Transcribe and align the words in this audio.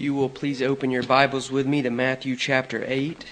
you 0.00 0.14
will 0.14 0.30
please 0.30 0.62
open 0.62 0.90
your 0.90 1.02
Bibles 1.02 1.50
with 1.50 1.66
me 1.66 1.82
to 1.82 1.90
Matthew 1.90 2.34
chapter 2.34 2.82
8. 2.86 3.26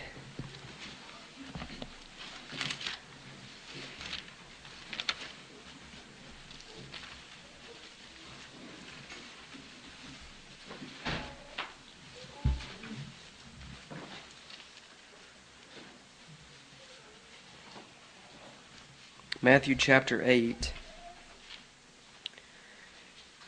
Matthew 19.40 19.74
chapter 19.74 20.22
8. 20.22 20.74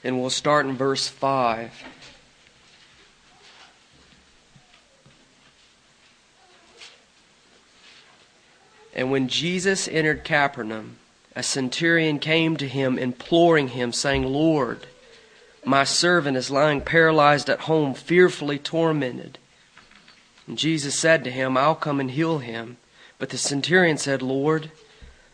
And 0.02 0.18
we'll 0.18 0.30
start 0.30 0.65
in 0.65 0.74
verse 0.74 1.07
5. 1.07 1.84
And 9.00 9.10
when 9.10 9.28
Jesus 9.28 9.88
entered 9.88 10.24
Capernaum, 10.24 10.98
a 11.34 11.42
centurion 11.42 12.18
came 12.18 12.59
to 12.59 12.68
him, 12.68 12.98
imploring 12.98 13.68
him, 13.68 13.95
saying, 13.95 14.24
Lord, 14.24 14.86
my 15.64 15.84
servant 15.84 16.36
is 16.36 16.50
lying 16.50 16.82
paralyzed 16.82 17.48
at 17.48 17.60
home, 17.60 17.95
fearfully 17.95 18.59
tormented. 18.59 19.38
And 20.46 20.59
Jesus 20.59 20.98
said 20.98 21.24
to 21.24 21.30
him, 21.30 21.56
I'll 21.56 21.76
come 21.76 21.98
and 21.98 22.10
heal 22.10 22.40
him. 22.40 22.76
But 23.18 23.30
the 23.30 23.38
centurion 23.38 23.96
said, 23.96 24.20
Lord, 24.20 24.70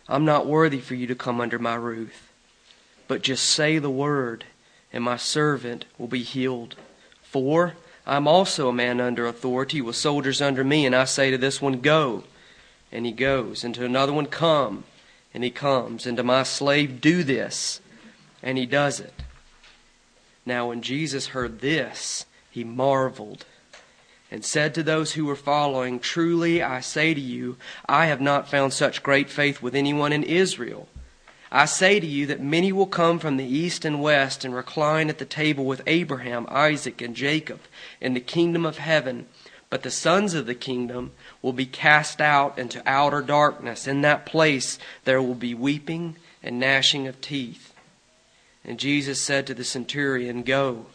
I'm 0.08 0.24
not 0.24 0.46
worthy 0.46 0.78
for 0.78 0.94
you 0.94 1.08
to 1.08 1.16
come 1.16 1.40
under 1.40 1.58
my 1.58 1.74
roof, 1.74 2.30
but 3.08 3.22
just 3.22 3.42
say 3.42 3.80
the 3.80 3.90
word, 3.90 4.44
and 4.92 5.02
my 5.02 5.16
servant 5.16 5.86
will 5.98 6.06
be 6.06 6.22
healed. 6.22 6.76
For 7.20 7.74
I'm 8.06 8.28
also 8.28 8.68
a 8.68 8.72
man 8.72 9.00
under 9.00 9.26
authority, 9.26 9.80
with 9.80 9.96
soldiers 9.96 10.40
under 10.40 10.62
me, 10.62 10.86
and 10.86 10.94
I 10.94 11.04
say 11.04 11.32
to 11.32 11.38
this 11.38 11.60
one, 11.60 11.80
Go 11.80 12.22
and 12.92 13.06
he 13.06 13.12
goes. 13.12 13.64
And 13.64 13.74
to 13.74 13.84
another 13.84 14.12
one, 14.12 14.26
Come, 14.26 14.84
and 15.34 15.44
he 15.44 15.50
comes. 15.50 16.06
And 16.06 16.16
to 16.16 16.22
my 16.22 16.42
slave, 16.42 17.00
Do 17.00 17.22
this, 17.22 17.80
and 18.42 18.58
he 18.58 18.66
does 18.66 19.00
it. 19.00 19.12
Now, 20.44 20.68
when 20.68 20.82
Jesus 20.82 21.28
heard 21.28 21.60
this, 21.60 22.26
he 22.50 22.64
marveled 22.64 23.44
and 24.30 24.44
said 24.44 24.74
to 24.74 24.82
those 24.82 25.12
who 25.12 25.24
were 25.24 25.36
following, 25.36 25.98
Truly 25.98 26.62
I 26.62 26.80
say 26.80 27.14
to 27.14 27.20
you, 27.20 27.56
I 27.88 28.06
have 28.06 28.20
not 28.20 28.48
found 28.48 28.72
such 28.72 29.02
great 29.02 29.28
faith 29.30 29.62
with 29.62 29.74
anyone 29.74 30.12
in 30.12 30.22
Israel. 30.22 30.88
I 31.50 31.64
say 31.64 32.00
to 32.00 32.06
you 32.06 32.26
that 32.26 32.40
many 32.40 32.72
will 32.72 32.86
come 32.86 33.18
from 33.18 33.36
the 33.36 33.44
east 33.44 33.84
and 33.84 34.02
west 34.02 34.44
and 34.44 34.54
recline 34.54 35.08
at 35.08 35.18
the 35.18 35.24
table 35.24 35.64
with 35.64 35.82
Abraham, 35.86 36.46
Isaac, 36.50 37.00
and 37.00 37.14
Jacob 37.14 37.60
in 38.00 38.14
the 38.14 38.20
kingdom 38.20 38.66
of 38.66 38.78
heaven. 38.78 39.26
But 39.68 39.82
the 39.82 39.90
sons 39.90 40.34
of 40.34 40.46
the 40.46 40.54
kingdom 40.54 41.12
will 41.42 41.52
be 41.52 41.66
cast 41.66 42.20
out 42.20 42.58
into 42.58 42.82
outer 42.86 43.20
darkness. 43.20 43.86
In 43.86 44.02
that 44.02 44.26
place 44.26 44.78
there 45.04 45.20
will 45.20 45.34
be 45.34 45.54
weeping 45.54 46.16
and 46.42 46.60
gnashing 46.60 47.06
of 47.06 47.20
teeth. 47.20 47.72
And 48.64 48.78
Jesus 48.78 49.20
said 49.20 49.46
to 49.46 49.54
the 49.54 49.64
centurion, 49.64 50.42
Go, 50.42 50.86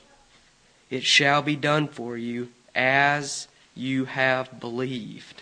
it 0.89 1.03
shall 1.03 1.41
be 1.41 1.55
done 1.55 1.87
for 1.87 2.17
you 2.17 2.49
as 2.75 3.47
you 3.75 4.05
have 4.05 4.59
believed. 4.59 5.41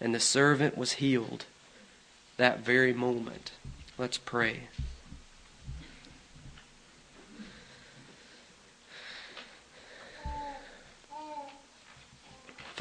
And 0.00 0.14
the 0.14 0.20
servant 0.20 0.76
was 0.76 0.92
healed 0.94 1.44
that 2.36 2.60
very 2.60 2.92
moment. 2.92 3.52
Let's 3.98 4.18
pray. 4.18 4.62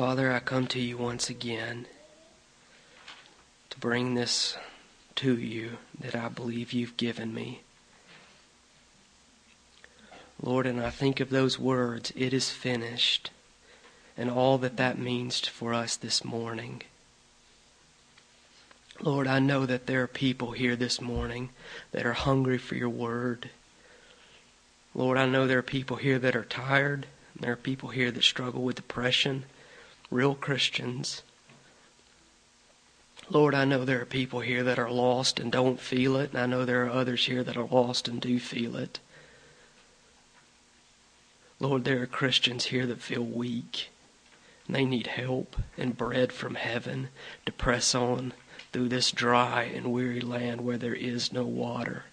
Father, 0.02 0.32
I 0.34 0.40
come 0.40 0.66
to 0.70 0.80
you 0.80 0.98
once 0.98 1.30
again 1.30 1.86
to 3.70 3.78
bring 3.78 4.16
this 4.16 4.58
to 5.18 5.38
you 5.38 5.78
that 6.00 6.16
I 6.16 6.28
believe 6.28 6.74
you've 6.74 6.98
given 6.98 7.36
me. 7.36 7.62
Lord, 10.42 10.66
and 10.66 10.82
I 10.82 10.90
think 10.90 11.20
of 11.20 11.30
those 11.30 11.60
words, 11.60 12.12
it 12.16 12.34
is 12.34 12.50
finished, 12.50 13.30
and 14.18 14.32
all 14.32 14.58
that 14.58 14.76
that 14.78 14.98
means 14.98 15.40
for 15.42 15.72
us 15.72 15.96
this 15.96 16.26
morning. 16.26 16.82
Lord, 19.00 19.28
I 19.28 19.38
know 19.38 19.68
that 19.68 19.86
there 19.86 20.02
are 20.02 20.08
people 20.08 20.54
here 20.54 20.76
this 20.76 21.00
morning 21.00 21.50
that 21.92 22.08
are 22.08 22.14
hungry 22.14 22.58
for 22.58 22.74
your 22.74 22.90
word. 22.90 23.52
Lord, 24.96 25.20
I 25.20 25.28
know 25.28 25.46
there 25.46 25.60
are 25.60 25.62
people 25.62 25.98
here 25.98 26.18
that 26.18 26.36
are 26.36 26.44
tired. 26.44 27.06
There 27.40 27.54
are 27.54 27.56
people 27.56 27.90
here 27.90 28.10
that 28.10 28.24
struggle 28.24 28.64
with 28.64 28.78
depression 28.78 29.44
real 30.12 30.36
Christians. 30.36 31.24
Lord, 33.30 33.56
I 33.56 33.64
know 33.64 33.86
there 33.86 34.02
are 34.02 34.06
people 34.06 34.42
here 34.42 34.62
that 34.64 34.78
are 34.78 34.92
lost 34.92 35.40
and 35.40 35.52
don't 35.52 35.80
feel 35.80 36.18
it, 36.18 36.32
and 36.32 36.40
I 36.40 36.46
know 36.46 36.66
there 36.66 36.86
are 36.86 36.90
others 36.90 37.26
here 37.26 37.44
that 37.44 37.56
are 37.56 37.66
lost 37.66 38.10
and 38.10 38.20
do 38.20 38.40
feel 38.40 38.76
it. 38.76 39.00
Lord, 41.62 41.86
there 41.86 42.02
are 42.02 42.08
Christians 42.08 42.66
here 42.66 42.86
that 42.88 43.02
feel 43.02 43.24
weak. 43.24 43.90
And 44.68 44.76
they 44.76 44.86
need 44.86 45.08
help 45.08 45.56
and 45.78 45.98
bread 45.98 46.34
from 46.34 46.56
heaven 46.56 47.10
to 47.46 47.52
press 47.52 47.96
on 47.96 48.34
through 48.74 48.90
this 48.90 49.12
dry 49.12 49.64
and 49.64 49.92
weary 49.92 50.22
land 50.22 50.62
where 50.62 50.78
there 50.78 50.96
is 50.96 51.32
no 51.32 51.44
water. 51.44 52.06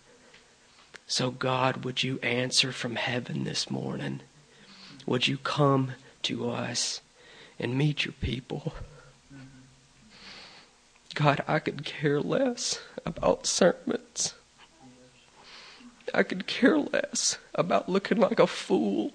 So, 1.06 1.30
God, 1.30 1.84
would 1.84 2.02
you 2.02 2.18
answer 2.20 2.70
from 2.70 2.96
heaven 2.96 3.44
this 3.44 3.70
morning? 3.70 4.20
Would 5.06 5.26
you 5.26 5.38
come 5.38 5.92
to 6.24 6.50
us? 6.50 7.00
And 7.58 7.76
meet 7.76 8.04
your 8.04 8.14
people. 8.20 8.74
God, 11.14 11.42
I 11.48 11.58
could 11.58 11.84
care 11.84 12.20
less 12.20 12.80
about 13.04 13.46
sermons. 13.46 14.34
I 16.14 16.22
could 16.22 16.46
care 16.46 16.78
less 16.78 17.38
about 17.54 17.88
looking 17.88 18.18
like 18.18 18.38
a 18.38 18.46
fool. 18.46 19.12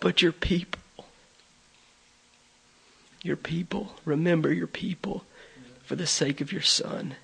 But 0.00 0.20
your 0.20 0.32
people, 0.32 0.80
your 3.22 3.36
people, 3.36 3.94
remember 4.04 4.52
your 4.52 4.66
people 4.66 5.24
for 5.84 5.94
the 5.94 6.08
sake 6.08 6.40
of 6.40 6.52
your 6.52 6.62
son. 6.62 7.14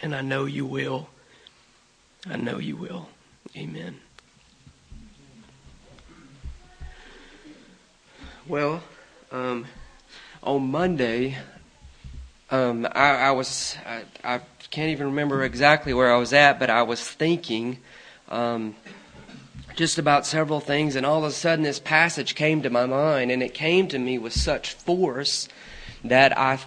And 0.00 0.14
I 0.14 0.22
know 0.22 0.46
you 0.46 0.64
will. 0.64 1.08
I 2.26 2.36
know 2.36 2.58
you 2.58 2.76
will. 2.76 3.10
Amen. 3.54 4.00
Well, 8.46 8.82
um, 9.32 9.64
on 10.42 10.70
Monday, 10.70 11.38
um, 12.50 12.86
I, 12.92 13.12
I, 13.12 13.30
was 13.30 13.74
I, 13.86 14.02
I, 14.22 14.40
can't 14.70 14.90
even 14.90 15.06
remember 15.06 15.42
exactly 15.44 15.94
where 15.94 16.12
I 16.12 16.18
was 16.18 16.34
at, 16.34 16.58
but 16.58 16.68
I 16.68 16.82
was 16.82 17.00
thinking 17.08 17.78
um, 18.28 18.76
just 19.76 19.96
about 19.96 20.26
several 20.26 20.60
things, 20.60 20.94
and 20.94 21.06
all 21.06 21.20
of 21.20 21.24
a 21.24 21.30
sudden 21.30 21.64
this 21.64 21.78
passage 21.78 22.34
came 22.34 22.60
to 22.60 22.68
my 22.68 22.84
mind, 22.84 23.30
and 23.30 23.42
it 23.42 23.54
came 23.54 23.88
to 23.88 23.98
me 23.98 24.18
with 24.18 24.34
such 24.34 24.74
force 24.74 25.48
that 26.04 26.36
I 26.36 26.58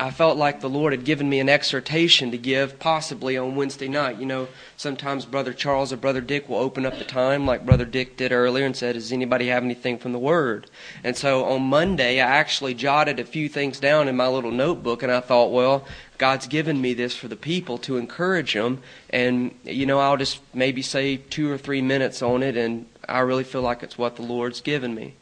I 0.00 0.10
felt 0.10 0.38
like 0.38 0.62
the 0.62 0.68
Lord 0.70 0.94
had 0.94 1.04
given 1.04 1.28
me 1.28 1.40
an 1.40 1.50
exhortation 1.50 2.30
to 2.30 2.38
give, 2.38 2.78
possibly 2.78 3.36
on 3.36 3.54
Wednesday 3.54 3.86
night. 3.86 4.18
You 4.18 4.24
know, 4.24 4.48
sometimes 4.74 5.26
Brother 5.26 5.52
Charles 5.52 5.92
or 5.92 5.98
Brother 5.98 6.22
Dick 6.22 6.48
will 6.48 6.56
open 6.56 6.86
up 6.86 6.96
the 6.96 7.04
time, 7.04 7.44
like 7.44 7.66
Brother 7.66 7.84
Dick 7.84 8.16
did 8.16 8.32
earlier, 8.32 8.64
and 8.64 8.74
said, 8.74 8.94
Does 8.94 9.12
anybody 9.12 9.48
have 9.48 9.62
anything 9.62 9.98
from 9.98 10.12
the 10.12 10.18
Word? 10.18 10.70
And 11.04 11.18
so 11.18 11.44
on 11.44 11.64
Monday, 11.64 12.18
I 12.18 12.26
actually 12.26 12.72
jotted 12.72 13.20
a 13.20 13.26
few 13.26 13.46
things 13.46 13.78
down 13.78 14.08
in 14.08 14.16
my 14.16 14.26
little 14.26 14.50
notebook, 14.50 15.02
and 15.02 15.12
I 15.12 15.20
thought, 15.20 15.52
well, 15.52 15.84
God's 16.16 16.46
given 16.46 16.80
me 16.80 16.94
this 16.94 17.14
for 17.14 17.28
the 17.28 17.36
people 17.36 17.76
to 17.78 17.98
encourage 17.98 18.54
them, 18.54 18.80
and, 19.10 19.54
you 19.64 19.84
know, 19.84 19.98
I'll 19.98 20.16
just 20.16 20.40
maybe 20.54 20.80
say 20.80 21.18
two 21.18 21.52
or 21.52 21.58
three 21.58 21.82
minutes 21.82 22.22
on 22.22 22.42
it, 22.42 22.56
and 22.56 22.86
I 23.06 23.18
really 23.18 23.44
feel 23.44 23.60
like 23.60 23.82
it's 23.82 23.98
what 23.98 24.16
the 24.16 24.22
Lord's 24.22 24.62
given 24.62 24.94
me. 24.94 25.16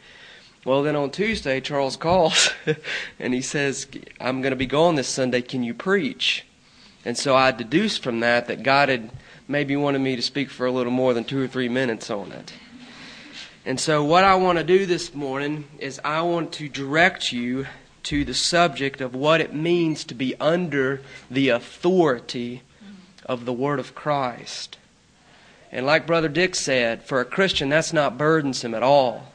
Well, 0.65 0.83
then 0.83 0.97
on 0.97 1.11
Tuesday, 1.11 1.61
Charles 1.61 1.97
calls 1.97 2.51
and 3.19 3.33
he 3.33 3.41
says, 3.41 3.87
I'm 4.21 4.43
going 4.43 4.51
to 4.51 4.57
be 4.57 4.67
gone 4.67 4.97
this 4.97 5.09
Sunday. 5.09 5.41
Can 5.41 5.63
you 5.63 5.73
preach? 5.73 6.45
And 7.05 7.17
so 7.17 7.37
I 7.37 7.53
deduced 7.53 8.03
from 8.03 8.21
that 8.21 8.49
that 8.49 8.63
God 8.63 8.89
had 8.89 9.11
maybe 9.47 9.77
wanted 9.77 10.01
me 10.01 10.17
to 10.17 10.23
speak 10.23 10.51
for 10.51 10.67
a 10.67 10.73
little 10.73 10.93
more 10.93 11.15
than 11.15 11.25
two 11.25 11.43
or 11.43 11.49
three 11.49 11.69
minutes 11.69 12.11
on 12.11 12.33
it. 12.33 12.53
And 13.65 13.79
so, 13.79 14.03
what 14.03 14.25
I 14.25 14.35
want 14.35 14.59
to 14.59 14.65
do 14.65 14.87
this 14.87 15.15
morning 15.15 15.65
is 15.79 16.01
I 16.05 16.23
want 16.23 16.53
to 16.55 16.69
direct 16.69 17.33
you 17.33 17.67
to 18.05 18.25
the 18.25 18.35
subject 18.35 19.01
of 19.01 19.15
what 19.15 19.41
it 19.41 19.53
means 19.53 20.05
to 20.05 20.15
be 20.15 20.35
under 20.41 21.03
the 21.31 21.51
authority 21.51 22.63
of 23.27 23.45
the 23.45 23.53
Word 23.53 23.79
of 23.79 23.95
Christ. 23.95 24.79
And 25.71 25.85
like 25.85 26.07
Brother 26.07 26.29
Dick 26.29 26.55
said, 26.55 27.03
for 27.03 27.21
a 27.21 27.27
Christian, 27.27 27.69
that's 27.69 27.93
not 27.93 28.17
burdensome 28.17 28.75
at 28.75 28.83
all. 28.83 29.33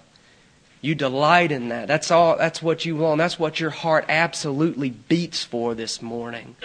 You 0.83 0.95
delight 0.95 1.53
in 1.53 1.69
that. 1.69 1.87
That's 1.87 2.11
all 2.11 2.37
that's 2.37 2.61
what 2.61 2.83
you 2.83 2.97
want. 2.97 3.17
That's 3.17 3.39
what 3.39 3.57
your 3.57 3.69
heart 3.69 4.03
absolutely 4.09 4.89
beats 4.89 5.41
for 5.41 5.73
this 5.73 6.01
morning. 6.01 6.57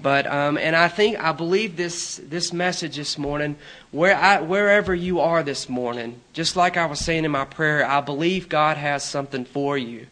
But 0.00 0.28
um, 0.28 0.56
and 0.56 0.76
I 0.76 0.86
think 0.86 1.18
I 1.18 1.32
believe 1.32 1.76
this 1.76 2.20
this 2.22 2.52
message 2.52 2.94
this 2.94 3.18
morning, 3.18 3.56
where 3.90 4.14
I, 4.14 4.40
wherever 4.40 4.94
you 4.94 5.18
are 5.18 5.42
this 5.42 5.68
morning, 5.68 6.20
just 6.32 6.54
like 6.54 6.76
I 6.76 6.86
was 6.86 7.00
saying 7.00 7.24
in 7.24 7.32
my 7.32 7.44
prayer, 7.44 7.84
I 7.84 8.00
believe 8.02 8.48
God 8.48 8.76
has 8.76 9.02
something 9.02 9.44
for 9.44 9.76
you. 9.76 10.06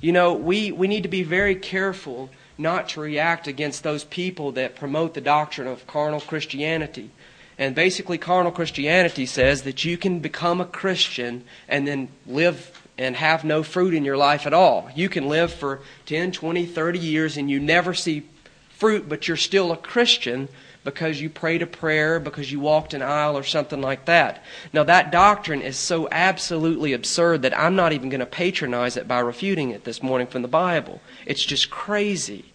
You 0.00 0.12
know, 0.12 0.34
we, 0.34 0.70
we 0.70 0.86
need 0.86 1.02
to 1.02 1.08
be 1.08 1.24
very 1.24 1.56
careful 1.56 2.30
not 2.56 2.90
to 2.90 3.00
react 3.00 3.48
against 3.48 3.82
those 3.82 4.04
people 4.04 4.52
that 4.52 4.76
promote 4.76 5.14
the 5.14 5.20
doctrine 5.20 5.66
of 5.66 5.88
carnal 5.88 6.20
Christianity. 6.20 7.10
And 7.58 7.74
basically, 7.74 8.18
carnal 8.18 8.52
Christianity 8.52 9.26
says 9.26 9.62
that 9.62 9.84
you 9.84 9.96
can 9.96 10.20
become 10.20 10.60
a 10.60 10.66
Christian 10.66 11.44
and 11.68 11.86
then 11.86 12.08
live 12.26 12.82
and 12.98 13.16
have 13.16 13.44
no 13.44 13.62
fruit 13.62 13.94
in 13.94 14.04
your 14.04 14.16
life 14.16 14.46
at 14.46 14.54
all. 14.54 14.90
You 14.94 15.08
can 15.08 15.28
live 15.28 15.52
for 15.52 15.80
10, 16.06 16.32
20, 16.32 16.66
30 16.66 16.98
years 16.98 17.36
and 17.36 17.50
you 17.50 17.58
never 17.58 17.94
see 17.94 18.24
fruit, 18.70 19.08
but 19.08 19.28
you're 19.28 19.36
still 19.36 19.72
a 19.72 19.76
Christian 19.76 20.48
because 20.84 21.20
you 21.20 21.30
prayed 21.30 21.62
a 21.62 21.66
prayer, 21.66 22.18
because 22.18 22.50
you 22.50 22.58
walked 22.58 22.92
an 22.94 23.02
aisle, 23.02 23.38
or 23.38 23.44
something 23.44 23.80
like 23.80 24.06
that. 24.06 24.42
Now, 24.72 24.82
that 24.84 25.12
doctrine 25.12 25.62
is 25.62 25.76
so 25.76 26.08
absolutely 26.10 26.92
absurd 26.92 27.42
that 27.42 27.56
I'm 27.56 27.76
not 27.76 27.92
even 27.92 28.08
going 28.08 28.20
to 28.20 28.26
patronize 28.26 28.96
it 28.96 29.06
by 29.06 29.20
refuting 29.20 29.70
it 29.70 29.84
this 29.84 30.02
morning 30.02 30.26
from 30.26 30.42
the 30.42 30.48
Bible. 30.48 31.00
It's 31.24 31.44
just 31.44 31.70
crazy. 31.70 32.51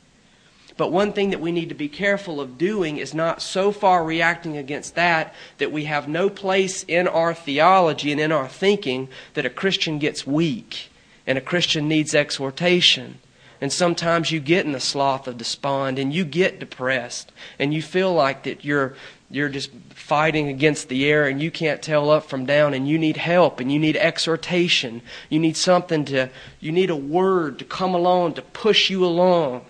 But 0.77 0.91
one 0.91 1.11
thing 1.11 1.31
that 1.31 1.41
we 1.41 1.51
need 1.51 1.69
to 1.69 1.75
be 1.75 1.89
careful 1.89 2.39
of 2.39 2.57
doing 2.57 2.97
is 2.97 3.13
not 3.13 3.41
so 3.41 3.71
far 3.71 4.03
reacting 4.03 4.55
against 4.55 4.93
that 4.95 5.33
that 5.57 5.71
we 5.71 5.85
have 5.85 6.07
no 6.07 6.29
place 6.29 6.85
in 6.87 7.07
our 7.07 7.33
theology 7.33 8.11
and 8.11 8.21
in 8.21 8.31
our 8.31 8.47
thinking 8.47 9.09
that 9.33 9.45
a 9.45 9.49
Christian 9.49 9.97
gets 9.97 10.27
weak 10.27 10.91
and 11.25 11.37
a 11.37 11.41
Christian 11.41 11.87
needs 11.87 12.13
exhortation. 12.13 13.17
And 13.59 13.73
sometimes 13.73 14.31
you 14.31 14.39
get 14.39 14.67
in 14.67 14.71
the 14.71 14.79
slough 14.79 15.25
of 15.25 15.39
despond 15.39 15.97
and 15.97 16.13
you 16.13 16.23
get 16.23 16.59
depressed 16.59 17.31
and 17.57 17.73
you 17.73 17.81
feel 17.81 18.13
like 18.13 18.43
that 18.43 18.63
you're 18.63 18.95
you're 19.29 19.49
just 19.49 19.71
fighting 19.89 20.47
against 20.47 20.87
the 20.87 21.05
air 21.05 21.27
and 21.27 21.41
you 21.41 21.51
can't 21.51 21.81
tell 21.81 22.09
up 22.09 22.29
from 22.29 22.45
down 22.45 22.73
and 22.73 22.87
you 22.87 22.97
need 22.97 23.17
help 23.17 23.59
and 23.59 23.69
you 23.69 23.77
need 23.77 23.97
exhortation. 23.97 25.01
You 25.27 25.39
need 25.39 25.57
something 25.57 26.05
to 26.05 26.29
you 26.59 26.71
need 26.71 26.91
a 26.91 26.95
word 26.95 27.57
to 27.59 27.65
come 27.65 27.95
along 27.95 28.35
to 28.35 28.41
push 28.43 28.91
you 28.91 29.03
along. 29.03 29.65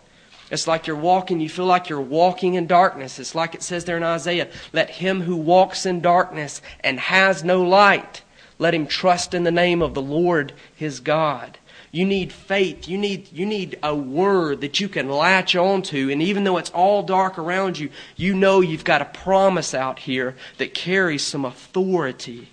It's 0.50 0.68
like 0.68 0.88
you're 0.88 0.96
walking, 0.96 1.40
you 1.40 1.50
feel 1.50 1.66
like 1.66 1.90
you're 1.90 2.00
walking 2.00 2.54
in 2.54 2.68
darkness. 2.68 3.20
It's 3.20 3.36
like 3.36 3.54
it 3.54 3.64
says 3.64 3.86
there 3.86 3.98
in 3.98 4.04
Isaiah, 4.04 4.48
let 4.72 4.90
him 4.90 5.22
who 5.22 5.36
walks 5.36 5.86
in 5.86 6.00
darkness 6.00 6.62
and 6.82 7.00
has 7.00 7.44
no 7.44 7.64
light, 7.64 8.22
let 8.58 8.74
him 8.74 8.88
trust 8.88 9.34
in 9.34 9.44
the 9.44 9.52
name 9.52 9.82
of 9.82 9.94
the 9.94 10.02
Lord 10.02 10.54
his 10.76 11.00
God. 11.00 11.58
You 11.92 12.06
need 12.06 12.34
faith. 12.34 12.88
You 12.88 12.98
need, 12.98 13.32
you 13.32 13.46
need 13.46 13.80
a 13.82 13.96
word 13.96 14.62
that 14.62 14.80
you 14.80 14.90
can 14.90 15.10
latch 15.10 15.56
onto. 15.56 16.10
And 16.10 16.22
even 16.22 16.44
though 16.44 16.58
it's 16.58 16.70
all 16.70 17.02
dark 17.02 17.38
around 17.38 17.80
you, 17.80 17.90
you 18.16 18.34
know 18.36 18.62
you've 18.62 18.84
got 18.84 19.02
a 19.02 19.06
promise 19.06 19.74
out 19.74 20.00
here 20.00 20.36
that 20.58 20.74
carries 20.74 21.24
some 21.24 21.46
authority. 21.46 22.50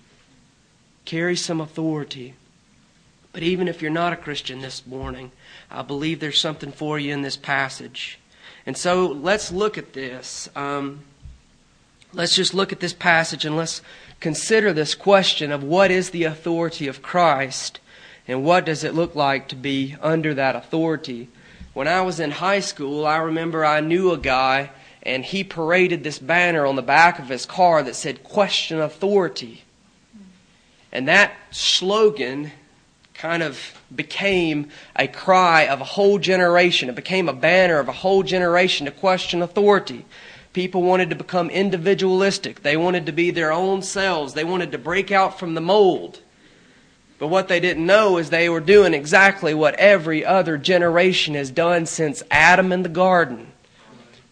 Carries 1.04 1.44
some 1.44 1.60
authority. 1.60 2.34
But 3.32 3.42
even 3.42 3.66
if 3.66 3.82
you're 3.82 3.90
not 3.90 4.12
a 4.12 4.16
Christian 4.16 4.60
this 4.60 4.86
morning, 4.86 5.32
I 5.74 5.82
believe 5.82 6.20
there's 6.20 6.40
something 6.40 6.70
for 6.70 6.98
you 6.98 7.12
in 7.12 7.22
this 7.22 7.36
passage. 7.36 8.18
And 8.64 8.76
so 8.76 9.06
let's 9.06 9.50
look 9.50 9.76
at 9.76 9.92
this. 9.92 10.48
Um, 10.54 11.00
let's 12.12 12.36
just 12.36 12.54
look 12.54 12.72
at 12.72 12.80
this 12.80 12.92
passage 12.92 13.44
and 13.44 13.56
let's 13.56 13.82
consider 14.20 14.72
this 14.72 14.94
question 14.94 15.50
of 15.50 15.64
what 15.64 15.90
is 15.90 16.10
the 16.10 16.24
authority 16.24 16.86
of 16.86 17.02
Christ 17.02 17.80
and 18.28 18.44
what 18.44 18.64
does 18.64 18.84
it 18.84 18.94
look 18.94 19.14
like 19.14 19.48
to 19.48 19.56
be 19.56 19.96
under 20.00 20.32
that 20.34 20.56
authority. 20.56 21.28
When 21.74 21.88
I 21.88 22.02
was 22.02 22.20
in 22.20 22.30
high 22.30 22.60
school, 22.60 23.04
I 23.04 23.16
remember 23.16 23.64
I 23.64 23.80
knew 23.80 24.12
a 24.12 24.18
guy 24.18 24.70
and 25.02 25.24
he 25.24 25.44
paraded 25.44 26.04
this 26.04 26.18
banner 26.18 26.64
on 26.64 26.76
the 26.76 26.82
back 26.82 27.18
of 27.18 27.28
his 27.28 27.44
car 27.44 27.82
that 27.82 27.96
said, 27.96 28.22
Question 28.22 28.80
authority. 28.80 29.64
And 30.92 31.08
that 31.08 31.32
slogan 31.50 32.52
kind 33.12 33.42
of 33.42 33.82
became 33.94 34.68
a 34.96 35.06
cry 35.06 35.62
of 35.66 35.80
a 35.80 35.84
whole 35.84 36.18
generation. 36.18 36.88
It 36.88 36.94
became 36.94 37.28
a 37.28 37.32
banner 37.32 37.78
of 37.78 37.88
a 37.88 37.92
whole 37.92 38.22
generation 38.22 38.86
to 38.86 38.92
question 38.92 39.42
authority. 39.42 40.04
People 40.52 40.82
wanted 40.82 41.10
to 41.10 41.16
become 41.16 41.50
individualistic. 41.50 42.62
They 42.62 42.76
wanted 42.76 43.06
to 43.06 43.12
be 43.12 43.30
their 43.30 43.52
own 43.52 43.82
selves. 43.82 44.34
They 44.34 44.44
wanted 44.44 44.72
to 44.72 44.78
break 44.78 45.10
out 45.10 45.38
from 45.38 45.54
the 45.54 45.60
mold. 45.60 46.20
But 47.18 47.28
what 47.28 47.48
they 47.48 47.60
didn't 47.60 47.86
know 47.86 48.18
is 48.18 48.30
they 48.30 48.48
were 48.48 48.60
doing 48.60 48.94
exactly 48.94 49.54
what 49.54 49.74
every 49.76 50.24
other 50.24 50.58
generation 50.58 51.34
has 51.34 51.50
done 51.50 51.86
since 51.86 52.22
Adam 52.30 52.72
in 52.72 52.82
the 52.82 52.88
garden 52.88 53.52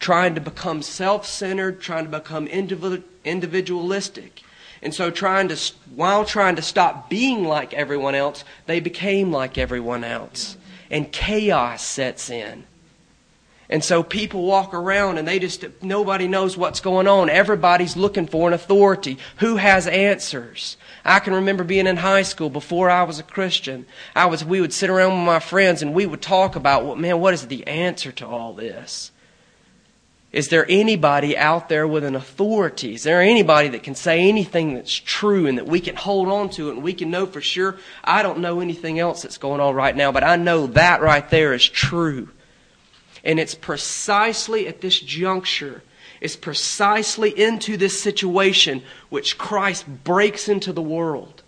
trying 0.03 0.35
to 0.35 0.41
become 0.41 0.81
self 0.81 1.25
centered, 1.25 1.79
trying 1.79 2.03
to 2.03 2.19
become 2.19 2.45
individualistic. 2.45 4.41
And 4.83 4.93
so 4.93 5.09
trying 5.09 5.47
to 5.47 5.57
while 5.95 6.25
trying 6.25 6.57
to 6.57 6.61
stop 6.61 7.09
being 7.09 7.45
like 7.45 7.73
everyone 7.73 8.15
else, 8.15 8.43
they 8.65 8.81
became 8.81 9.31
like 9.31 9.57
everyone 9.57 10.03
else. 10.03 10.57
And 10.91 11.11
chaos 11.11 11.83
sets 11.83 12.29
in. 12.29 12.65
And 13.69 13.81
so 13.81 14.03
people 14.03 14.43
walk 14.43 14.73
around 14.73 15.17
and 15.17 15.27
they 15.27 15.39
just 15.39 15.63
nobody 15.81 16.27
knows 16.27 16.57
what's 16.57 16.81
going 16.81 17.07
on. 17.07 17.29
Everybody's 17.29 17.95
looking 17.95 18.27
for 18.27 18.49
an 18.49 18.53
authority. 18.53 19.17
Who 19.37 19.55
has 19.55 19.87
answers? 19.87 20.75
I 21.05 21.19
can 21.19 21.33
remember 21.33 21.63
being 21.63 21.87
in 21.87 21.97
high 21.97 22.23
school 22.23 22.49
before 22.49 22.89
I 22.89 23.03
was 23.03 23.19
a 23.19 23.23
Christian. 23.23 23.85
I 24.13 24.25
was 24.25 24.43
we 24.43 24.59
would 24.59 24.73
sit 24.73 24.89
around 24.89 25.17
with 25.17 25.25
my 25.25 25.39
friends 25.39 25.81
and 25.81 25.93
we 25.93 26.05
would 26.05 26.21
talk 26.21 26.57
about, 26.57 26.85
well, 26.85 26.97
man, 26.97 27.21
what 27.21 27.33
is 27.33 27.47
the 27.47 27.65
answer 27.65 28.11
to 28.11 28.27
all 28.27 28.51
this? 28.51 29.11
Is 30.33 30.49
there 30.49 30.65
anybody 30.67 31.37
out 31.37 31.69
there 31.69 31.87
with 31.87 32.03
an 32.03 32.15
authority? 32.15 32.95
Is 32.95 33.03
there 33.03 33.21
anybody 33.21 33.69
that 33.69 33.83
can 33.83 33.93
say 33.93 34.27
anything 34.27 34.73
that's 34.73 34.91
true 34.91 35.45
and 35.45 35.59
that 35.59 35.67
we 35.67 35.79
can 35.79 35.95
hold 35.95 36.27
on 36.27 36.49
to 36.51 36.71
and 36.71 36.81
we 36.81 36.93
can 36.93 37.11
know 37.11 37.27
for 37.27 37.39
sure? 37.39 37.77
I 38.03 38.23
don't 38.23 38.39
know 38.39 38.59
anything 38.59 38.97
else 38.97 39.21
that's 39.21 39.37
going 39.37 39.61
on 39.61 39.75
right 39.75 39.95
now, 39.95 40.11
but 40.11 40.23
I 40.23 40.35
know 40.35 40.65
that 40.67 41.03
right 41.03 41.29
there 41.29 41.53
is 41.53 41.69
true. 41.69 42.29
And 43.23 43.39
it's 43.39 43.53
precisely 43.53 44.67
at 44.67 44.81
this 44.81 44.99
juncture, 44.99 45.83
it's 46.19 46.35
precisely 46.35 47.29
into 47.39 47.77
this 47.77 48.01
situation 48.01 48.81
which 49.09 49.37
Christ 49.37 49.85
breaks 50.03 50.49
into 50.49 50.73
the 50.73 50.81
world 50.81 51.43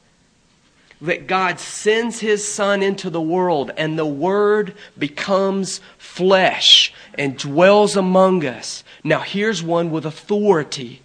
that 1.02 1.28
God 1.28 1.60
sends 1.60 2.20
His 2.20 2.48
Son 2.48 2.82
into 2.82 3.10
the 3.10 3.22
world 3.22 3.72
and 3.78 3.98
the 3.98 4.06
Word 4.06 4.76
becomes 4.98 5.82
flesh 6.16 6.94
and 7.16 7.38
dwells 7.38 7.98
among 7.98 8.46
us. 8.46 8.84
Now, 9.04 9.20
here's 9.20 9.62
one 9.62 9.92
with 9.92 10.06
authority. 10.06 11.02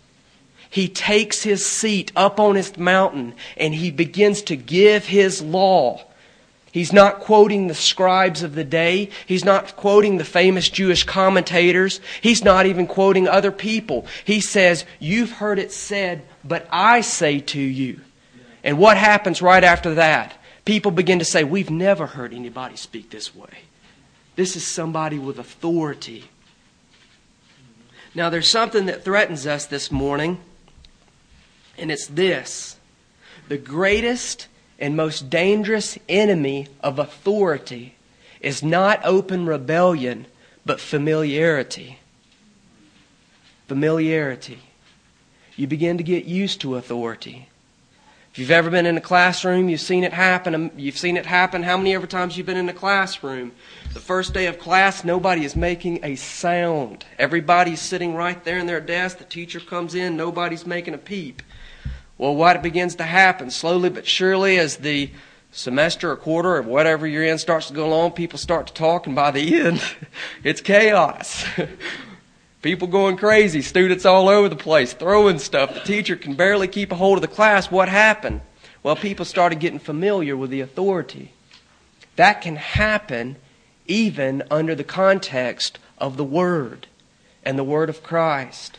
He 0.71 0.89
takes 0.89 1.43
his 1.43 1.67
seat 1.67 2.13
up 2.15 2.39
on 2.39 2.55
his 2.55 2.77
mountain 2.79 3.35
and 3.57 3.75
he 3.75 3.91
begins 3.91 4.43
to 4.43 4.57
give 4.57 5.07
his 5.07 5.43
law. 5.43 6.05
He's 6.71 6.93
not 6.93 7.19
quoting 7.19 7.67
the 7.67 7.75
scribes 7.75 8.45
of 8.45 8.55
the 8.55 8.63
day. 8.63 9.11
He's 9.27 9.45
not 9.45 9.75
quoting 9.75 10.19
the 10.19 10.25
famous 10.25 10.69
Jewish 10.69 11.03
commentators. 11.03 12.01
He's 12.21 12.45
not 12.45 12.67
even 12.67 12.87
quoting 12.87 13.27
other 13.27 13.51
people. 13.51 14.07
He 14.25 14.41
says, 14.41 14.85
You've 15.01 15.33
heard 15.33 15.59
it 15.59 15.73
said, 15.73 16.23
but 16.45 16.69
I 16.71 17.01
say 17.01 17.41
to 17.41 17.61
you. 17.61 18.01
And 18.63 18.79
what 18.79 18.97
happens 18.97 19.43
right 19.43 19.65
after 19.65 19.95
that? 19.95 20.37
People 20.65 20.93
begin 20.93 21.19
to 21.19 21.25
say, 21.25 21.43
We've 21.43 21.71
never 21.71 22.07
heard 22.07 22.33
anybody 22.33 22.77
speak 22.77 23.11
this 23.11 23.35
way. 23.35 23.70
This 24.37 24.57
is 24.57 24.67
somebody 24.67 25.19
with 25.19 25.39
authority. 25.39 26.25
Now, 28.15 28.31
there's 28.31 28.49
something 28.49 28.87
that 28.87 29.05
threatens 29.05 29.47
us 29.47 29.67
this 29.67 29.93
morning, 29.93 30.41
and 31.79 31.91
it's 31.91 32.07
this 32.07 32.77
the 33.49 33.59
greatest 33.59 34.49
and 34.79 34.97
most 34.97 35.29
dangerous 35.29 35.99
enemy 36.09 36.69
of 36.83 36.99
authority 36.99 37.97
is 38.41 38.63
not 38.63 39.01
open 39.05 39.45
rebellion, 39.45 40.27
but 40.65 40.81
familiarity. 40.81 41.99
Familiarity. 43.69 44.61
You 45.57 45.67
begin 45.67 45.99
to 45.99 46.03
get 46.03 46.25
used 46.25 46.63
to 46.63 46.77
authority. 46.77 47.50
If 48.33 48.39
you've 48.39 48.53
ever 48.53 48.71
been 48.71 48.87
in 48.87 48.97
a 48.97 49.01
classroom, 49.01 49.69
you've 49.69 49.81
seen 49.81 50.05
it 50.05 50.13
happen. 50.13 50.55
Um, 50.55 50.71
you've 50.77 50.97
seen 50.97 51.17
it 51.17 51.27
happen. 51.27 51.65
How 51.65 51.77
many 51.77 51.97
ever 51.97 52.07
times 52.07 52.37
you've 52.37 52.47
been 52.47 52.57
in 52.57 52.69
a 52.69 52.73
classroom? 52.73 53.51
The 53.93 53.99
first 53.99 54.33
day 54.33 54.47
of 54.47 54.61
class, 54.61 55.03
nobody 55.03 55.45
is 55.45 55.57
making 55.57 56.05
a 56.05 56.15
sound. 56.15 57.05
Everybody's 57.19 57.81
sitting 57.81 58.15
right 58.15 58.43
there 58.45 58.59
in 58.59 58.67
their 58.67 58.81
desk. 58.81 59.19
The 59.19 59.25
teacher 59.25 59.59
comes 59.59 59.97
in, 59.97 60.17
nobody's 60.17 60.65
making 60.65 60.95
a 60.95 60.99
peep. 60.99 61.43
Well, 62.19 62.37
what 62.37 62.63
begins 62.63 62.95
to 62.97 63.03
happen 63.03 63.51
slowly 63.51 63.91
but 63.91 64.07
surely 64.07 64.61
as 64.61 64.77
the 64.77 65.11
semester 65.51 66.13
or 66.13 66.17
quarter 66.17 66.55
or 66.55 66.63
whatever 66.63 67.09
you're 67.09 67.25
in 67.25 67.39
starts 67.39 67.67
to 67.67 67.75
go 67.75 67.89
along, 67.89 68.13
people 68.13 68.39
start 68.39 68.69
to 68.69 68.73
talk, 68.73 69.09
and 69.09 69.17
by 69.17 69.33
the 69.33 69.61
end, 69.61 69.83
it's 70.45 70.61
chaos. 70.61 71.45
People 72.63 72.89
going 72.89 73.17
crazy, 73.17 73.63
students 73.63 74.05
all 74.05 74.29
over 74.29 74.49
the 74.49 74.57
place, 74.57 74.93
throwing 74.93 75.39
stuff. 75.39 75.73
The 75.73 75.81
teacher 75.81 76.15
can 76.15 76.35
barely 76.35 76.69
keep 76.69 76.93
a 76.93 76.97
hold 76.97 77.17
of 77.17 77.23
the 77.23 77.29
class. 77.29 77.71
What 77.71 77.89
happened? 77.89 78.43
Well, 78.83 78.97
people 78.97 79.25
started 79.25 79.61
getting 79.61 79.79
familiar 79.79 80.37
with 80.37 80.51
the 80.51 80.61
authority. 80.61 81.33
That 82.17 82.43
can 82.43 82.57
happen 82.57 83.37
even 83.87 84.43
under 84.51 84.75
the 84.75 84.85
context 84.85 85.79
of 85.99 86.17
the 86.17 86.25
Word. 86.25 86.87
and 87.43 87.59
the 87.59 87.65
Word 87.65 87.89
of 87.89 88.03
Christ. 88.03 88.79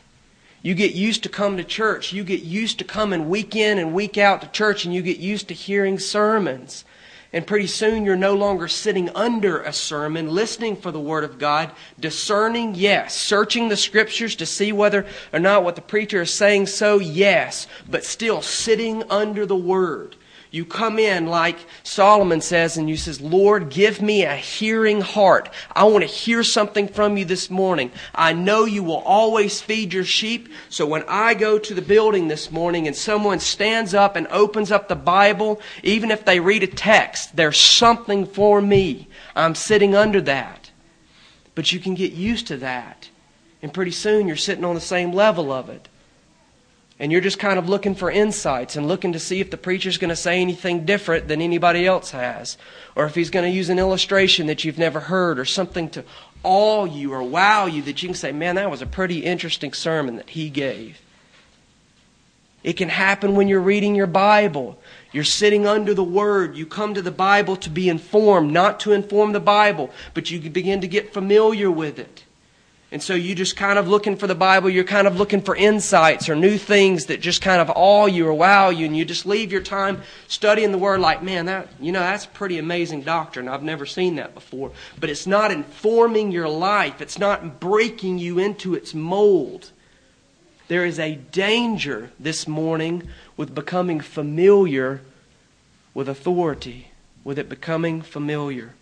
You 0.61 0.75
get 0.75 0.93
used 0.93 1.23
to 1.23 1.29
coming 1.29 1.57
to 1.57 1.63
church. 1.63 2.13
You 2.13 2.23
get 2.23 2.43
used 2.43 2.77
to 2.77 2.85
coming 2.85 3.29
week 3.29 3.55
in 3.55 3.79
and 3.79 3.93
week 3.93 4.17
out 4.17 4.41
to 4.41 4.47
church, 4.47 4.85
and 4.85 4.93
you 4.93 5.01
get 5.01 5.17
used 5.17 5.47
to 5.47 5.55
hearing 5.55 5.97
sermons. 5.97 6.85
And 7.33 7.47
pretty 7.47 7.67
soon 7.67 8.03
you're 8.03 8.17
no 8.17 8.35
longer 8.35 8.67
sitting 8.67 9.09
under 9.15 9.61
a 9.61 9.71
sermon, 9.71 10.29
listening 10.29 10.75
for 10.75 10.91
the 10.91 11.00
Word 11.00 11.23
of 11.23 11.39
God, 11.39 11.71
discerning, 11.97 12.75
yes, 12.75 13.15
searching 13.15 13.69
the 13.69 13.77
Scriptures 13.77 14.35
to 14.35 14.45
see 14.45 14.73
whether 14.73 15.05
or 15.31 15.39
not 15.39 15.63
what 15.63 15.75
the 15.75 15.81
preacher 15.81 16.23
is 16.23 16.33
saying 16.33 16.67
so, 16.67 17.00
yes, 17.00 17.67
but 17.89 18.03
still 18.03 18.41
sitting 18.41 19.03
under 19.09 19.45
the 19.45 19.55
Word. 19.55 20.17
You 20.53 20.65
come 20.65 21.00
in 21.00 21.27
like 21.27 21.58
Solomon 21.81 22.41
says, 22.41 22.75
and 22.75 22.89
you 22.89 22.98
says, 22.98 23.22
Lord, 23.22 23.70
give 23.70 24.01
me 24.01 24.24
a 24.24 24.36
hearing 24.36 25.00
heart. 25.00 25.50
I 25.74 25.86
want 25.86 26.03
to 26.03 26.10
hear 26.10 26.43
something 26.43 26.89
from 26.89 27.15
you 27.15 27.24
this 27.24 27.50
morning. 27.50 27.89
I 28.13 28.34
know 28.34 28.65
you 28.65 28.84
will 28.84 28.98
always 28.98 29.62
feed 29.62 29.93
your 29.93 30.03
sheep. 30.03 30.50
So 30.67 30.86
when 30.86 31.05
I 31.08 31.36
go 31.36 31.58
to 31.58 31.74
the 31.74 31.81
building 31.81 32.27
this 32.27 32.51
morning 32.51 32.86
and 32.86 32.96
someone 32.96 33.39
stands 33.39 33.93
up 33.93 34.17
and 34.17 34.27
opens 34.27 34.74
up 34.74 34.89
the 34.89 34.96
Bible, 34.96 35.62
even 35.84 36.12
if 36.12 36.25
they 36.25 36.41
read 36.41 36.63
a 36.63 36.67
text, 36.67 37.34
there's 37.38 37.58
something 37.58 38.25
for 38.25 38.62
me. 38.62 39.08
I'm 39.38 39.55
sitting 39.55 39.96
under 39.96 40.20
that. 40.20 40.70
But 41.55 41.72
you 41.72 41.79
can 41.79 41.96
get 41.96 42.12
used 42.12 42.48
to 42.48 42.58
that. 42.58 43.08
And 43.62 43.74
pretty 43.74 43.91
soon 43.91 44.27
you're 44.27 44.36
sitting 44.36 44.65
on 44.65 44.75
the 44.75 44.81
same 44.81 45.13
level 45.13 45.50
of 45.50 45.70
it 45.70 45.88
and 47.01 47.12
you're 47.12 47.20
just 47.20 47.39
kind 47.39 47.58
of 47.58 47.67
looking 47.67 47.96
for 47.96 48.12
insights 48.12 48.75
and 48.75 48.88
looking 48.88 49.13
to 49.13 49.20
see 49.20 49.39
if 49.39 49.50
the 49.50 49.58
preacher's 49.58 49.98
going 49.98 50.10
to 50.10 50.15
say 50.15 50.39
anything 50.39 50.86
different 50.86 51.27
than 51.27 51.41
anybody 51.41 51.88
else 51.88 52.12
has, 52.12 52.60
or 52.96 53.05
if 53.05 53.15
he's 53.15 53.31
going 53.31 53.43
to 53.43 53.51
use 53.51 53.70
an 53.70 53.79
illustration 53.79 54.46
that 54.46 54.63
you've 54.63 54.77
never 54.77 55.00
heard, 55.00 55.39
or 55.39 55.43
something 55.43 55.89
to 55.89 56.03
awe 56.43 56.86
you 56.86 57.12
or 57.12 57.24
wow 57.24 57.65
you 57.65 57.81
that 57.81 58.03
you 58.03 58.10
can 58.10 58.15
say, 58.15 58.31
man, 58.31 58.53
that 58.53 58.70
was 58.70 58.84
a 58.84 58.86
pretty 58.86 59.25
interesting 59.25 59.74
sermon 59.74 60.17
that 60.17 60.29
he 60.29 60.48
gave. 60.51 61.01
It 62.63 62.74
can 62.74 62.89
happen 62.89 63.34
when 63.34 63.48
you're 63.48 63.60
reading 63.60 63.96
your 63.96 64.05
Bible. 64.05 64.79
You're 65.12 65.24
sitting 65.24 65.65
under 65.65 65.96
the 65.96 66.03
Word. 66.03 66.55
You 66.55 66.67
come 66.67 66.93
to 66.93 67.01
the 67.01 67.10
Bible 67.10 67.55
to 67.55 67.70
be 67.72 67.89
informed, 67.89 68.53
not 68.53 68.79
to 68.81 68.93
inform 68.93 69.31
the 69.31 69.39
Bible, 69.39 69.89
but 70.13 70.29
you 70.29 70.39
begin 70.51 70.81
to 70.81 70.88
get 70.88 71.15
familiar 71.15 71.72
with 71.72 71.98
it. 71.98 72.25
And 72.93 73.01
so 73.01 73.13
you 73.13 73.36
just 73.36 73.55
kind 73.55 73.79
of 73.79 73.88
looking 73.88 74.17
for 74.17 74.27
the 74.27 74.36
Bible, 74.36 74.69
you're 74.69 74.83
kind 74.83 75.07
of 75.07 75.15
looking 75.15 75.41
for 75.41 75.55
insights 75.55 76.27
or 76.27 76.36
new 76.36 76.57
things 76.57 77.05
that 77.05 77.21
just 77.21 77.41
kind 77.41 77.62
of 77.62 77.71
awe 77.74 78.05
you 78.05 78.27
or 78.27 78.33
wow 78.33 78.69
you, 78.69 78.86
and 78.86 78.98
you 78.98 79.05
just 79.05 79.25
leave 79.25 79.50
your 79.50 79.62
time 79.62 80.01
studying 80.27 80.74
the 80.74 80.77
Word 80.77 81.00
like, 81.00 81.24
man, 81.24 81.45
that 81.45 81.69
you 81.79 81.93
know, 81.93 82.01
that's 82.01 82.25
pretty 82.25 82.57
amazing 82.57 83.03
doctrine. 83.03 83.48
I've 83.48 83.63
never 83.63 83.86
seen 83.86 84.17
that 84.17 84.33
before. 84.33 84.74
But 85.00 85.10
it's 85.10 85.25
not 85.25 85.51
informing 85.51 86.33
your 86.33 86.50
life, 86.50 87.01
it's 87.01 87.17
not 87.17 87.62
breaking 87.62 88.19
you 88.19 88.39
into 88.39 88.75
its 88.75 88.93
mold. 88.93 89.71
There 90.67 90.86
is 90.86 91.00
a 91.00 91.15
danger 91.15 92.12
this 92.19 92.45
morning 92.45 93.10
with 93.38 93.55
becoming 93.55 94.01
familiar 94.01 95.01
with 95.93 96.10
authority, 96.10 96.91
with 97.24 97.39
it 97.39 97.48
becoming 97.48 98.01
familiar. 98.01 98.74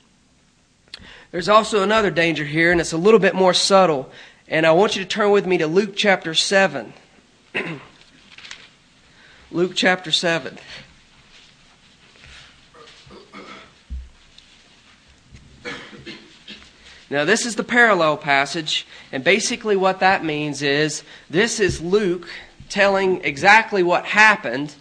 There's 1.31 1.49
also 1.49 1.83
another 1.83 2.09
danger 2.09 2.43
here, 2.43 2.71
and 2.71 2.81
it's 2.81 2.93
a 2.93 2.97
little 2.97 3.19
bit 3.19 3.35
more 3.35 3.53
subtle. 3.53 4.09
And 4.47 4.65
I 4.65 4.71
want 4.71 4.95
you 4.95 5.03
to 5.03 5.07
turn 5.07 5.29
with 5.29 5.45
me 5.45 5.59
to 5.59 5.67
Luke 5.67 5.95
chapter 5.95 6.33
7. 6.33 6.91
Luke 9.51 9.73
chapter 9.75 10.11
7. 10.11 10.57
Now, 17.11 17.25
this 17.25 17.47
is 17.47 17.55
the 17.55 17.63
parallel 17.63 18.17
passage, 18.17 18.85
and 19.11 19.23
basically 19.23 19.75
what 19.75 19.99
that 19.99 20.23
means 20.23 20.61
is 20.61 21.01
this 21.27 21.59
is 21.59 21.81
Luke 21.81 22.29
telling 22.69 23.23
exactly 23.23 23.81
what 23.81 24.05
happened, 24.05 24.75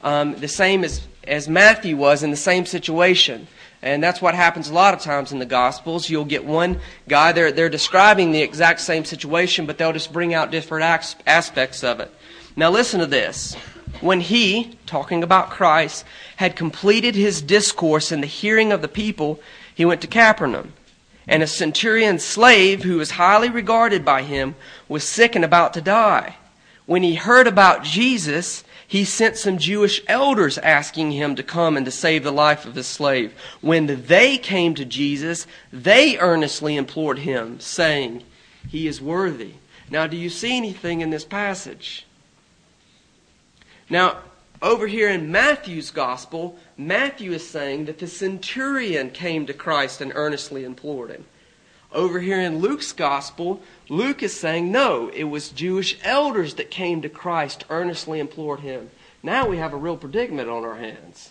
um, 0.00 0.36
the 0.36 0.48
same 0.48 0.84
as, 0.84 1.06
as 1.24 1.50
Matthew 1.50 1.98
was 1.98 2.22
in 2.22 2.30
the 2.30 2.36
same 2.36 2.64
situation. 2.64 3.46
And 3.86 4.02
that's 4.02 4.20
what 4.20 4.34
happens 4.34 4.68
a 4.68 4.74
lot 4.74 4.94
of 4.94 5.00
times 5.00 5.30
in 5.30 5.38
the 5.38 5.46
Gospels. 5.46 6.10
You'll 6.10 6.24
get 6.24 6.44
one 6.44 6.80
guy, 7.06 7.30
they're, 7.30 7.52
they're 7.52 7.68
describing 7.68 8.32
the 8.32 8.42
exact 8.42 8.80
same 8.80 9.04
situation, 9.04 9.64
but 9.64 9.78
they'll 9.78 9.92
just 9.92 10.12
bring 10.12 10.34
out 10.34 10.50
different 10.50 10.84
aspects 11.24 11.84
of 11.84 12.00
it. 12.00 12.10
Now, 12.56 12.70
listen 12.70 12.98
to 12.98 13.06
this. 13.06 13.54
When 14.00 14.20
he, 14.20 14.76
talking 14.86 15.22
about 15.22 15.50
Christ, 15.50 16.04
had 16.34 16.56
completed 16.56 17.14
his 17.14 17.40
discourse 17.40 18.10
in 18.10 18.22
the 18.22 18.26
hearing 18.26 18.72
of 18.72 18.82
the 18.82 18.88
people, 18.88 19.38
he 19.72 19.84
went 19.84 20.00
to 20.00 20.08
Capernaum. 20.08 20.72
And 21.28 21.44
a 21.44 21.46
centurion's 21.46 22.24
slave, 22.24 22.82
who 22.82 22.96
was 22.96 23.12
highly 23.12 23.50
regarded 23.50 24.04
by 24.04 24.22
him, 24.22 24.56
was 24.88 25.04
sick 25.04 25.36
and 25.36 25.44
about 25.44 25.74
to 25.74 25.80
die. 25.80 26.34
When 26.86 27.04
he 27.04 27.14
heard 27.14 27.46
about 27.46 27.84
Jesus, 27.84 28.64
he 28.88 29.04
sent 29.04 29.36
some 29.36 29.58
Jewish 29.58 30.00
elders 30.06 30.58
asking 30.58 31.12
him 31.12 31.34
to 31.36 31.42
come 31.42 31.76
and 31.76 31.84
to 31.86 31.92
save 31.92 32.22
the 32.22 32.32
life 32.32 32.64
of 32.64 32.76
his 32.76 32.86
slave. 32.86 33.34
When 33.60 34.04
they 34.06 34.38
came 34.38 34.74
to 34.76 34.84
Jesus, 34.84 35.46
they 35.72 36.16
earnestly 36.18 36.76
implored 36.76 37.20
him, 37.20 37.58
saying, 37.58 38.22
He 38.68 38.86
is 38.86 39.00
worthy. 39.00 39.54
Now, 39.90 40.06
do 40.06 40.16
you 40.16 40.30
see 40.30 40.56
anything 40.56 41.00
in 41.00 41.10
this 41.10 41.24
passage? 41.24 42.06
Now, 43.90 44.18
over 44.62 44.86
here 44.86 45.10
in 45.10 45.30
Matthew's 45.30 45.90
gospel, 45.90 46.56
Matthew 46.76 47.32
is 47.32 47.48
saying 47.48 47.84
that 47.86 47.98
the 47.98 48.06
centurion 48.06 49.10
came 49.10 49.46
to 49.46 49.52
Christ 49.52 50.00
and 50.00 50.12
earnestly 50.14 50.64
implored 50.64 51.10
him. 51.10 51.24
Over 51.96 52.20
here 52.20 52.38
in 52.38 52.58
Luke's 52.58 52.92
gospel, 52.92 53.62
Luke 53.88 54.22
is 54.22 54.38
saying, 54.38 54.70
no, 54.70 55.08
it 55.14 55.24
was 55.24 55.48
Jewish 55.48 55.96
elders 56.04 56.56
that 56.56 56.70
came 56.70 57.00
to 57.00 57.08
Christ, 57.08 57.64
earnestly 57.70 58.20
implored 58.20 58.60
him. 58.60 58.90
Now 59.22 59.48
we 59.48 59.56
have 59.56 59.72
a 59.72 59.78
real 59.78 59.96
predicament 59.96 60.50
on 60.50 60.62
our 60.62 60.76
hands 60.76 61.30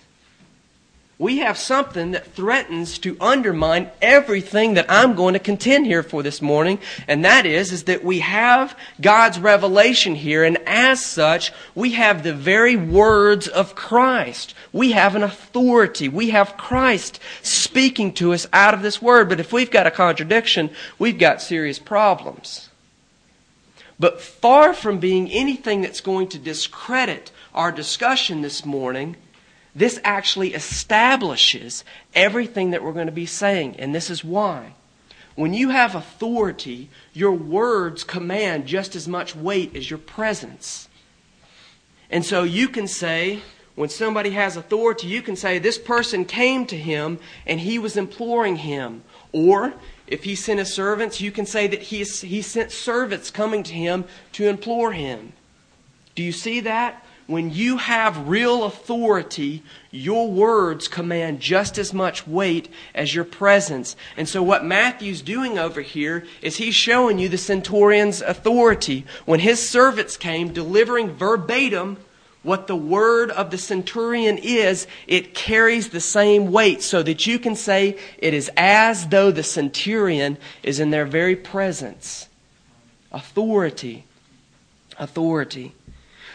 we 1.17 1.38
have 1.38 1.57
something 1.57 2.12
that 2.12 2.34
threatens 2.34 3.00
to 3.00 3.15
undermine 3.22 3.89
everything 4.01 4.74
that 4.74 4.88
I'm 4.89 5.15
going 5.15 5.34
to 5.34 5.39
contend 5.39 5.86
here 5.86 6.03
for 6.03 6.22
this 6.22 6.41
morning, 6.41 6.79
and 7.07 7.24
that 7.24 7.45
is, 7.45 7.72
is 7.72 7.86
that 7.86 8.03
we 8.03 8.19
have 8.19 8.77
God's 9.00 9.39
revelation 9.39 10.15
here, 10.15 10.43
and 10.43 10.57
as 10.65 11.03
such, 11.05 11.53
we 11.74 11.93
have 11.93 12.24
the 12.24 12.34
very 12.34 12.75
words 12.75 13.48
of 13.48 13.75
Christ. 13.75 14.53
We 14.74 14.91
have 14.91 15.15
an 15.15 15.24
authority. 15.24 16.10
We 16.10 16.31
have 16.31 16.57
Christ 16.57 17.22
speaking 17.41 18.12
to 18.15 18.34
us 18.34 18.45
out 18.51 18.74
of 18.74 18.81
this 18.81 19.01
word. 19.01 19.29
But 19.29 19.39
if 19.39 19.53
we've 19.53 19.72
got 19.72 19.88
a 19.88 19.91
contradiction, 19.91 20.69
we've 21.00 21.17
got 21.17 21.41
serious 21.41 21.79
problems. 21.79 22.69
But 23.98 24.19
far 24.19 24.74
from 24.74 25.00
being 25.00 25.31
anything 25.31 25.81
that's 25.81 26.01
going 26.01 26.27
to 26.29 26.38
discredit 26.38 27.31
our 27.53 27.72
discussion 27.72 28.41
this 28.41 28.65
morning, 28.65 29.15
this 29.75 30.00
actually 30.03 30.53
establishes 30.53 31.84
everything 32.13 32.72
that 32.72 32.82
we're 32.82 32.94
going 32.94 33.08
to 33.08 33.12
be 33.12 33.25
saying, 33.25 33.75
and 33.77 33.94
this 33.94 34.10
is 34.10 34.24
why. 34.24 34.74
When 35.36 35.53
you 35.53 35.70
have 35.70 35.96
authority, 35.96 36.89
your 37.13 37.34
words 37.34 38.05
command 38.05 38.67
just 38.67 38.96
as 38.96 39.05
much 39.05 39.36
weight 39.36 39.75
as 39.75 39.89
your 39.89 40.00
presence. 40.00 40.88
And 42.10 42.25
so 42.25 42.44
you 42.44 42.70
can 42.70 42.88
say, 42.88 43.41
when 43.75 43.89
somebody 43.89 44.29
has 44.29 44.55
authority, 44.55 45.08
you 45.08 45.22
can 45.22 45.36
say, 45.36 45.60
This 45.60 45.77
person 45.77 46.24
came 46.24 46.65
to 46.67 46.77
him 46.77 47.20
and 47.46 47.60
he 47.60 47.77
was 47.77 47.98
imploring 47.98 48.55
him. 48.58 49.03
Or, 49.34 49.74
if 50.08 50.24
he 50.24 50.36
sent 50.36 50.60
his 50.60 50.74
servants, 50.74 51.20
you 51.20 51.32
can 51.32 51.46
say 51.46 51.67
that 51.67 51.82
he, 51.82 52.03
he 52.03 52.41
sent 52.41 52.72
servants 52.72 53.29
coming 53.29 53.63
to 53.63 53.74
him 53.74 54.05
to 54.34 54.48
implore 54.48 54.94
him. 54.94 55.34
Do 56.13 56.24
you 56.24 56.32
see 56.32 56.62
that? 56.62 57.04
When 57.27 57.50
you 57.50 57.77
have 57.77 58.27
real 58.27 58.65
authority, 58.65 59.63
your 59.89 60.29
words 60.29 60.88
command 60.88 61.39
just 61.39 61.79
as 61.79 61.91
much 61.91 62.27
weight 62.27 62.70
as 62.94 63.15
your 63.15 63.24
presence. 63.24 63.96
And 64.15 64.29
so, 64.29 64.44
what 64.44 64.63
Matthew's 64.63 65.24
doing 65.24 65.58
over 65.58 65.82
here 65.82 66.25
is 66.44 66.58
he's 66.58 66.75
showing 66.75 67.17
you 67.17 67.27
the 67.27 67.38
centurion's 67.38 68.22
authority. 68.22 69.05
When 69.25 69.39
his 69.39 69.67
servants 69.67 70.17
came, 70.17 70.53
delivering 70.53 71.12
verbatim 71.13 71.98
what 72.44 72.67
the 72.67 72.75
word 72.75 73.32
of 73.32 73.50
the 73.50 73.58
centurion 73.58 74.38
is, 74.38 74.86
it 75.08 75.34
carries 75.34 75.89
the 75.89 76.00
same 76.00 76.51
weight 76.51 76.84
so 76.84 77.01
that 77.01 77.25
you 77.25 77.39
can 77.39 77.55
say 77.55 77.98
it 78.20 78.36
is 78.36 78.51
as 78.55 79.08
though 79.08 79.32
the 79.32 79.41
centurion 79.41 80.38
is 80.62 80.79
in 80.79 80.91
their 80.91 81.08
very 81.08 81.36
presence. 81.36 82.29
Authority. 83.12 84.05
Authority. 85.00 85.74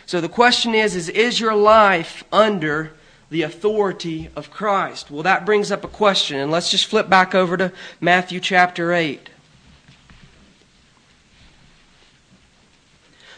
So 0.07 0.21
the 0.21 0.29
question 0.29 0.75
is, 0.75 0.97
is, 0.97 1.09
is 1.09 1.41
your 1.41 1.55
life 1.55 2.25
under 2.33 2.93
the 3.31 3.43
authority 3.43 4.29
of 4.35 4.51
Christ? 4.51 5.11
Well, 5.11 5.23
that 5.23 5.47
brings 5.47 5.71
up 5.71 5.85
a 5.85 5.89
question, 5.89 6.39
and 6.39 6.51
let's 6.51 6.71
just 6.71 6.87
flip 6.87 7.09
back 7.09 7.35
over 7.35 7.57
to 7.57 7.73
Matthew 8.01 8.41
chapter 8.41 8.93
8. 8.93 9.29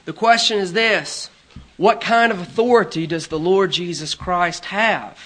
The 0.04 0.12
question 0.12 0.58
is 0.58 0.72
this 0.72 1.30
What 1.76 2.00
kind 2.00 2.32
of 2.32 2.40
authority 2.40 3.06
does 3.06 3.28
the 3.28 3.38
Lord 3.38 3.70
Jesus 3.70 4.14
Christ 4.14 4.66
have? 4.66 5.18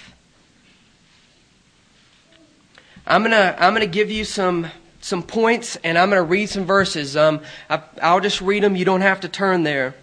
I'm 3.06 3.22
going 3.22 3.30
to 3.30 3.56
I'm 3.62 3.74
to 3.76 3.86
give 3.86 4.10
you 4.10 4.24
some 4.24 4.66
some 5.00 5.22
points, 5.22 5.76
and 5.84 5.96
I'm 5.96 6.10
going 6.10 6.20
to 6.20 6.28
read 6.28 6.48
some 6.48 6.64
verses. 6.64 7.16
Um, 7.16 7.40
I, 7.70 7.80
I'll 8.02 8.20
just 8.20 8.40
read 8.40 8.64
them. 8.64 8.74
You 8.74 8.84
don't 8.84 9.02
have 9.02 9.20
to 9.20 9.28
turn 9.28 9.62
there. 9.62 9.94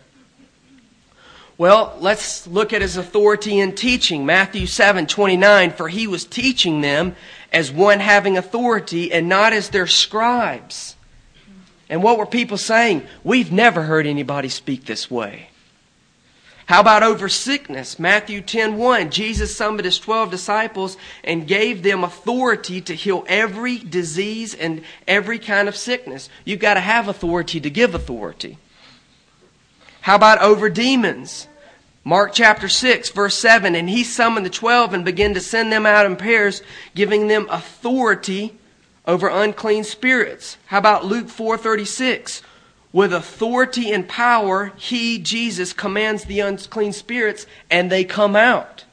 Well, 1.58 1.96
let's 2.00 2.48
look 2.48 2.74
at 2.74 2.82
his 2.82 2.98
authority 2.98 3.60
in 3.60 3.76
teaching. 3.76 4.26
Matthew 4.26 4.66
7 4.66 5.06
29. 5.08 5.72
For 5.72 5.88
he 5.88 6.08
was 6.08 6.26
teaching 6.26 6.82
them 6.82 7.16
as 7.52 7.72
one 7.72 8.00
having 8.00 8.38
authority 8.38 9.12
and 9.12 9.30
not 9.30 9.54
as 9.54 9.70
their 9.70 9.88
scribes. 9.88 10.96
And 11.90 12.02
what 12.02 12.18
were 12.18 12.26
people 12.26 12.58
saying? 12.58 13.06
We've 13.24 13.52
never 13.52 13.84
heard 13.84 14.08
anybody 14.08 14.50
speak 14.50 14.86
this 14.86 15.12
way. 15.12 15.50
How 16.66 16.80
about 16.80 17.04
over 17.04 17.28
sickness? 17.28 18.00
Matthew 18.00 18.42
10 18.42 18.78
1. 18.78 19.12
Jesus 19.12 19.56
summoned 19.56 19.86
his 19.86 20.00
12 20.00 20.32
disciples 20.32 20.98
and 21.24 21.46
gave 21.46 21.84
them 21.84 22.04
authority 22.04 22.82
to 22.82 22.96
heal 22.96 23.26
every 23.28 23.78
disease 23.78 24.56
and 24.56 24.82
every 25.08 25.40
kind 25.40 25.68
of 25.68 25.76
sickness. 25.76 26.30
You've 26.46 26.60
got 26.60 26.76
to 26.76 26.80
have 26.80 27.10
authority 27.10 27.60
to 27.60 27.70
give 27.70 27.94
authority. 27.94 28.58
How 30.04 30.16
about 30.16 30.42
over 30.42 30.70
demons? 30.70 31.48
Mark 32.04 32.34
chapter 32.34 32.68
6, 32.68 33.12
verse 33.12 33.38
7. 33.40 33.74
And 33.74 33.90
he 33.90 34.04
summoned 34.04 34.46
the 34.46 34.50
twelve 34.50 34.94
and 34.94 35.06
began 35.06 35.34
to 35.34 35.40
send 35.40 35.72
them 35.72 35.86
out 35.86 36.06
in 36.06 36.18
pairs, 36.18 36.62
giving 36.94 37.30
them 37.30 37.48
authority 37.50 38.54
over 39.08 39.30
unclean 39.30 39.86
spirits. 39.86 40.58
How 40.66 40.80
about 40.80 41.06
Luke 41.06 41.28
4:36? 41.28 42.42
With 42.92 43.14
authority 43.14 43.94
and 43.94 44.06
power, 44.06 44.74
he, 44.76 45.20
Jesus, 45.20 45.72
commands 45.72 46.26
the 46.26 46.42
unclean 46.42 46.92
spirits, 46.92 47.46
and 47.72 47.90
they 47.90 48.04
come 48.04 48.36
out. 48.36 48.84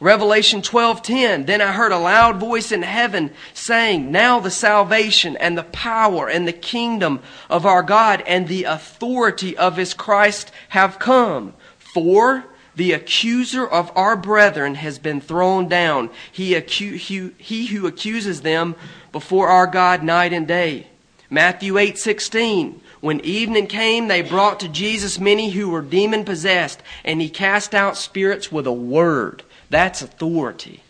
Revelation 0.00 0.62
12:10 0.62 1.46
Then 1.46 1.60
I 1.60 1.72
heard 1.72 1.90
a 1.90 1.98
loud 1.98 2.36
voice 2.36 2.70
in 2.70 2.82
heaven 2.82 3.32
saying 3.52 4.12
now 4.12 4.38
the 4.38 4.50
salvation 4.50 5.36
and 5.36 5.58
the 5.58 5.64
power 5.64 6.28
and 6.28 6.46
the 6.46 6.52
kingdom 6.52 7.20
of 7.50 7.66
our 7.66 7.82
God 7.82 8.22
and 8.24 8.46
the 8.46 8.62
authority 8.62 9.56
of 9.56 9.76
his 9.76 9.94
Christ 9.94 10.52
have 10.68 11.00
come. 11.00 11.54
For 11.78 12.44
the 12.76 12.92
accuser 12.92 13.66
of 13.66 13.90
our 13.96 14.14
brethren 14.14 14.76
has 14.76 15.00
been 15.00 15.20
thrown 15.20 15.66
down. 15.66 16.10
He, 16.30 16.52
acu- 16.52 17.32
he 17.36 17.66
who 17.66 17.88
accuses 17.88 18.42
them 18.42 18.76
before 19.10 19.48
our 19.48 19.66
God 19.66 20.04
night 20.04 20.32
and 20.32 20.46
day. 20.46 20.86
Matthew 21.28 21.74
8:16 21.74 22.80
When 23.00 23.18
evening 23.20 23.66
came 23.66 24.06
they 24.06 24.22
brought 24.22 24.60
to 24.60 24.68
Jesus 24.68 25.18
many 25.18 25.50
who 25.50 25.70
were 25.70 25.82
demon 25.82 26.24
possessed 26.24 26.80
and 27.04 27.20
he 27.20 27.28
cast 27.28 27.74
out 27.74 27.96
spirits 27.96 28.52
with 28.52 28.68
a 28.68 28.72
word 28.72 29.42
that's 29.70 30.02
authority. 30.02 30.82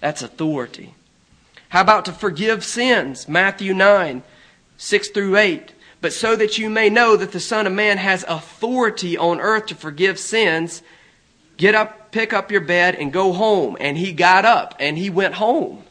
That's 0.00 0.22
authority. 0.22 0.94
How 1.68 1.80
about 1.80 2.04
to 2.04 2.12
forgive 2.12 2.64
sins? 2.64 3.28
Matthew 3.28 3.74
9, 3.74 4.22
6 4.76 5.08
through 5.08 5.36
8. 5.36 5.72
But 6.00 6.12
so 6.12 6.36
that 6.36 6.58
you 6.58 6.68
may 6.68 6.90
know 6.90 7.16
that 7.16 7.32
the 7.32 7.40
Son 7.40 7.66
of 7.66 7.72
Man 7.72 7.98
has 7.98 8.24
authority 8.26 9.16
on 9.16 9.40
earth 9.40 9.66
to 9.66 9.74
forgive 9.74 10.18
sins, 10.18 10.82
get 11.56 11.74
up, 11.74 12.10
pick 12.10 12.32
up 12.32 12.50
your 12.50 12.60
bed, 12.60 12.96
and 12.96 13.12
go 13.12 13.32
home. 13.32 13.76
And 13.80 13.96
he 13.96 14.12
got 14.12 14.44
up 14.44 14.74
and 14.80 14.98
he 14.98 15.08
went 15.10 15.34
home. 15.34 15.84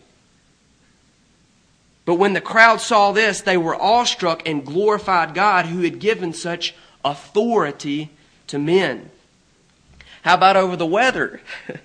But 2.03 2.15
when 2.15 2.33
the 2.33 2.41
crowd 2.41 2.81
saw 2.81 3.11
this, 3.11 3.41
they 3.41 3.57
were 3.57 3.75
awestruck 3.75 4.47
and 4.47 4.65
glorified 4.65 5.33
God 5.33 5.67
who 5.67 5.81
had 5.81 5.99
given 5.99 6.33
such 6.33 6.75
authority 7.05 8.09
to 8.47 8.59
men. 8.59 9.09
How 10.23 10.35
about 10.35 10.57
over 10.57 10.75
the 10.75 10.85
weather? 10.85 11.41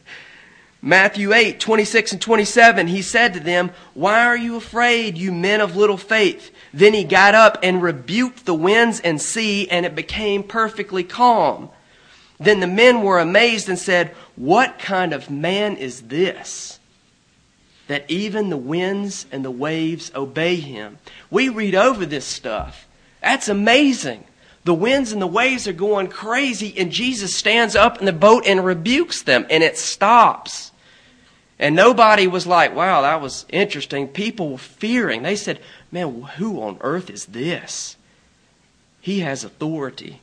Matthew 0.83 1.33
8, 1.33 1.59
26 1.59 2.13
and 2.13 2.21
27, 2.21 2.87
he 2.87 3.03
said 3.03 3.35
to 3.35 3.41
them, 3.41 3.71
Why 3.95 4.25
are 4.27 4.37
you 4.37 4.57
afraid, 4.57 5.17
you 5.17 5.33
men 5.33 5.61
of 5.61 5.75
little 5.75 5.97
faith? 5.97 6.53
Then 6.73 6.93
he 6.93 7.03
got 7.03 7.35
up 7.35 7.59
and 7.63 7.83
rebuked 7.83 8.45
the 8.45 8.55
winds 8.55 9.01
and 9.01 9.21
sea, 9.21 9.69
and 9.69 9.87
it 9.87 9.95
became 9.95 10.43
perfectly 10.43 11.03
calm. 11.03 11.71
Then 12.39 12.61
the 12.61 12.67
men 12.67 13.03
were 13.03 13.19
amazed 13.19 13.69
and 13.69 13.79
said, 13.79 14.15
What 14.37 14.79
kind 14.79 15.13
of 15.13 15.31
man 15.31 15.77
is 15.77 16.03
this? 16.03 16.79
That 17.89 18.05
even 18.11 18.51
the 18.51 18.57
winds 18.57 19.27
and 19.33 19.45
the 19.45 19.51
waves 19.51 20.13
obey 20.15 20.57
him. 20.57 20.99
We 21.31 21.49
read 21.49 21.75
over 21.75 22.05
this 22.05 22.27
stuff. 22.27 22.87
That's 23.23 23.49
amazing. 23.49 24.25
The 24.67 24.75
winds 24.75 25.13
and 25.13 25.23
the 25.23 25.29
waves 25.29 25.69
are 25.69 25.73
going 25.73 26.09
crazy, 26.09 26.75
and 26.77 26.91
Jesus 26.91 27.33
stands 27.33 27.77
up 27.77 28.01
in 28.01 28.05
the 28.05 28.13
boat 28.13 28.43
and 28.49 28.65
rebukes 28.65 29.23
them, 29.23 29.47
and 29.49 29.63
it 29.63 29.79
stops. 29.79 30.73
And 31.57 31.77
nobody 31.77 32.27
was 32.27 32.49
like, 32.49 32.75
wow, 32.75 33.03
that 33.03 33.21
was 33.21 33.47
interesting. 33.49 34.09
People 34.09 34.51
were 34.51 34.59
fearing. 34.59 35.23
They 35.23 35.37
said, 35.37 35.61
man, 35.93 36.21
who 36.37 36.61
on 36.61 36.79
earth 36.81 37.11
is 37.11 37.27
this? 37.27 37.97
He 39.01 39.21
has 39.21 39.45
authority. 39.45 40.21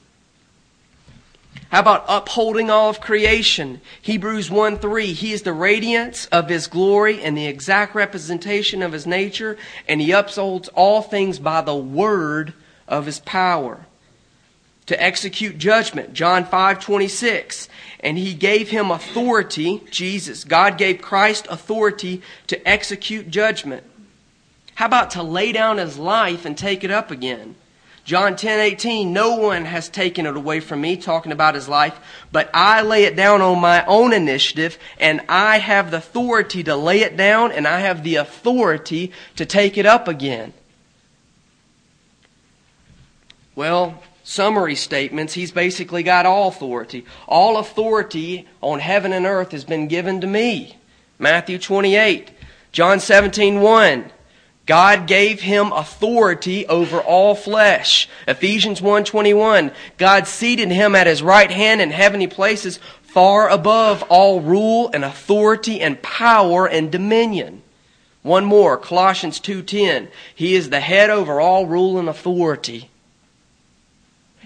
How 1.70 1.80
about 1.80 2.04
upholding 2.10 2.70
all 2.70 2.90
of 2.90 3.00
creation? 3.00 3.80
Hebrews 4.02 4.52
1 4.52 4.78
3. 4.78 5.14
He 5.14 5.32
is 5.32 5.44
the 5.44 5.54
radiance 5.54 6.26
of 6.26 6.50
his 6.50 6.68
glory 6.68 7.22
and 7.24 7.38
the 7.38 7.48
exact 7.48 7.96
representation 7.96 8.84
of 8.84 8.92
his 8.92 9.08
nature, 9.08 9.56
and 9.88 10.02
he 10.02 10.12
upholds 10.12 10.68
all 10.68 11.02
things 11.02 11.40
by 11.40 11.62
the 11.62 11.74
word 11.74 12.54
of 12.90 13.06
his 13.06 13.20
power 13.20 13.86
to 14.86 15.02
execute 15.02 15.58
judgment. 15.58 16.14
John 16.14 16.46
5 16.46 16.80
26. 16.80 17.70
And 18.02 18.18
he 18.18 18.34
gave 18.34 18.70
him 18.70 18.92
authority, 18.92 19.82
Jesus, 19.90 20.44
God 20.44 20.78
gave 20.78 21.02
Christ 21.02 21.48
authority 21.50 22.22
to 22.48 22.68
execute 22.68 23.30
judgment. 23.30 23.84
How 24.76 24.88
about 24.88 25.12
to 25.12 25.24
lay 25.24 25.52
down 25.52 25.78
his 25.78 25.98
life 25.98 26.46
and 26.46 26.58
take 26.58 26.84
it 26.84 26.92
up 26.92 27.12
again? 27.12 27.56
John 28.04 28.36
10 28.36 28.60
18, 28.60 29.14
no 29.14 29.38
one 29.38 29.64
has 29.64 29.88
taken 29.88 30.26
it 30.26 30.36
away 30.36 30.60
from 30.60 30.82
me, 30.82 30.98
talking 30.98 31.32
about 31.32 31.56
his 31.56 31.70
life, 31.70 31.98
but 32.34 32.50
I 32.54 32.82
lay 32.82 33.06
it 33.06 33.16
down 33.16 33.42
on 33.42 33.62
my 33.62 33.86
own 33.86 34.12
initiative, 34.12 34.78
and 35.00 35.22
I 35.30 35.60
have 35.60 35.90
the 35.90 35.98
authority 35.98 36.64
to 36.66 36.76
lay 36.76 37.00
it 37.00 37.16
down, 37.16 37.54
and 37.54 37.66
I 37.66 37.80
have 37.80 38.04
the 38.04 38.16
authority 38.16 39.14
to 39.38 39.46
take 39.46 39.78
it 39.78 39.86
up 39.86 40.10
again. 40.10 40.52
Well, 43.56 44.04
summary 44.24 44.76
statements, 44.76 45.34
he's 45.34 45.52
basically 45.52 46.02
got 46.02 46.26
all 46.26 46.48
authority. 46.48 47.06
All 47.28 47.58
authority 47.58 48.48
on 48.62 48.80
heaven 48.80 49.14
and 49.14 49.26
earth 49.26 49.52
has 49.52 49.66
been 49.66 49.88
given 49.88 50.22
to 50.22 50.28
me. 50.28 50.78
Matthew 51.20 51.60
28, 51.60 52.32
John 52.72 53.00
17, 53.00 53.62
1. 53.62 54.12
God 54.66 55.08
gave 55.08 55.42
him 55.42 55.74
authority 55.74 56.66
over 56.68 57.02
all 57.02 57.36
flesh. 57.36 58.08
Ephesians 58.28 58.80
1:21 58.80 59.72
God 59.98 60.26
seated 60.26 60.72
him 60.72 60.96
at 60.96 61.06
his 61.06 61.22
right 61.22 61.52
hand 61.52 61.82
in 61.82 61.92
heavenly 61.92 62.28
places 62.28 62.80
far 63.02 63.50
above 63.50 64.04
all 64.04 64.40
rule 64.40 64.90
and 64.94 65.04
authority 65.04 65.82
and 65.82 66.02
power 66.02 66.66
and 66.66 66.90
dominion. 66.90 67.62
One 68.22 68.46
more, 68.46 68.78
Colossians 68.78 69.38
2:10 69.42 70.08
He 70.34 70.56
is 70.56 70.70
the 70.70 70.80
head 70.80 71.10
over 71.10 71.42
all 71.42 71.66
rule 71.66 72.00
and 72.00 72.08
authority 72.08 72.90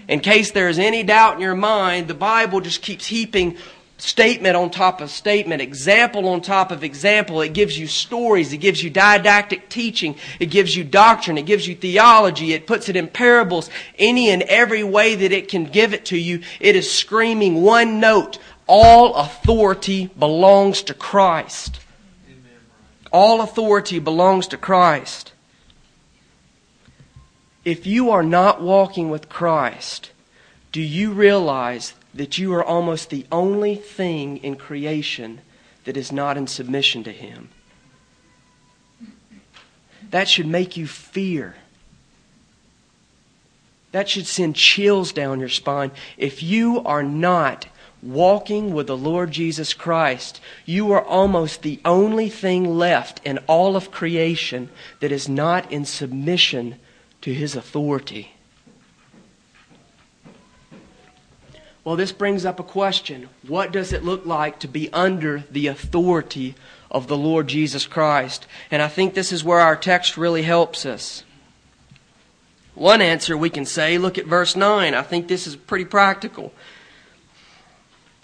in 0.08 0.20
case 0.20 0.50
there's 0.50 0.78
any 0.78 1.02
doubt 1.02 1.34
in 1.34 1.40
your 1.40 1.54
mind, 1.54 2.08
the 2.08 2.14
Bible 2.14 2.60
just 2.60 2.82
keeps 2.82 3.06
heaping 3.06 3.58
statement 3.98 4.56
on 4.56 4.70
top 4.70 5.00
of 5.00 5.10
statement, 5.10 5.60
example 5.60 6.28
on 6.28 6.40
top 6.40 6.70
of 6.70 6.82
example. 6.82 7.42
It 7.42 7.52
gives 7.52 7.78
you 7.78 7.86
stories. 7.86 8.52
It 8.52 8.58
gives 8.58 8.82
you 8.82 8.90
didactic 8.90 9.68
teaching. 9.68 10.16
It 10.40 10.46
gives 10.46 10.74
you 10.74 10.84
doctrine. 10.84 11.36
It 11.36 11.46
gives 11.46 11.66
you 11.66 11.74
theology. 11.74 12.52
It 12.52 12.66
puts 12.66 12.88
it 12.88 12.96
in 12.96 13.08
parables. 13.08 13.68
Any 13.98 14.30
and 14.30 14.42
every 14.42 14.84
way 14.84 15.14
that 15.16 15.32
it 15.32 15.48
can 15.48 15.64
give 15.64 15.92
it 15.92 16.06
to 16.06 16.16
you, 16.16 16.42
it 16.60 16.74
is 16.74 16.90
screaming 16.90 17.62
one 17.62 18.00
note. 18.00 18.38
All 18.66 19.14
authority 19.14 20.06
belongs 20.18 20.82
to 20.84 20.94
Christ. 20.94 21.80
All 23.10 23.40
authority 23.40 23.98
belongs 23.98 24.46
to 24.48 24.56
Christ. 24.56 25.32
If 27.68 27.86
you 27.86 28.10
are 28.12 28.22
not 28.22 28.62
walking 28.62 29.10
with 29.10 29.28
Christ, 29.28 30.10
do 30.72 30.80
you 30.80 31.12
realize 31.12 31.92
that 32.14 32.38
you 32.38 32.54
are 32.54 32.64
almost 32.64 33.10
the 33.10 33.26
only 33.30 33.74
thing 33.74 34.38
in 34.38 34.56
creation 34.56 35.42
that 35.84 35.94
is 35.94 36.10
not 36.10 36.38
in 36.38 36.46
submission 36.46 37.04
to 37.04 37.12
Him? 37.12 37.50
That 40.08 40.30
should 40.30 40.46
make 40.46 40.78
you 40.78 40.86
fear. 40.86 41.56
That 43.92 44.08
should 44.08 44.26
send 44.26 44.56
chills 44.56 45.12
down 45.12 45.38
your 45.38 45.50
spine. 45.50 45.90
If 46.16 46.42
you 46.42 46.80
are 46.86 47.02
not 47.02 47.66
walking 48.02 48.72
with 48.72 48.86
the 48.86 48.96
Lord 48.96 49.30
Jesus 49.30 49.74
Christ, 49.74 50.40
you 50.64 50.90
are 50.92 51.04
almost 51.04 51.60
the 51.60 51.80
only 51.84 52.30
thing 52.30 52.78
left 52.78 53.20
in 53.26 53.36
all 53.46 53.76
of 53.76 53.90
creation 53.90 54.70
that 55.00 55.12
is 55.12 55.28
not 55.28 55.70
in 55.70 55.84
submission 55.84 56.76
to 57.28 57.34
his 57.34 57.54
authority. 57.54 58.32
Well, 61.84 61.94
this 61.94 62.10
brings 62.10 62.46
up 62.46 62.58
a 62.58 62.62
question. 62.62 63.28
What 63.46 63.70
does 63.70 63.92
it 63.92 64.02
look 64.02 64.24
like 64.24 64.58
to 64.60 64.66
be 64.66 64.90
under 64.94 65.44
the 65.50 65.66
authority 65.66 66.54
of 66.90 67.06
the 67.06 67.18
Lord 67.18 67.46
Jesus 67.46 67.86
Christ? 67.86 68.46
And 68.70 68.80
I 68.80 68.88
think 68.88 69.12
this 69.12 69.30
is 69.30 69.44
where 69.44 69.60
our 69.60 69.76
text 69.76 70.16
really 70.16 70.40
helps 70.40 70.86
us. 70.86 71.22
One 72.74 73.02
answer 73.02 73.36
we 73.36 73.50
can 73.50 73.66
say, 73.66 73.98
look 73.98 74.16
at 74.16 74.24
verse 74.24 74.56
9. 74.56 74.94
I 74.94 75.02
think 75.02 75.28
this 75.28 75.46
is 75.46 75.54
pretty 75.54 75.84
practical. 75.84 76.54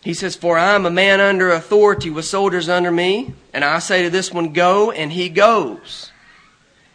He 0.03 0.14
says, 0.14 0.35
For 0.35 0.57
I 0.57 0.75
am 0.75 0.87
a 0.87 0.90
man 0.90 1.21
under 1.21 1.51
authority 1.51 2.09
with 2.09 2.25
soldiers 2.25 2.71
under 2.71 2.90
me, 2.90 3.35
and 3.53 3.67
I 3.67 3.81
say 3.81 4.05
to 4.05 4.09
this 4.09 4.33
one, 4.33 4.55
Go, 4.55 4.93
and 4.93 5.12
he 5.12 5.29
goes. 5.29 6.11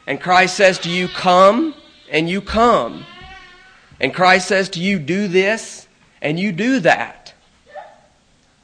And 0.08 0.19
Christ 0.19 0.58
says 0.58 0.80
to 0.80 0.89
you, 0.89 1.08
Come, 1.08 1.76
and 2.10 2.30
you 2.30 2.41
come. 2.41 3.06
And 4.00 4.13
Christ 4.13 4.48
says 4.48 4.69
to 4.69 4.80
you, 4.80 5.00
Do 5.00 5.28
this, 5.28 5.88
and 6.22 6.39
you 6.39 6.52
do 6.52 6.80
that. 6.82 7.34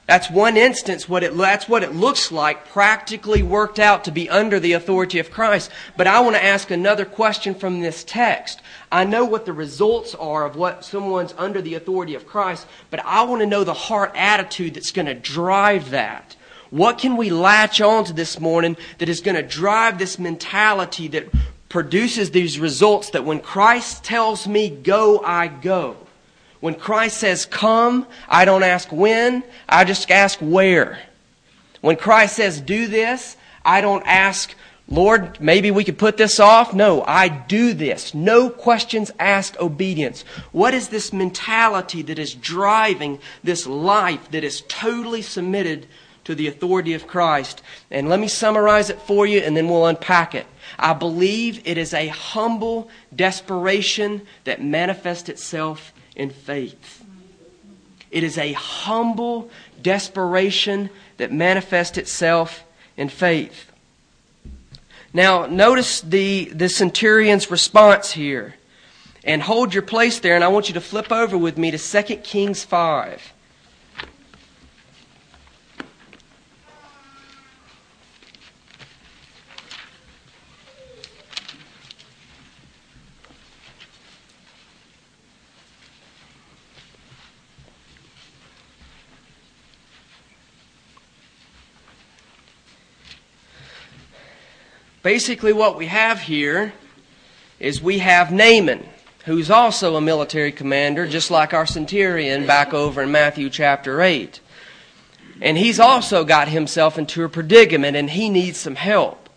That's 0.08 0.30
one 0.30 0.56
instance 0.56 1.10
what 1.10 1.24
it, 1.24 1.36
that's 1.36 1.68
what 1.68 1.82
it 1.82 1.96
looks 1.96 2.32
like 2.32 2.70
practically 2.70 3.42
worked 3.42 3.80
out 3.80 4.04
to 4.04 4.12
be 4.12 4.30
under 4.30 4.60
the 4.60 4.74
authority 4.74 5.18
of 5.18 5.32
Christ. 5.32 5.72
But 5.98 6.06
I 6.06 6.20
want 6.20 6.36
to 6.36 6.44
ask 6.44 6.70
another 6.70 7.06
question 7.06 7.56
from 7.56 7.82
this 7.82 8.04
text. 8.04 8.62
I 8.92 9.04
know 9.04 9.26
what 9.26 9.48
the 9.48 9.54
results 9.54 10.14
are 10.14 10.46
of 10.46 10.56
what 10.56 10.86
someone's 10.86 11.34
under 11.40 11.60
the 11.60 11.74
authority 11.74 12.14
of 12.14 12.28
Christ, 12.28 12.68
but 12.92 13.04
I 13.04 13.24
want 13.24 13.42
to 13.42 13.48
know 13.48 13.64
the 13.64 13.74
heart 13.74 14.12
attitude 14.14 14.76
that's 14.76 14.92
going 14.92 15.08
to 15.08 15.16
drive 15.16 15.90
that. 15.90 16.36
What 16.70 17.00
can 17.00 17.18
we 17.18 17.32
latch 17.32 17.82
on 17.82 18.06
to 18.06 18.14
this 18.14 18.40
morning 18.40 18.78
that 19.00 19.10
is 19.10 19.22
going 19.22 19.36
to 19.36 19.44
drive 19.44 19.98
this 19.98 20.20
mentality 20.20 21.08
that 21.10 21.30
produces 21.76 22.32
these 22.32 22.58
results 22.58 23.10
that 23.10 23.26
when 23.26 23.42
Christ 23.42 24.02
tells 24.02 24.48
me 24.48 24.70
go, 24.70 25.20
I 25.20 25.50
go? 25.50 25.98
When 26.62 26.74
Christ 26.74 27.18
says 27.18 27.46
come, 27.46 28.08
I 28.30 28.46
don't 28.46 28.64
ask 28.64 28.94
when, 28.94 29.44
I 29.68 29.84
just 29.84 30.10
ask 30.10 30.40
where. 30.40 31.00
When 31.82 31.98
Christ 31.98 32.38
says 32.38 32.62
do 32.62 32.88
this, 32.88 33.36
I 33.66 33.82
don't 33.82 34.08
ask, 34.08 34.56
Lord, 34.88 35.42
maybe 35.42 35.70
we 35.70 35.84
could 35.84 35.98
put 35.98 36.16
this 36.16 36.40
off. 36.40 36.74
No, 36.74 37.04
I 37.06 37.28
do 37.28 37.74
this. 37.74 38.14
No 38.14 38.50
questions 38.50 39.12
asked 39.20 39.58
obedience. 39.60 40.22
What 40.54 40.74
is 40.74 40.88
this 40.88 41.12
mentality 41.12 42.04
that 42.04 42.18
is 42.20 42.34
driving 42.34 43.20
this 43.44 43.68
life 43.68 44.32
that 44.32 44.46
is 44.46 44.62
totally 44.70 45.22
submitted 45.22 45.88
to 46.24 46.36
the 46.36 46.48
authority 46.48 46.94
of 46.94 47.06
Christ? 47.06 47.62
And 47.92 48.08
let 48.08 48.22
me 48.22 48.30
summarize 48.30 48.90
it 48.90 49.02
for 49.02 49.28
you 49.28 49.40
and 49.40 49.58
then 49.58 49.68
we'll 49.68 49.88
unpack 49.88 50.36
it. 50.36 50.46
I 50.78 50.94
believe 50.94 51.62
it 51.66 51.78
is 51.78 51.94
a 51.94 52.08
humble 52.08 52.90
desperation 53.16 54.22
that 54.44 54.62
manifests 54.62 55.30
itself 55.30 55.94
in 56.16 56.30
faith. 56.30 57.04
It 58.12 58.24
is 58.24 58.38
a 58.38 58.54
humble 58.54 59.50
desperation 59.82 60.90
that 61.18 61.32
manifests 61.32 61.98
itself 61.98 62.64
in 62.98 63.10
faith. 63.10 63.72
Now, 65.14 65.46
notice 65.46 66.02
the, 66.02 66.46
the 66.54 66.70
centurion's 66.70 67.50
response 67.50 68.12
here. 68.12 68.56
And 69.24 69.42
hold 69.42 69.74
your 69.74 69.82
place 69.82 70.20
there, 70.20 70.36
and 70.36 70.44
I 70.44 70.50
want 70.50 70.68
you 70.68 70.76
to 70.76 70.82
flip 70.82 71.12
over 71.12 71.36
with 71.38 71.58
me 71.58 71.72
to 71.72 71.78
2 71.78 72.18
Kings 72.18 72.64
5. 72.64 73.34
Basically, 95.06 95.54
what 95.54 95.78
we 95.78 95.86
have 95.86 96.20
here 96.22 96.74
is 97.60 97.80
we 97.80 98.00
have 98.00 98.32
Naaman, 98.32 98.84
who's 99.26 99.52
also 99.52 99.96
a 99.96 100.02
military 100.02 100.52
commander, 100.52 101.08
just 101.08 101.30
like 101.30 101.54
our 101.54 101.68
centurion 101.68 102.48
back 102.48 102.74
over 102.74 103.04
in 103.04 103.12
Matthew 103.12 103.52
chapter 103.52 104.02
8. 104.02 104.40
And 105.42 105.60
he's 105.60 105.80
also 105.80 106.24
got 106.24 106.48
himself 106.48 106.98
into 106.98 107.24
a 107.24 107.30
predicament 107.30 107.96
and 107.96 108.10
he 108.10 108.32
needs 108.32 108.58
some 108.58 108.74
help. 108.74 109.30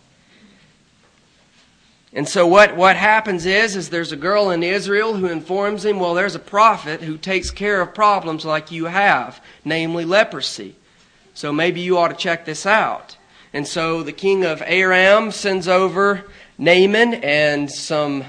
And 2.13 2.27
so 2.27 2.47
what, 2.47 2.75
what 2.75 2.95
happens 2.95 3.45
is, 3.45 3.75
is 3.75 3.89
there's 3.91 4.11
a 4.11 4.17
girl 4.17 4.49
in 4.49 4.63
Israel 4.63 5.17
who 5.17 5.27
informs 5.27 5.85
him, 5.85 5.99
well, 5.99 6.15
there's 6.15 6.33
a 6.33 6.39
prophet 6.39 7.03
who 7.03 7.15
takes 7.15 7.51
care 7.51 7.79
of 7.79 7.93
problems 7.93 8.43
like 8.43 8.71
you 8.71 8.85
have, 8.85 9.39
namely 9.63 10.03
leprosy. 10.03 10.77
So 11.35 11.53
maybe 11.53 11.81
you 11.81 11.99
ought 11.99 12.07
to 12.07 12.15
check 12.15 12.45
this 12.45 12.65
out. 12.65 13.17
And 13.53 13.67
so 13.67 14.03
the 14.03 14.11
king 14.11 14.45
of 14.45 14.61
Aram 14.65 15.31
sends 15.31 15.67
over 15.67 16.25
Naaman 16.57 17.15
and 17.15 17.71
some 17.71 18.23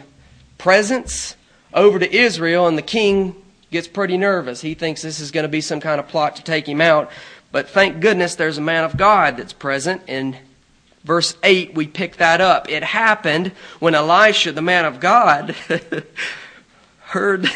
presents 0.56 1.36
over 1.74 1.98
to 1.98 2.12
Israel, 2.12 2.66
and 2.66 2.78
the 2.78 2.82
king 2.82 3.34
gets 3.70 3.86
pretty 3.86 4.16
nervous. 4.16 4.60
He 4.60 4.74
thinks 4.74 5.02
this 5.02 5.20
is 5.20 5.30
going 5.30 5.44
to 5.44 5.48
be 5.48 5.60
some 5.60 5.80
kind 5.80 6.00
of 6.00 6.08
plot 6.08 6.36
to 6.36 6.44
take 6.44 6.68
him 6.68 6.80
out. 6.80 7.10
But 7.52 7.68
thank 7.68 8.00
goodness 8.00 8.34
there's 8.34 8.58
a 8.58 8.62
man 8.62 8.84
of 8.84 8.96
God 8.96 9.36
that's 9.36 9.52
present. 9.52 10.02
In 10.06 10.36
verse 11.04 11.36
8, 11.42 11.74
we 11.74 11.86
pick 11.86 12.16
that 12.16 12.40
up. 12.40 12.68
It 12.68 12.82
happened 12.82 13.52
when 13.78 13.94
Elisha, 13.94 14.52
the 14.52 14.62
man 14.62 14.84
of 14.84 15.00
God, 15.00 15.54
heard 17.00 17.50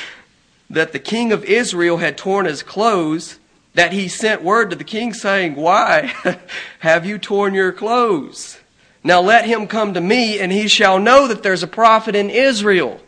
that 0.70 0.92
the 0.92 0.98
king 0.98 1.32
of 1.32 1.44
Israel 1.44 1.98
had 1.98 2.16
torn 2.16 2.46
his 2.46 2.62
clothes 2.62 3.38
that 3.74 3.92
he 3.92 4.08
sent 4.08 4.42
word 4.42 4.70
to 4.70 4.76
the 4.76 4.84
king 4.84 5.12
saying, 5.14 5.54
Why 5.54 6.12
have 6.80 7.06
you 7.06 7.18
torn 7.18 7.54
your 7.54 7.72
clothes? 7.72 8.58
Now 9.04 9.20
let 9.20 9.46
him 9.46 9.66
come 9.66 9.94
to 9.94 10.00
me, 10.00 10.38
and 10.38 10.52
he 10.52 10.68
shall 10.68 10.98
know 10.98 11.26
that 11.28 11.42
there's 11.42 11.62
a 11.62 11.68
prophet 11.68 12.14
in 12.14 12.30
Israel. 12.30 13.00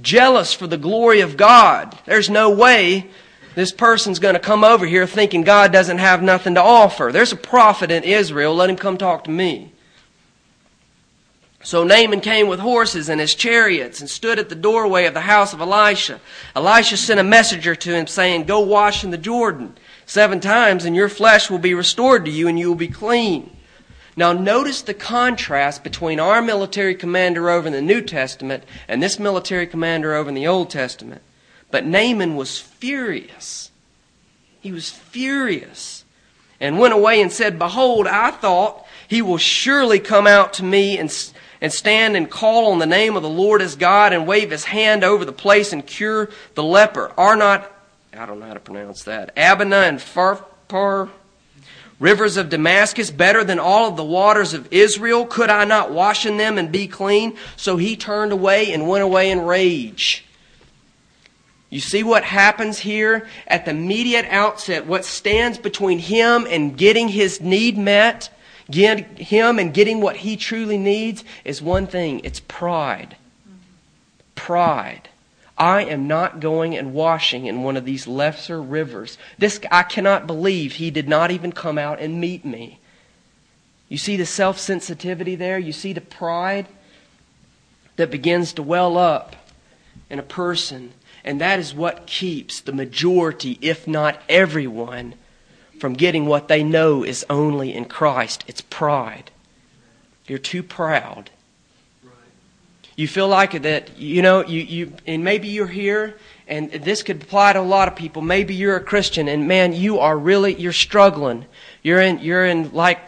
Jealous 0.00 0.54
for 0.54 0.66
the 0.66 0.78
glory 0.78 1.20
of 1.20 1.36
God. 1.36 1.98
There's 2.06 2.30
no 2.30 2.50
way 2.50 3.10
this 3.54 3.72
person's 3.72 4.18
going 4.18 4.34
to 4.34 4.40
come 4.40 4.64
over 4.64 4.86
here 4.86 5.06
thinking 5.06 5.42
God 5.42 5.72
doesn't 5.72 5.98
have 5.98 6.22
nothing 6.22 6.54
to 6.54 6.62
offer. 6.62 7.10
There's 7.12 7.32
a 7.32 7.36
prophet 7.36 7.90
in 7.90 8.04
Israel. 8.04 8.54
Let 8.54 8.70
him 8.70 8.76
come 8.76 8.96
talk 8.96 9.24
to 9.24 9.30
me. 9.30 9.72
So 11.62 11.84
Naaman 11.84 12.22
came 12.22 12.48
with 12.48 12.58
horses 12.58 13.10
and 13.10 13.20
his 13.20 13.34
chariots 13.34 14.00
and 14.00 14.08
stood 14.08 14.38
at 14.38 14.48
the 14.48 14.54
doorway 14.54 15.04
of 15.04 15.12
the 15.12 15.20
house 15.20 15.52
of 15.52 15.60
Elisha. 15.60 16.20
Elisha 16.56 16.96
sent 16.96 17.20
a 17.20 17.24
messenger 17.24 17.74
to 17.74 17.94
him 17.94 18.06
saying, 18.06 18.44
Go 18.44 18.60
wash 18.60 19.04
in 19.04 19.10
the 19.10 19.18
Jordan 19.18 19.76
seven 20.06 20.40
times 20.40 20.84
and 20.86 20.96
your 20.96 21.10
flesh 21.10 21.50
will 21.50 21.58
be 21.58 21.74
restored 21.74 22.24
to 22.24 22.30
you 22.30 22.48
and 22.48 22.58
you 22.58 22.68
will 22.68 22.76
be 22.76 22.88
clean. 22.88 23.54
Now 24.16 24.32
notice 24.32 24.80
the 24.82 24.94
contrast 24.94 25.84
between 25.84 26.18
our 26.18 26.40
military 26.40 26.94
commander 26.94 27.50
over 27.50 27.66
in 27.66 27.74
the 27.74 27.82
New 27.82 28.00
Testament 28.00 28.64
and 28.88 29.02
this 29.02 29.18
military 29.18 29.66
commander 29.66 30.14
over 30.14 30.30
in 30.30 30.34
the 30.34 30.46
Old 30.46 30.70
Testament. 30.70 31.20
But 31.70 31.84
Naaman 31.84 32.36
was 32.36 32.58
furious. 32.58 33.70
He 34.60 34.72
was 34.72 34.90
furious 34.90 36.04
and 36.58 36.78
went 36.78 36.94
away 36.94 37.20
and 37.20 37.30
said, 37.30 37.58
Behold, 37.58 38.06
I 38.06 38.30
thought 38.30 38.84
he 39.06 39.22
will 39.22 39.38
surely 39.38 39.98
come 39.98 40.26
out 40.26 40.52
to 40.54 40.64
me 40.64 40.98
and 40.98 41.10
and 41.60 41.72
stand 41.72 42.16
and 42.16 42.30
call 42.30 42.72
on 42.72 42.78
the 42.78 42.86
name 42.86 43.16
of 43.16 43.22
the 43.22 43.28
Lord 43.28 43.60
as 43.62 43.76
God 43.76 44.12
and 44.12 44.26
wave 44.26 44.50
his 44.50 44.64
hand 44.64 45.04
over 45.04 45.24
the 45.24 45.32
place 45.32 45.72
and 45.72 45.86
cure 45.86 46.30
the 46.54 46.62
leper? 46.62 47.12
Are 47.16 47.36
not, 47.36 47.70
I 48.14 48.26
don't 48.26 48.40
know 48.40 48.46
how 48.46 48.54
to 48.54 48.60
pronounce 48.60 49.04
that, 49.04 49.32
Abana 49.36 49.76
and 49.76 49.98
Pharpar, 49.98 51.10
rivers 51.98 52.36
of 52.36 52.48
Damascus, 52.48 53.10
better 53.10 53.44
than 53.44 53.58
all 53.58 53.88
of 53.88 53.96
the 53.96 54.04
waters 54.04 54.54
of 54.54 54.72
Israel? 54.72 55.26
Could 55.26 55.50
I 55.50 55.64
not 55.64 55.92
wash 55.92 56.24
in 56.24 56.38
them 56.38 56.56
and 56.56 56.72
be 56.72 56.86
clean? 56.86 57.36
So 57.56 57.76
he 57.76 57.96
turned 57.96 58.32
away 58.32 58.72
and 58.72 58.88
went 58.88 59.04
away 59.04 59.30
in 59.30 59.42
rage. 59.42 60.24
You 61.68 61.78
see 61.78 62.02
what 62.02 62.24
happens 62.24 62.80
here 62.80 63.28
at 63.46 63.64
the 63.64 63.70
immediate 63.70 64.26
outset, 64.28 64.86
what 64.86 65.04
stands 65.04 65.56
between 65.56 66.00
him 66.00 66.46
and 66.50 66.76
getting 66.76 67.08
his 67.08 67.40
need 67.40 67.78
met? 67.78 68.28
Get 68.70 69.18
him 69.18 69.58
and 69.58 69.74
getting 69.74 70.00
what 70.00 70.16
he 70.16 70.36
truly 70.36 70.78
needs 70.78 71.24
is 71.44 71.60
one 71.60 71.86
thing 71.86 72.20
it's 72.24 72.40
pride. 72.40 73.16
Pride. 74.34 75.08
I 75.58 75.84
am 75.84 76.08
not 76.08 76.40
going 76.40 76.76
and 76.76 76.94
washing 76.94 77.46
in 77.46 77.62
one 77.62 77.76
of 77.76 77.84
these 77.84 78.06
lesser 78.06 78.62
rivers. 78.62 79.18
This 79.36 79.60
I 79.70 79.82
cannot 79.82 80.26
believe 80.26 80.74
he 80.74 80.90
did 80.90 81.08
not 81.08 81.30
even 81.30 81.52
come 81.52 81.76
out 81.76 82.00
and 82.00 82.20
meet 82.20 82.44
me. 82.44 82.78
You 83.90 83.98
see 83.98 84.16
the 84.16 84.24
self 84.24 84.58
sensitivity 84.58 85.34
there? 85.34 85.58
You 85.58 85.72
see 85.72 85.92
the 85.92 86.00
pride 86.00 86.66
that 87.96 88.10
begins 88.10 88.54
to 88.54 88.62
well 88.62 88.96
up 88.96 89.36
in 90.08 90.18
a 90.18 90.22
person. 90.22 90.92
And 91.22 91.40
that 91.40 91.58
is 91.58 91.74
what 91.74 92.06
keeps 92.06 92.60
the 92.60 92.72
majority, 92.72 93.58
if 93.60 93.86
not 93.86 94.22
everyone, 94.28 95.14
from 95.80 95.94
getting 95.94 96.26
what 96.26 96.48
they 96.48 96.62
know 96.62 97.02
is 97.02 97.24
only 97.30 97.74
in 97.74 97.86
Christ. 97.86 98.44
It's 98.46 98.60
pride. 98.60 99.30
You're 100.26 100.38
too 100.38 100.62
proud. 100.62 101.30
You 102.96 103.08
feel 103.08 103.28
like 103.28 103.62
that, 103.62 103.98
you 103.98 104.20
know, 104.20 104.44
you, 104.44 104.60
you, 104.60 104.92
and 105.06 105.24
maybe 105.24 105.48
you're 105.48 105.66
here 105.66 106.18
and 106.46 106.70
this 106.70 107.02
could 107.02 107.22
apply 107.22 107.54
to 107.54 107.60
a 107.60 107.62
lot 107.62 107.88
of 107.88 107.96
people. 107.96 108.20
Maybe 108.20 108.54
you're 108.54 108.76
a 108.76 108.82
Christian 108.82 109.26
and 109.26 109.48
man, 109.48 109.72
you 109.72 110.00
are 110.00 110.18
really, 110.18 110.54
you're 110.54 110.72
struggling. 110.72 111.46
You're 111.82 112.00
in, 112.00 112.18
you're 112.18 112.44
in 112.44 112.72
like 112.74 113.00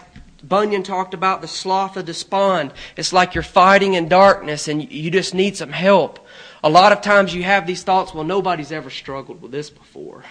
Bunyan 0.42 0.82
talked 0.82 1.12
about 1.12 1.42
the 1.42 1.48
slough 1.48 1.96
of 1.96 2.06
despond. 2.06 2.72
It's 2.96 3.12
like 3.12 3.34
you're 3.34 3.42
fighting 3.42 3.94
in 3.94 4.08
darkness 4.08 4.66
and 4.66 4.90
you 4.90 5.10
just 5.10 5.34
need 5.34 5.56
some 5.56 5.72
help. 5.72 6.26
A 6.64 6.70
lot 6.70 6.92
of 6.92 7.02
times 7.02 7.34
you 7.34 7.42
have 7.42 7.66
these 7.66 7.82
thoughts, 7.82 8.14
well, 8.14 8.24
nobody's 8.24 8.72
ever 8.72 8.88
struggled 8.90 9.42
with 9.42 9.52
this 9.52 9.68
before. 9.68 10.24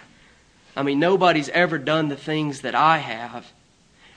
I 0.76 0.84
mean, 0.84 1.00
nobody's 1.00 1.50
ever 1.50 1.78
done 1.78 2.10
the 2.10 2.16
things 2.16 2.62
that 2.62 2.76
I 2.76 3.00
have. 3.00 3.52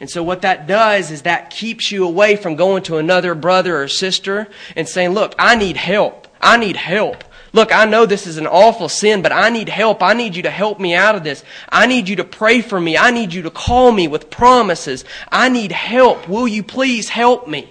And 0.00 0.10
so 0.10 0.22
what 0.22 0.42
that 0.42 0.66
does 0.66 1.10
is 1.10 1.22
that 1.22 1.50
keeps 1.50 1.90
you 1.90 2.04
away 2.04 2.36
from 2.36 2.56
going 2.56 2.82
to 2.84 2.98
another 2.98 3.34
brother 3.34 3.82
or 3.82 3.88
sister 3.88 4.48
and 4.76 4.88
saying, 4.88 5.10
look, 5.10 5.34
I 5.38 5.56
need 5.56 5.76
help. 5.76 6.28
I 6.40 6.56
need 6.56 6.76
help. 6.76 7.24
Look, 7.52 7.72
I 7.72 7.84
know 7.84 8.04
this 8.04 8.26
is 8.26 8.36
an 8.36 8.48
awful 8.48 8.88
sin, 8.88 9.22
but 9.22 9.30
I 9.30 9.48
need 9.48 9.68
help. 9.68 10.02
I 10.02 10.12
need 10.12 10.34
you 10.34 10.42
to 10.42 10.50
help 10.50 10.80
me 10.80 10.94
out 10.94 11.14
of 11.14 11.22
this. 11.22 11.44
I 11.68 11.86
need 11.86 12.08
you 12.08 12.16
to 12.16 12.24
pray 12.24 12.60
for 12.60 12.80
me. 12.80 12.98
I 12.98 13.12
need 13.12 13.32
you 13.32 13.42
to 13.42 13.50
call 13.50 13.92
me 13.92 14.08
with 14.08 14.28
promises. 14.28 15.04
I 15.30 15.48
need 15.48 15.70
help. 15.70 16.28
Will 16.28 16.48
you 16.48 16.64
please 16.64 17.08
help 17.08 17.46
me? 17.46 17.70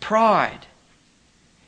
Pride. 0.00 0.66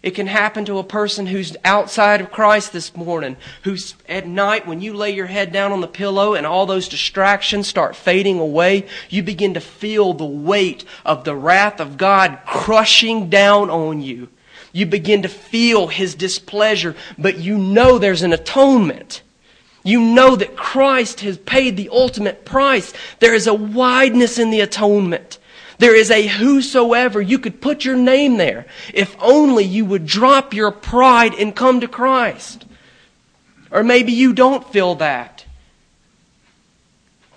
It 0.04 0.14
can 0.14 0.26
happen 0.26 0.66
to 0.66 0.78
a 0.78 0.84
person 0.84 1.24
who's 1.24 1.56
outside 1.64 2.20
of 2.20 2.30
Christ 2.30 2.74
this 2.74 2.94
morning, 2.94 3.38
who's 3.62 3.94
at 4.06 4.26
night 4.26 4.66
when 4.66 4.82
you 4.82 4.92
lay 4.92 5.12
your 5.12 5.24
head 5.24 5.50
down 5.50 5.72
on 5.72 5.80
the 5.80 5.88
pillow 5.88 6.34
and 6.34 6.44
all 6.44 6.66
those 6.66 6.90
distractions 6.90 7.68
start 7.68 7.96
fading 7.96 8.38
away, 8.38 8.86
you 9.08 9.22
begin 9.22 9.54
to 9.54 9.62
feel 9.62 10.12
the 10.12 10.26
weight 10.26 10.84
of 11.06 11.24
the 11.24 11.34
wrath 11.34 11.80
of 11.80 11.96
God 11.96 12.38
crushing 12.44 13.30
down 13.30 13.70
on 13.70 14.02
you. 14.02 14.28
You 14.74 14.84
begin 14.84 15.22
to 15.22 15.28
feel 15.30 15.86
His 15.86 16.14
displeasure, 16.14 16.94
but 17.16 17.38
you 17.38 17.56
know 17.56 17.96
there's 17.96 18.20
an 18.20 18.34
atonement. 18.34 19.22
You 19.84 20.02
know 20.02 20.36
that 20.36 20.54
Christ 20.54 21.20
has 21.20 21.38
paid 21.38 21.78
the 21.78 21.88
ultimate 21.88 22.44
price. 22.44 22.92
There 23.20 23.32
is 23.32 23.46
a 23.46 23.54
wideness 23.54 24.38
in 24.38 24.50
the 24.50 24.60
atonement. 24.60 25.38
There 25.78 25.94
is 25.94 26.10
a 26.10 26.26
whosoever. 26.26 27.20
You 27.20 27.38
could 27.38 27.60
put 27.60 27.84
your 27.84 27.96
name 27.96 28.36
there 28.36 28.66
if 28.92 29.16
only 29.20 29.64
you 29.64 29.84
would 29.84 30.06
drop 30.06 30.54
your 30.54 30.70
pride 30.70 31.34
and 31.34 31.54
come 31.54 31.80
to 31.80 31.88
Christ. 31.88 32.64
Or 33.70 33.82
maybe 33.82 34.12
you 34.12 34.32
don't 34.32 34.70
feel 34.72 34.94
that. 34.96 35.44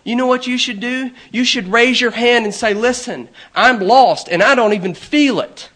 You 0.03 0.15
know 0.15 0.27
what 0.27 0.47
you 0.47 0.57
should 0.57 0.79
do? 0.79 1.11
You 1.31 1.43
should 1.43 1.67
raise 1.67 1.99
your 1.99 2.11
hand 2.11 2.45
and 2.45 2.53
say, 2.53 2.73
Listen, 2.73 3.27
I'm 3.53 3.79
lost 3.79 4.29
and 4.29 4.41
I 4.41 4.55
don't 4.55 4.73
even 4.73 4.93
feel 4.93 5.41
it. 5.41 5.69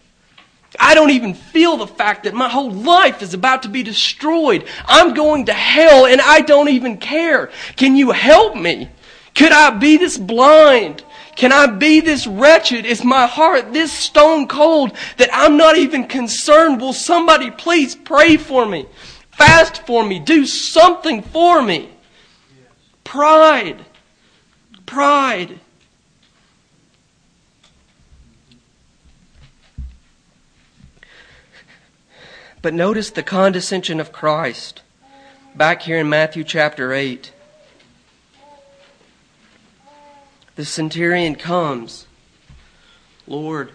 I 0.80 0.96
don't 0.96 1.10
even 1.10 1.34
feel 1.34 1.76
the 1.76 1.88
fact 1.88 2.24
that 2.24 2.34
my 2.34 2.48
whole 2.48 2.72
life 2.72 3.22
is 3.22 3.34
about 3.34 3.64
to 3.64 3.70
be 3.70 3.84
destroyed. 3.84 4.66
I'm 4.86 5.14
going 5.14 5.48
to 5.48 5.54
hell 5.54 6.06
and 6.06 6.22
I 6.22 6.42
don't 6.42 6.70
even 6.70 6.98
care. 6.98 7.52
Can 7.76 7.98
you 7.98 8.12
help 8.12 8.56
me? 8.56 8.90
Could 9.36 9.52
I 9.52 9.72
be 9.72 9.98
this 9.98 10.18
blind? 10.18 11.04
Can 11.36 11.52
I 11.52 11.68
be 11.68 12.00
this 12.00 12.28
wretched? 12.28 12.86
Is 12.86 13.04
my 13.04 13.26
heart 13.26 13.74
this 13.74 13.92
stone 13.92 14.48
cold 14.48 14.96
that 15.18 15.30
I'm 15.32 15.58
not 15.58 15.78
even 15.78 16.08
concerned? 16.08 16.82
Will 16.82 16.94
somebody 16.94 17.50
please 17.50 17.96
pray 17.96 18.38
for 18.38 18.66
me? 18.66 18.86
Fast 19.32 19.86
for 19.86 20.04
me. 20.04 20.20
Do 20.20 20.46
something 20.46 21.22
for 21.22 21.62
me. 21.62 21.90
Pride. 23.04 23.86
Pride. 24.86 25.60
But 32.62 32.74
notice 32.76 33.10
the 33.10 33.24
condescension 33.24 34.00
of 34.00 34.12
Christ 34.12 34.82
back 35.56 35.82
here 35.82 35.98
in 35.98 36.10
Matthew 36.10 36.44
chapter 36.44 36.94
8. 36.94 37.32
The 40.62 40.66
centurion 40.66 41.34
comes. 41.34 42.06
Lord, 43.26 43.72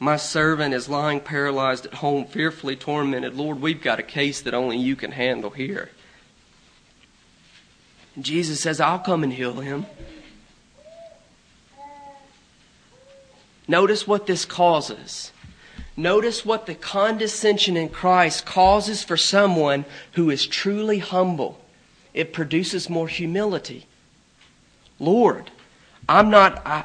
my 0.00 0.16
servant 0.16 0.72
is 0.72 0.88
lying 0.88 1.20
paralyzed 1.20 1.84
at 1.84 1.92
home, 1.92 2.24
fearfully 2.24 2.74
tormented. 2.74 3.34
Lord, 3.34 3.60
we've 3.60 3.82
got 3.82 3.98
a 3.98 4.02
case 4.02 4.40
that 4.40 4.54
only 4.54 4.78
you 4.78 4.96
can 4.96 5.12
handle 5.12 5.50
here. 5.50 5.90
Jesus 8.18 8.62
says, 8.62 8.80
I'll 8.80 8.98
come 8.98 9.22
and 9.22 9.34
heal 9.34 9.60
him. 9.60 9.84
Notice 13.68 14.06
what 14.06 14.26
this 14.26 14.46
causes. 14.46 15.32
Notice 15.98 16.46
what 16.46 16.64
the 16.64 16.74
condescension 16.74 17.76
in 17.76 17.90
Christ 17.90 18.46
causes 18.46 19.04
for 19.04 19.18
someone 19.18 19.84
who 20.12 20.30
is 20.30 20.46
truly 20.46 21.00
humble. 21.00 21.60
It 22.14 22.32
produces 22.32 22.88
more 22.88 23.08
humility. 23.08 23.86
Lord, 24.98 25.50
I'm 26.08 26.30
not, 26.30 26.66
I, 26.66 26.84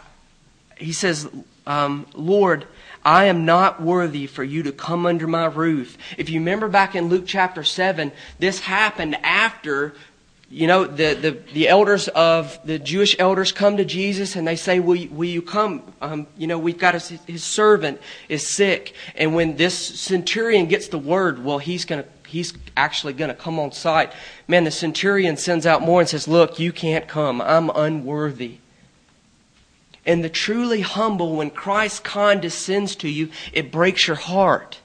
he 0.78 0.94
says, 0.94 1.30
um, 1.66 2.08
Lord, 2.14 2.66
I 3.04 3.26
am 3.26 3.46
not 3.46 3.82
worthy 3.82 4.28
for 4.28 4.44
you 4.44 4.64
to 4.64 4.72
come 4.72 5.06
under 5.06 5.28
my 5.28 5.46
roof. 5.46 5.98
If 6.18 6.30
you 6.30 6.40
remember 6.40 6.68
back 6.68 6.96
in 6.96 7.10
Luke 7.10 7.24
chapter 7.26 7.64
7, 7.64 8.12
this 8.40 8.60
happened 8.60 9.16
after, 9.24 9.96
you 10.50 10.68
know, 10.68 10.86
the, 10.86 11.14
the, 11.16 11.32
the 11.54 11.68
elders 11.68 12.08
of, 12.10 12.60
the 12.64 12.78
Jewish 12.78 13.16
elders 13.18 13.52
come 13.52 13.78
to 13.78 13.86
Jesus 13.86 14.36
and 14.36 14.48
they 14.48 14.56
say, 14.56 14.80
will 14.80 14.96
you, 14.96 15.10
will 15.10 15.30
you 15.30 15.42
come? 15.42 15.82
Um, 16.02 16.28
you 16.38 16.46
know, 16.46 16.60
we've 16.60 16.78
got 16.78 16.94
a, 16.94 17.00
his 17.26 17.44
servant 17.44 18.00
is 18.30 18.46
sick. 18.46 18.94
And 19.16 19.34
when 19.34 19.56
this 19.56 19.76
centurion 19.76 20.68
gets 20.68 20.88
the 20.90 21.00
word, 21.00 21.44
well, 21.44 21.58
he's 21.58 21.86
going 21.86 22.04
to 22.04 22.10
he's 22.32 22.54
actually 22.78 23.14
going 23.14 23.30
to 23.30 23.36
come 23.36 23.60
on 23.60 23.72
site. 23.72 24.12
Man, 24.48 24.64
the 24.64 24.72
centurion 24.72 25.38
sends 25.38 25.66
out 25.66 25.82
more 25.82 26.00
and 26.00 26.10
says, 26.10 26.28
Look, 26.28 26.60
you 26.60 26.72
can't 26.72 27.08
come. 27.08 27.42
I'm 27.42 27.70
unworthy. 27.70 28.58
And 30.06 30.24
the 30.24 30.30
truly 30.30 30.82
humble, 30.82 31.36
when 31.36 31.52
Christ 31.52 32.04
condescends 32.04 32.96
to 32.98 33.10
you, 33.10 33.30
it 33.54 33.72
breaks 33.72 34.08
your 34.08 34.16
heart. 34.16 34.80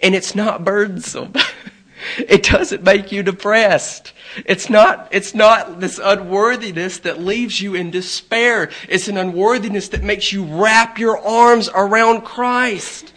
And 0.00 0.14
it's 0.14 0.34
not 0.34 0.64
burdensome. 0.64 1.34
it 2.18 2.42
doesn't 2.44 2.82
make 2.82 3.12
you 3.12 3.22
depressed. 3.22 4.12
It's 4.44 4.68
not, 4.68 5.08
it's 5.12 5.34
not 5.34 5.80
this 5.80 6.00
unworthiness 6.02 6.98
that 6.98 7.20
leaves 7.20 7.60
you 7.60 7.74
in 7.74 7.90
despair. 7.90 8.70
It's 8.88 9.08
an 9.08 9.16
unworthiness 9.16 9.88
that 9.88 10.02
makes 10.02 10.32
you 10.32 10.44
wrap 10.44 10.98
your 10.98 11.18
arms 11.18 11.68
around 11.72 12.22
Christ. 12.22 13.12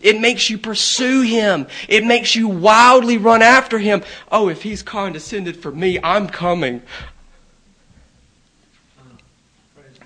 It 0.00 0.20
makes 0.20 0.48
you 0.48 0.56
pursue 0.56 1.22
him. 1.22 1.66
It 1.88 2.04
makes 2.04 2.34
you 2.34 2.48
wildly 2.48 3.18
run 3.18 3.42
after 3.42 3.78
him. 3.78 4.02
Oh, 4.32 4.48
if 4.48 4.62
he's 4.62 4.82
condescended 4.82 5.56
for 5.56 5.70
me, 5.70 5.98
I'm 6.02 6.26
coming. 6.26 6.82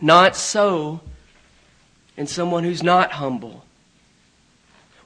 Not 0.01 0.37
so 0.37 1.01
in 2.17 2.27
someone 2.27 2.65
who's 2.65 2.83
not 2.83 3.13
humble. 3.13 3.65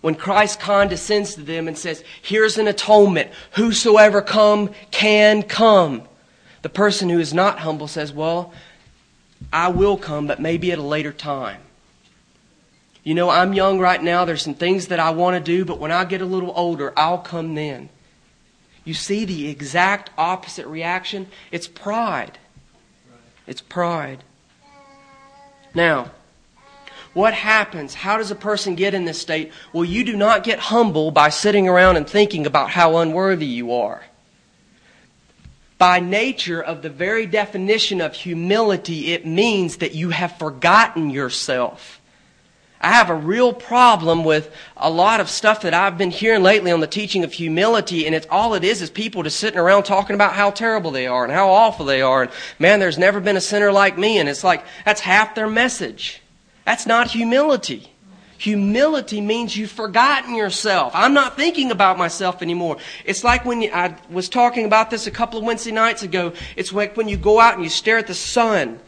When 0.01 0.14
Christ 0.14 0.61
condescends 0.61 1.35
to 1.35 1.42
them 1.42 1.68
and 1.68 1.77
says, 1.77 2.03
Here's 2.22 2.57
an 2.57 2.68
atonement. 2.68 3.31
Whosoever 3.53 4.22
come 4.22 4.70
can 4.90 5.42
come. 5.42 6.03
The 6.62 6.68
person 6.68 7.09
who 7.09 7.18
is 7.18 7.35
not 7.35 7.59
humble 7.59 7.88
says, 7.88 8.12
Well, 8.12 8.53
I 9.53 9.68
will 9.68 9.96
come, 9.96 10.27
but 10.27 10.40
maybe 10.40 10.72
at 10.72 10.79
a 10.79 10.83
later 10.83 11.12
time. 11.12 11.61
You 13.08 13.14
know, 13.14 13.30
I'm 13.30 13.54
young 13.54 13.78
right 13.78 14.02
now. 14.02 14.26
There's 14.26 14.42
some 14.42 14.52
things 14.52 14.88
that 14.88 15.00
I 15.00 15.08
want 15.12 15.34
to 15.34 15.40
do, 15.40 15.64
but 15.64 15.78
when 15.78 15.90
I 15.90 16.04
get 16.04 16.20
a 16.20 16.26
little 16.26 16.52
older, 16.54 16.92
I'll 16.94 17.16
come 17.16 17.54
then. 17.54 17.88
You 18.84 18.92
see 18.92 19.24
the 19.24 19.48
exact 19.48 20.10
opposite 20.18 20.66
reaction? 20.66 21.26
It's 21.50 21.66
pride. 21.66 22.36
It's 23.46 23.62
pride. 23.62 24.24
Now, 25.72 26.10
what 27.14 27.32
happens? 27.32 27.94
How 27.94 28.18
does 28.18 28.30
a 28.30 28.34
person 28.34 28.74
get 28.74 28.92
in 28.92 29.06
this 29.06 29.18
state? 29.18 29.52
Well, 29.72 29.86
you 29.86 30.04
do 30.04 30.14
not 30.14 30.44
get 30.44 30.58
humble 30.58 31.10
by 31.10 31.30
sitting 31.30 31.66
around 31.66 31.96
and 31.96 32.06
thinking 32.06 32.44
about 32.44 32.68
how 32.68 32.98
unworthy 32.98 33.46
you 33.46 33.72
are. 33.72 34.04
By 35.78 35.98
nature 35.98 36.62
of 36.62 36.82
the 36.82 36.90
very 36.90 37.24
definition 37.24 38.02
of 38.02 38.12
humility, 38.12 39.14
it 39.14 39.24
means 39.24 39.78
that 39.78 39.94
you 39.94 40.10
have 40.10 40.36
forgotten 40.36 41.08
yourself. 41.08 41.98
I 42.80 42.92
have 42.92 43.10
a 43.10 43.14
real 43.14 43.52
problem 43.52 44.22
with 44.24 44.54
a 44.76 44.88
lot 44.88 45.20
of 45.20 45.28
stuff 45.28 45.62
that 45.62 45.74
I've 45.74 45.98
been 45.98 46.12
hearing 46.12 46.44
lately 46.44 46.70
on 46.70 46.80
the 46.80 46.86
teaching 46.86 47.24
of 47.24 47.32
humility, 47.32 48.06
and 48.06 48.14
it's 48.14 48.26
all 48.30 48.54
it 48.54 48.62
is 48.62 48.82
is 48.82 48.90
people 48.90 49.24
just 49.24 49.40
sitting 49.40 49.58
around 49.58 49.82
talking 49.82 50.14
about 50.14 50.34
how 50.34 50.50
terrible 50.50 50.92
they 50.92 51.06
are 51.06 51.24
and 51.24 51.32
how 51.32 51.50
awful 51.50 51.86
they 51.86 52.02
are, 52.02 52.22
and 52.22 52.30
man, 52.58 52.78
there's 52.78 52.98
never 52.98 53.18
been 53.18 53.36
a 53.36 53.40
sinner 53.40 53.72
like 53.72 53.98
me, 53.98 54.18
and 54.18 54.28
it's 54.28 54.44
like 54.44 54.64
that's 54.84 55.00
half 55.00 55.34
their 55.34 55.48
message. 55.48 56.22
That's 56.64 56.86
not 56.86 57.10
humility. 57.10 57.90
Humility 58.38 59.20
means 59.20 59.56
you've 59.56 59.72
forgotten 59.72 60.36
yourself. 60.36 60.92
I'm 60.94 61.12
not 61.12 61.36
thinking 61.36 61.72
about 61.72 61.98
myself 61.98 62.40
anymore. 62.40 62.76
It's 63.04 63.24
like 63.24 63.44
when 63.44 63.62
you, 63.62 63.72
I 63.72 63.96
was 64.08 64.28
talking 64.28 64.64
about 64.64 64.90
this 64.90 65.08
a 65.08 65.10
couple 65.10 65.40
of 65.40 65.44
Wednesday 65.44 65.72
nights 65.72 66.04
ago. 66.04 66.32
It's 66.54 66.72
like 66.72 66.96
when 66.96 67.08
you 67.08 67.16
go 67.16 67.40
out 67.40 67.54
and 67.54 67.64
you 67.64 67.68
stare 67.68 67.98
at 67.98 68.06
the 68.06 68.14
sun 68.14 68.78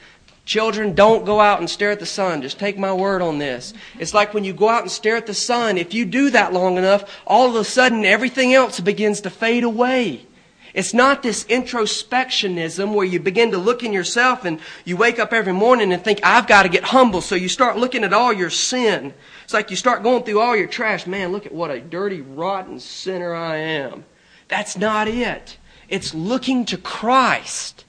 Children, 0.51 0.97
don't 0.97 1.25
go 1.25 1.39
out 1.39 1.61
and 1.61 1.71
stare 1.71 1.93
at 1.93 2.01
the 2.01 2.07
sun. 2.07 2.43
Just 2.43 2.59
take 2.59 2.77
my 2.77 2.93
word 2.93 3.23
on 3.23 3.39
this. 3.39 3.73
It's 4.01 4.13
like 4.13 4.35
when 4.35 4.43
you 4.43 4.53
go 4.53 4.69
out 4.69 4.83
and 4.83 4.91
stare 4.91 5.15
at 5.15 5.29
the 5.29 5.33
sun, 5.33 5.79
if 5.79 5.95
you 5.95 6.05
do 6.05 6.29
that 6.31 6.53
long 6.53 6.77
enough, 6.77 7.21
all 7.25 7.49
of 7.49 7.55
a 7.55 7.63
sudden 7.63 8.05
everything 8.05 8.53
else 8.53 8.81
begins 8.81 9.21
to 9.21 9.31
fade 9.31 9.63
away. 9.63 10.27
It's 10.75 10.93
not 10.93 11.23
this 11.23 11.45
introspectionism 11.45 12.93
where 12.93 13.07
you 13.07 13.21
begin 13.21 13.53
to 13.53 13.59
look 13.59 13.85
in 13.85 13.93
yourself 13.93 14.45
and 14.45 14.59
you 14.85 14.97
wake 14.97 15.21
up 15.21 15.33
every 15.33 15.53
morning 15.53 15.93
and 15.93 16.03
think, 16.03 16.19
I've 16.25 16.49
got 16.49 16.65
to 16.65 16.69
get 16.69 16.83
humble. 16.83 17.21
So 17.21 17.37
you 17.37 17.49
start 17.49 17.79
looking 17.79 18.03
at 18.03 18.13
all 18.13 18.33
your 18.33 18.51
sin. 18.51 19.15
It's 19.45 19.55
like 19.55 19.71
you 19.71 19.77
start 19.77 20.03
going 20.03 20.25
through 20.25 20.41
all 20.41 20.57
your 20.57 20.67
trash. 20.67 21.07
Man, 21.07 21.31
look 21.31 21.47
at 21.47 21.55
what 21.55 21.71
a 21.71 21.79
dirty, 21.79 22.23
rotten 22.23 22.81
sinner 22.81 23.33
I 23.33 23.59
am. 23.59 24.05
That's 24.49 24.77
not 24.77 25.07
it. 25.07 25.59
It's 25.89 26.13
looking 26.13 26.65
to 26.65 26.77
Christ. 26.77 27.85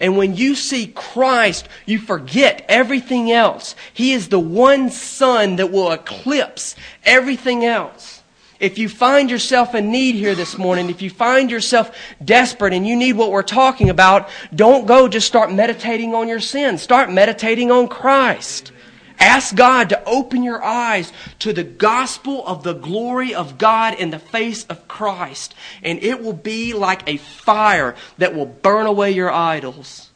And 0.00 0.16
when 0.16 0.36
you 0.36 0.54
see 0.54 0.88
Christ, 0.88 1.68
you 1.86 1.98
forget 1.98 2.64
everything 2.68 3.30
else. 3.30 3.74
He 3.92 4.12
is 4.12 4.28
the 4.28 4.40
one 4.40 4.90
sun 4.90 5.56
that 5.56 5.70
will 5.70 5.92
eclipse 5.92 6.76
everything 7.04 7.64
else. 7.64 8.22
If 8.60 8.78
you 8.78 8.88
find 8.88 9.30
yourself 9.30 9.74
in 9.74 9.90
need 9.90 10.14
here 10.14 10.34
this 10.34 10.56
morning, 10.56 10.88
if 10.88 11.02
you 11.02 11.10
find 11.10 11.50
yourself 11.50 11.94
desperate 12.24 12.72
and 12.72 12.86
you 12.86 12.96
need 12.96 13.14
what 13.14 13.32
we're 13.32 13.42
talking 13.42 13.90
about, 13.90 14.30
don't 14.54 14.86
go 14.86 15.08
just 15.08 15.26
start 15.26 15.52
meditating 15.52 16.14
on 16.14 16.28
your 16.28 16.40
sin. 16.40 16.78
Start 16.78 17.10
meditating 17.10 17.70
on 17.70 17.88
Christ. 17.88 18.72
Ask 19.18 19.54
God 19.54 19.88
to 19.88 20.04
open 20.04 20.42
your 20.42 20.62
eyes 20.62 21.12
to 21.40 21.52
the 21.52 21.64
gospel 21.64 22.46
of 22.46 22.62
the 22.62 22.72
glory 22.72 23.34
of 23.34 23.58
God 23.58 23.94
in 23.98 24.10
the 24.10 24.18
face 24.18 24.64
of 24.66 24.88
Christ. 24.88 25.54
And 25.82 26.02
it 26.02 26.22
will 26.22 26.32
be 26.32 26.72
like 26.72 27.08
a 27.08 27.16
fire 27.16 27.94
that 28.18 28.34
will 28.34 28.46
burn 28.46 28.86
away 28.86 29.12
your 29.12 29.30
idols. 29.30 30.10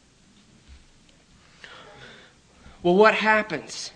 Well, 2.82 2.96
what 2.96 3.14
happens? 3.14 3.92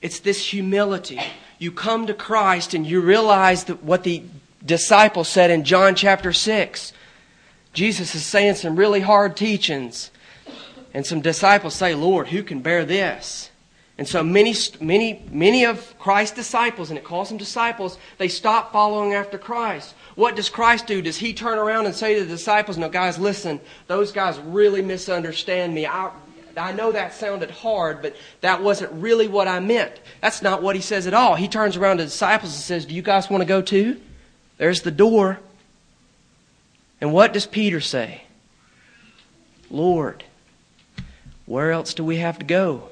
It's 0.00 0.20
this 0.20 0.48
humility. 0.48 1.20
You 1.58 1.72
come 1.72 2.06
to 2.06 2.14
Christ 2.14 2.74
and 2.74 2.86
you 2.86 3.00
realize 3.00 3.64
that 3.64 3.82
what 3.82 4.04
the 4.04 4.22
disciples 4.64 5.28
said 5.28 5.50
in 5.50 5.64
John 5.64 5.94
chapter 5.94 6.32
6. 6.32 6.92
Jesus 7.72 8.14
is 8.14 8.24
saying 8.24 8.54
some 8.54 8.76
really 8.76 9.00
hard 9.00 9.36
teachings. 9.36 10.10
And 10.92 11.04
some 11.04 11.20
disciples 11.20 11.74
say, 11.74 11.94
Lord, 11.94 12.28
who 12.28 12.42
can 12.42 12.60
bear 12.60 12.84
this? 12.84 13.50
And 13.96 14.08
so 14.08 14.24
many, 14.24 14.54
many, 14.80 15.22
many 15.30 15.64
of 15.64 15.96
Christ's 16.00 16.34
disciples, 16.34 16.90
and 16.90 16.98
it 16.98 17.04
calls 17.04 17.28
them 17.28 17.38
disciples, 17.38 17.96
they 18.18 18.26
stop 18.26 18.72
following 18.72 19.14
after 19.14 19.38
Christ. 19.38 19.94
What 20.16 20.34
does 20.34 20.48
Christ 20.48 20.88
do? 20.88 21.00
Does 21.00 21.16
he 21.16 21.32
turn 21.32 21.58
around 21.58 21.86
and 21.86 21.94
say 21.94 22.14
to 22.14 22.24
the 22.24 22.26
disciples, 22.26 22.76
No, 22.76 22.88
guys, 22.88 23.18
listen, 23.18 23.60
those 23.86 24.10
guys 24.10 24.38
really 24.40 24.82
misunderstand 24.82 25.74
me. 25.74 25.86
I, 25.86 26.10
I 26.56 26.72
know 26.72 26.90
that 26.92 27.14
sounded 27.14 27.50
hard, 27.50 28.02
but 28.02 28.16
that 28.40 28.62
wasn't 28.62 28.92
really 28.92 29.28
what 29.28 29.46
I 29.46 29.60
meant. 29.60 30.00
That's 30.20 30.42
not 30.42 30.62
what 30.62 30.76
he 30.76 30.82
says 30.82 31.06
at 31.06 31.14
all. 31.14 31.36
He 31.36 31.48
turns 31.48 31.76
around 31.76 31.98
to 31.98 32.04
the 32.04 32.08
disciples 32.08 32.52
and 32.52 32.62
says, 32.62 32.86
Do 32.86 32.94
you 32.94 33.02
guys 33.02 33.30
want 33.30 33.42
to 33.42 33.46
go 33.46 33.62
too? 33.62 34.00
There's 34.58 34.82
the 34.82 34.90
door. 34.90 35.38
And 37.00 37.12
what 37.12 37.32
does 37.32 37.46
Peter 37.46 37.80
say? 37.80 38.22
Lord, 39.70 40.24
where 41.46 41.70
else 41.70 41.94
do 41.94 42.04
we 42.04 42.16
have 42.16 42.38
to 42.38 42.44
go? 42.44 42.90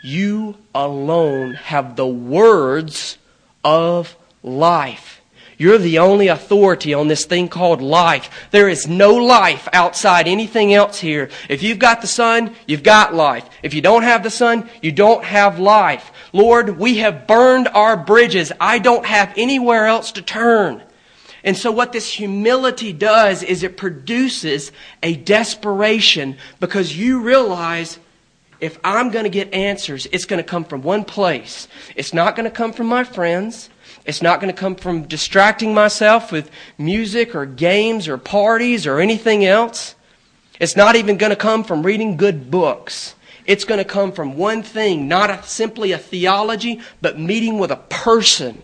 You 0.00 0.56
alone 0.74 1.54
have 1.54 1.96
the 1.96 2.06
words 2.06 3.18
of 3.64 4.16
life. 4.42 5.20
You're 5.58 5.78
the 5.78 5.98
only 5.98 6.28
authority 6.28 6.94
on 6.94 7.08
this 7.08 7.24
thing 7.24 7.48
called 7.48 7.82
life. 7.82 8.48
There 8.52 8.68
is 8.68 8.86
no 8.86 9.14
life 9.16 9.68
outside 9.72 10.28
anything 10.28 10.72
else 10.72 11.00
here. 11.00 11.30
If 11.48 11.64
you've 11.64 11.80
got 11.80 12.00
the 12.00 12.06
Son, 12.06 12.54
you've 12.68 12.84
got 12.84 13.12
life. 13.12 13.48
If 13.64 13.74
you 13.74 13.80
don't 13.80 14.04
have 14.04 14.22
the 14.22 14.30
Son, 14.30 14.70
you 14.80 14.92
don't 14.92 15.24
have 15.24 15.58
life. 15.58 16.12
Lord, 16.32 16.78
we 16.78 16.98
have 16.98 17.26
burned 17.26 17.66
our 17.66 17.96
bridges. 17.96 18.52
I 18.60 18.78
don't 18.78 19.04
have 19.04 19.34
anywhere 19.36 19.86
else 19.86 20.12
to 20.12 20.22
turn. 20.22 20.80
And 21.42 21.56
so 21.56 21.72
what 21.72 21.92
this 21.92 22.12
humility 22.12 22.92
does 22.92 23.42
is 23.42 23.64
it 23.64 23.76
produces 23.76 24.70
a 25.02 25.16
desperation 25.16 26.36
because 26.60 26.96
you 26.96 27.20
realize 27.20 27.98
if 28.60 28.78
I'm 28.82 29.10
going 29.10 29.24
to 29.24 29.30
get 29.30 29.52
answers, 29.54 30.06
it's 30.10 30.24
going 30.24 30.42
to 30.42 30.48
come 30.48 30.64
from 30.64 30.82
one 30.82 31.04
place. 31.04 31.68
It's 31.94 32.12
not 32.12 32.34
going 32.34 32.44
to 32.44 32.50
come 32.50 32.72
from 32.72 32.86
my 32.86 33.04
friends. 33.04 33.70
It's 34.04 34.22
not 34.22 34.40
going 34.40 34.52
to 34.52 34.58
come 34.58 34.74
from 34.74 35.02
distracting 35.02 35.74
myself 35.74 36.32
with 36.32 36.50
music 36.76 37.34
or 37.34 37.46
games 37.46 38.08
or 38.08 38.18
parties 38.18 38.86
or 38.86 38.98
anything 39.00 39.44
else. 39.44 39.94
It's 40.58 40.76
not 40.76 40.96
even 40.96 41.18
going 41.18 41.30
to 41.30 41.36
come 41.36 41.62
from 41.62 41.84
reading 41.84 42.16
good 42.16 42.50
books. 42.50 43.14
It's 43.46 43.64
going 43.64 43.78
to 43.78 43.84
come 43.84 44.12
from 44.12 44.36
one 44.36 44.62
thing, 44.62 45.08
not 45.08 45.30
a, 45.30 45.42
simply 45.44 45.92
a 45.92 45.98
theology, 45.98 46.80
but 47.00 47.18
meeting 47.18 47.58
with 47.58 47.70
a 47.70 47.76
person. 47.76 48.62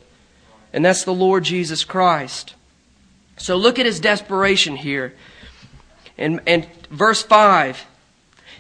And 0.73 0.85
that's 0.85 1.05
the 1.05 1.15
Lord 1.15 1.45
Jesus 1.45 1.85
Christ. 1.85 2.55
So 3.37 3.57
look 3.57 3.79
at 3.79 3.87
his 3.87 4.01
desperation 4.01 4.77
here. 4.77 5.15
And, 6.19 6.41
and 6.47 6.67
verse 6.91 7.23
5 7.23 7.87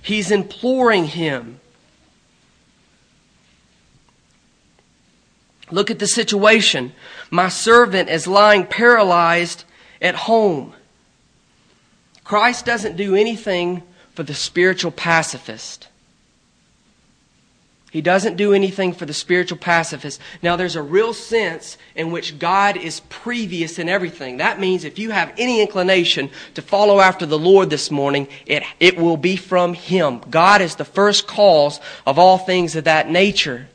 He's 0.04 0.30
imploring 0.30 1.06
him. 1.06 1.60
Look 5.70 5.90
at 5.90 5.98
the 5.98 6.06
situation. 6.06 6.92
My 7.30 7.48
servant 7.48 8.10
is 8.10 8.26
lying 8.26 8.66
paralyzed 8.66 9.64
at 10.02 10.14
home. 10.14 10.74
Christ 12.22 12.66
doesn't 12.66 12.98
do 12.98 13.14
anything 13.14 13.82
for 14.14 14.24
the 14.24 14.34
spiritual 14.34 14.90
pacifist. 14.90 15.88
He 17.94 18.02
doesn't 18.02 18.34
do 18.34 18.52
anything 18.52 18.92
for 18.92 19.06
the 19.06 19.14
spiritual 19.14 19.56
pacifist. 19.56 20.20
Now, 20.42 20.56
there's 20.56 20.74
a 20.74 20.82
real 20.82 21.14
sense 21.14 21.78
in 21.94 22.10
which 22.10 22.40
God 22.40 22.76
is 22.76 22.98
previous 23.08 23.78
in 23.78 23.88
everything. 23.88 24.38
That 24.38 24.58
means 24.58 24.82
if 24.82 24.98
you 24.98 25.10
have 25.10 25.32
any 25.38 25.60
inclination 25.60 26.30
to 26.54 26.60
follow 26.60 26.98
after 26.98 27.24
the 27.24 27.38
Lord 27.38 27.70
this 27.70 27.92
morning, 27.92 28.26
it, 28.46 28.64
it 28.80 28.96
will 28.96 29.16
be 29.16 29.36
from 29.36 29.74
Him. 29.74 30.20
God 30.28 30.60
is 30.60 30.74
the 30.74 30.84
first 30.84 31.28
cause 31.28 31.78
of 32.04 32.18
all 32.18 32.36
things 32.36 32.74
of 32.74 32.82
that 32.82 33.08
nature. 33.08 33.68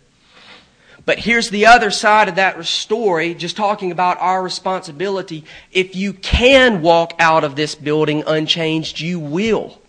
But 1.05 1.19
here's 1.19 1.49
the 1.49 1.67
other 1.67 1.89
side 1.89 2.27
of 2.27 2.35
that 2.35 2.65
story, 2.65 3.33
just 3.33 3.55
talking 3.55 3.93
about 3.93 4.19
our 4.19 4.43
responsibility. 4.43 5.45
If 5.71 5.95
you 5.95 6.11
can 6.11 6.81
walk 6.81 7.13
out 7.19 7.45
of 7.45 7.55
this 7.55 7.73
building 7.73 8.25
unchanged, 8.27 8.99
you 8.99 9.17
will. 9.17 9.79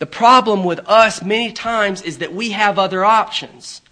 The 0.00 0.06
problem 0.06 0.64
with 0.64 0.80
us 0.88 1.22
many 1.22 1.52
times 1.52 2.00
is 2.00 2.18
that 2.18 2.32
we 2.32 2.50
have 2.52 2.78
other 2.78 3.04
options. 3.04 3.82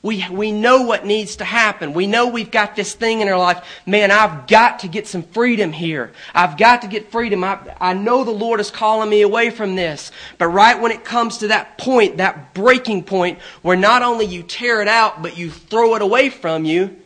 We, 0.00 0.24
we 0.30 0.52
know 0.52 0.82
what 0.82 1.04
needs 1.04 1.36
to 1.36 1.44
happen. 1.44 1.92
We 1.92 2.06
know 2.06 2.28
we've 2.28 2.50
got 2.50 2.76
this 2.76 2.94
thing 2.94 3.20
in 3.20 3.28
our 3.28 3.38
life. 3.38 3.64
Man, 3.84 4.12
I've 4.12 4.46
got 4.46 4.80
to 4.80 4.88
get 4.88 5.08
some 5.08 5.24
freedom 5.24 5.72
here. 5.72 6.12
I've 6.32 6.56
got 6.56 6.82
to 6.82 6.88
get 6.88 7.10
freedom. 7.10 7.42
I, 7.42 7.58
I 7.80 7.94
know 7.94 8.22
the 8.22 8.30
Lord 8.30 8.60
is 8.60 8.70
calling 8.70 9.10
me 9.10 9.22
away 9.22 9.50
from 9.50 9.74
this. 9.74 10.12
But 10.38 10.48
right 10.48 10.80
when 10.80 10.92
it 10.92 11.04
comes 11.04 11.38
to 11.38 11.48
that 11.48 11.78
point, 11.78 12.18
that 12.18 12.54
breaking 12.54 13.02
point, 13.02 13.40
where 13.62 13.76
not 13.76 14.02
only 14.02 14.26
you 14.26 14.44
tear 14.44 14.82
it 14.82 14.88
out, 14.88 15.20
but 15.20 15.36
you 15.36 15.50
throw 15.50 15.96
it 15.96 16.02
away 16.02 16.30
from 16.30 16.64
you, 16.64 16.96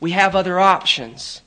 we 0.00 0.10
have 0.10 0.34
other 0.34 0.58
options. 0.58 1.40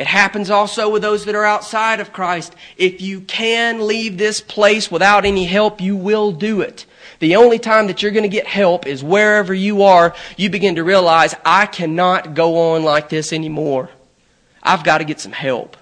It 0.00 0.06
happens 0.06 0.48
also 0.48 0.88
with 0.88 1.02
those 1.02 1.26
that 1.26 1.34
are 1.34 1.44
outside 1.44 2.00
of 2.00 2.10
Christ. 2.10 2.56
If 2.78 3.02
you 3.02 3.20
can 3.20 3.86
leave 3.86 4.16
this 4.16 4.40
place 4.40 4.90
without 4.90 5.26
any 5.26 5.44
help, 5.44 5.78
you 5.78 5.94
will 5.94 6.32
do 6.32 6.62
it. 6.62 6.86
The 7.18 7.36
only 7.36 7.58
time 7.58 7.86
that 7.88 8.02
you're 8.02 8.10
going 8.10 8.22
to 8.22 8.30
get 8.30 8.46
help 8.46 8.86
is 8.86 9.04
wherever 9.04 9.52
you 9.52 9.82
are, 9.82 10.14
you 10.38 10.48
begin 10.48 10.76
to 10.76 10.84
realize, 10.84 11.34
I 11.44 11.66
cannot 11.66 12.32
go 12.32 12.72
on 12.72 12.82
like 12.82 13.10
this 13.10 13.30
anymore. 13.30 13.90
I've 14.62 14.84
got 14.84 14.98
to 14.98 15.04
get 15.04 15.20
some 15.20 15.32
help. 15.32 15.76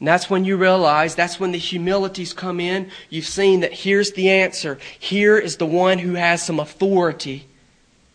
And 0.00 0.08
that's 0.08 0.28
when 0.28 0.44
you 0.44 0.56
realize, 0.56 1.14
that's 1.14 1.38
when 1.38 1.52
the 1.52 1.58
humilities 1.58 2.32
come 2.32 2.58
in. 2.58 2.90
You've 3.08 3.26
seen 3.26 3.60
that 3.60 3.72
here's 3.72 4.10
the 4.14 4.28
answer. 4.28 4.80
Here 4.98 5.38
is 5.38 5.58
the 5.58 5.66
one 5.66 6.00
who 6.00 6.14
has 6.14 6.44
some 6.44 6.58
authority. 6.58 7.46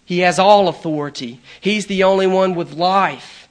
He 0.03 0.19
has 0.19 0.39
all 0.39 0.67
authority. 0.67 1.39
He's 1.62 1.88
the 1.88 2.03
only 2.03 2.27
one 2.27 2.53
with 2.53 2.73
life. 2.73 3.47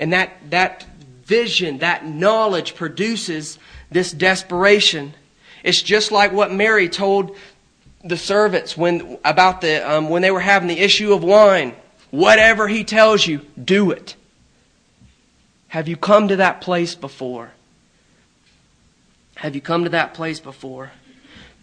And 0.00 0.14
that, 0.14 0.32
that 0.48 0.86
vision, 1.24 1.78
that 1.78 2.06
knowledge 2.06 2.74
produces 2.74 3.58
this 3.90 4.10
desperation. 4.10 5.12
It's 5.62 5.82
just 5.82 6.10
like 6.10 6.32
what 6.32 6.50
Mary 6.50 6.88
told 6.88 7.36
the 8.02 8.16
servants 8.16 8.78
when, 8.78 9.18
about 9.26 9.60
the, 9.60 9.88
um, 9.88 10.08
when 10.08 10.22
they 10.22 10.30
were 10.30 10.40
having 10.40 10.68
the 10.68 10.78
issue 10.78 11.12
of 11.12 11.22
wine. 11.22 11.76
Whatever 12.10 12.66
he 12.66 12.82
tells 12.82 13.26
you, 13.26 13.42
do 13.62 13.90
it. 13.90 14.16
Have 15.68 15.86
you 15.86 15.98
come 15.98 16.28
to 16.28 16.36
that 16.36 16.62
place 16.62 16.94
before? 16.94 17.52
Have 19.36 19.54
you 19.54 19.60
come 19.60 19.84
to 19.84 19.90
that 19.90 20.14
place 20.14 20.40
before? 20.40 20.92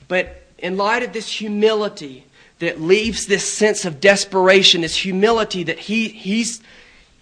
But 0.07 0.43
in 0.59 0.77
light 0.77 1.01
of 1.01 1.11
this 1.11 1.27
humility 1.27 2.23
that 2.59 2.79
leaves 2.79 3.25
this 3.25 3.51
sense 3.51 3.83
of 3.83 3.99
desperation, 3.99 4.81
this 4.81 4.95
humility 4.95 5.63
that 5.63 5.79
he, 5.79 6.09
he's 6.09 6.61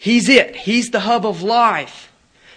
He's 0.06 0.30
it. 0.30 0.56
He's 0.56 0.92
the 0.92 1.00
hub 1.00 1.26
of 1.26 1.42
life. 1.42 2.12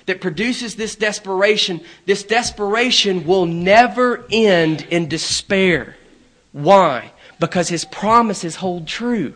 that 0.08 0.22
produces 0.22 0.74
this 0.74 0.96
desperation, 0.96 1.82
this 2.06 2.22
desperation 2.22 3.26
will 3.26 3.44
never 3.44 4.24
end 4.30 4.86
in 4.90 5.06
despair. 5.06 5.96
Why? 6.52 7.12
Because 7.38 7.68
his 7.68 7.84
promises 7.84 8.56
hold 8.56 8.86
true. 8.86 9.34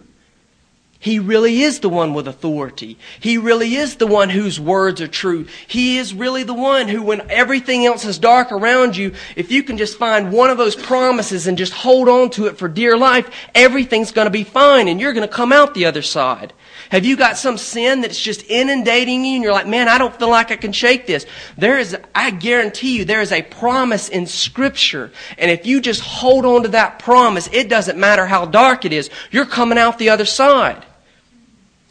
He 0.99 1.19
really 1.19 1.63
is 1.63 1.81
the 1.81 1.91
one 1.91 2.15
with 2.15 2.27
authority. 2.27 2.97
He 3.21 3.37
really 3.37 3.75
is 3.75 3.97
the 3.97 4.07
one 4.07 4.31
whose 4.31 4.59
words 4.59 5.01
are 5.03 5.09
true. 5.09 5.47
He 5.67 5.99
is 5.99 6.15
really 6.15 6.43
the 6.43 6.55
one 6.55 6.89
who, 6.89 7.03
when 7.03 7.29
everything 7.31 7.85
else 7.85 8.07
is 8.07 8.19
dark 8.19 8.51
around 8.51 8.97
you, 8.97 9.13
if 9.37 9.51
you 9.51 9.63
can 9.63 9.77
just 9.77 9.99
find 9.99 10.33
one 10.33 10.49
of 10.49 10.59
those 10.59 10.77
promises 10.77 11.47
and 11.47 11.59
just 11.59 11.73
hold 11.75 12.09
on 12.09 12.31
to 12.31 12.47
it 12.47 12.57
for 12.57 12.69
dear 12.69 12.97
life, 12.97 13.29
everything's 13.55 14.13
going 14.13 14.27
to 14.27 14.31
be 14.31 14.45
fine 14.45 14.89
and 14.89 15.01
you're 15.01 15.13
going 15.13 15.29
to 15.29 15.35
come 15.35 15.53
out 15.53 15.75
the 15.75 15.87
other 15.87 16.03
side. 16.03 16.55
Have 16.91 17.05
you 17.05 17.17
got 17.17 17.39
some 17.39 17.57
sin 17.57 18.03
that's 18.03 18.21
just 18.21 18.45
inundating 18.51 19.25
you 19.25 19.37
and 19.37 19.43
you're 19.43 19.53
like, 19.53 19.67
man, 19.67 19.89
I 19.89 19.99
don't 19.99 20.15
feel 20.15 20.29
like 20.29 20.51
I 20.51 20.57
can 20.57 20.73
shake 20.73 21.07
this? 21.07 21.25
There 21.57 21.79
is, 21.79 21.97
I 22.15 22.31
guarantee 22.31 22.99
you, 22.99 23.05
there 23.05 23.23
is 23.23 23.33
a 23.33 23.43
promise 23.43 24.09
in 24.09 24.27
scripture. 24.27 25.11
And 25.39 25.51
if 25.51 25.65
you 25.65 25.81
just 25.81 26.03
hold 26.03 26.45
on 26.45 26.65
to 26.65 26.69
that 26.69 26.99
promise, 26.99 27.49
it 27.53 27.69
doesn't 27.69 27.99
matter 27.99 28.27
how 28.27 28.45
dark 28.45 28.85
it 28.85 28.93
is, 28.93 29.09
you're 29.31 29.47
coming 29.47 29.79
out 29.79 29.99
the 29.99 30.11
other 30.11 30.27
side. 30.27 30.85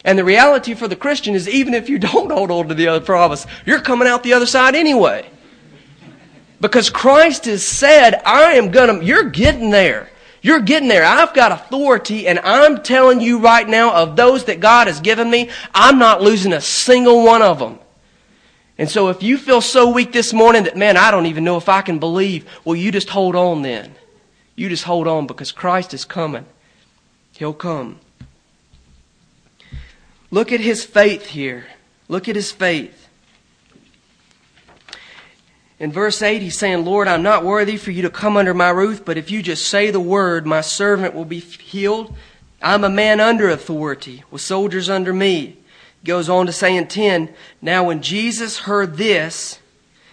And 0.03 0.17
the 0.19 0.23
reality 0.23 0.73
for 0.73 0.87
the 0.87 0.95
Christian 0.95 1.35
is 1.35 1.49
even 1.49 1.73
if 1.73 1.89
you 1.89 1.97
don't 1.97 2.31
hold 2.31 2.51
on 2.51 2.67
to 2.67 2.75
the 2.75 2.87
other 2.87 3.03
promise, 3.03 3.47
you're 3.65 3.81
coming 3.81 4.07
out 4.07 4.23
the 4.23 4.33
other 4.33 4.45
side 4.45 4.75
anyway. 4.75 5.27
Because 6.59 6.91
Christ 6.91 7.45
has 7.45 7.65
said, 7.65 8.21
I 8.23 8.53
am 8.53 8.69
gonna, 8.69 9.03
you're 9.03 9.29
getting 9.31 9.71
there. 9.71 10.10
You're 10.41 10.61
getting 10.61 10.89
there. 10.89 11.05
I've 11.05 11.33
got 11.33 11.51
authority, 11.51 12.27
and 12.27 12.39
I'm 12.39 12.81
telling 12.81 13.21
you 13.21 13.39
right 13.39 13.67
now, 13.67 13.93
of 13.93 14.15
those 14.15 14.45
that 14.45 14.59
God 14.59 14.87
has 14.87 14.99
given 14.99 15.29
me, 15.29 15.49
I'm 15.73 15.99
not 15.99 16.21
losing 16.21 16.53
a 16.53 16.61
single 16.61 17.23
one 17.23 17.41
of 17.41 17.59
them. 17.59 17.79
And 18.77 18.89
so 18.89 19.09
if 19.09 19.21
you 19.21 19.37
feel 19.37 19.61
so 19.61 19.91
weak 19.91 20.11
this 20.11 20.33
morning 20.33 20.63
that, 20.63 20.75
man, 20.75 20.97
I 20.97 21.11
don't 21.11 21.27
even 21.27 21.43
know 21.43 21.57
if 21.57 21.69
I 21.69 21.83
can 21.83 21.99
believe, 21.99 22.49
well, 22.65 22.75
you 22.75 22.91
just 22.91 23.09
hold 23.09 23.35
on 23.35 23.61
then. 23.61 23.93
You 24.55 24.69
just 24.69 24.83
hold 24.83 25.07
on 25.07 25.27
because 25.27 25.51
Christ 25.51 25.93
is 25.93 26.05
coming. 26.05 26.45
He'll 27.33 27.53
come. 27.53 27.99
Look 30.31 30.51
at 30.51 30.59
his 30.59 30.83
faith 30.83 31.27
here. 31.27 31.65
Look 32.07 32.27
at 32.27 32.35
his 32.35 32.51
faith. 32.51 33.00
In 35.81 35.91
verse 35.91 36.21
8, 36.21 36.43
he's 36.43 36.59
saying, 36.59 36.85
Lord, 36.85 37.07
I'm 37.07 37.23
not 37.23 37.43
worthy 37.43 37.75
for 37.75 37.89
you 37.89 38.03
to 38.03 38.11
come 38.11 38.37
under 38.37 38.53
my 38.53 38.69
roof, 38.69 39.03
but 39.03 39.17
if 39.17 39.31
you 39.31 39.41
just 39.41 39.65
say 39.65 39.89
the 39.89 39.99
word, 39.99 40.45
my 40.45 40.61
servant 40.61 41.15
will 41.15 41.25
be 41.25 41.39
healed. 41.39 42.15
I'm 42.61 42.83
a 42.83 42.89
man 42.89 43.19
under 43.19 43.49
authority, 43.49 44.23
with 44.29 44.41
soldiers 44.41 44.91
under 44.91 45.11
me. 45.11 45.57
He 46.03 46.05
goes 46.05 46.29
on 46.29 46.45
to 46.45 46.51
say 46.51 46.77
in 46.77 46.87
10, 46.87 47.33
Now 47.63 47.85
when 47.85 48.03
Jesus 48.03 48.59
heard 48.59 48.97
this, 48.97 49.57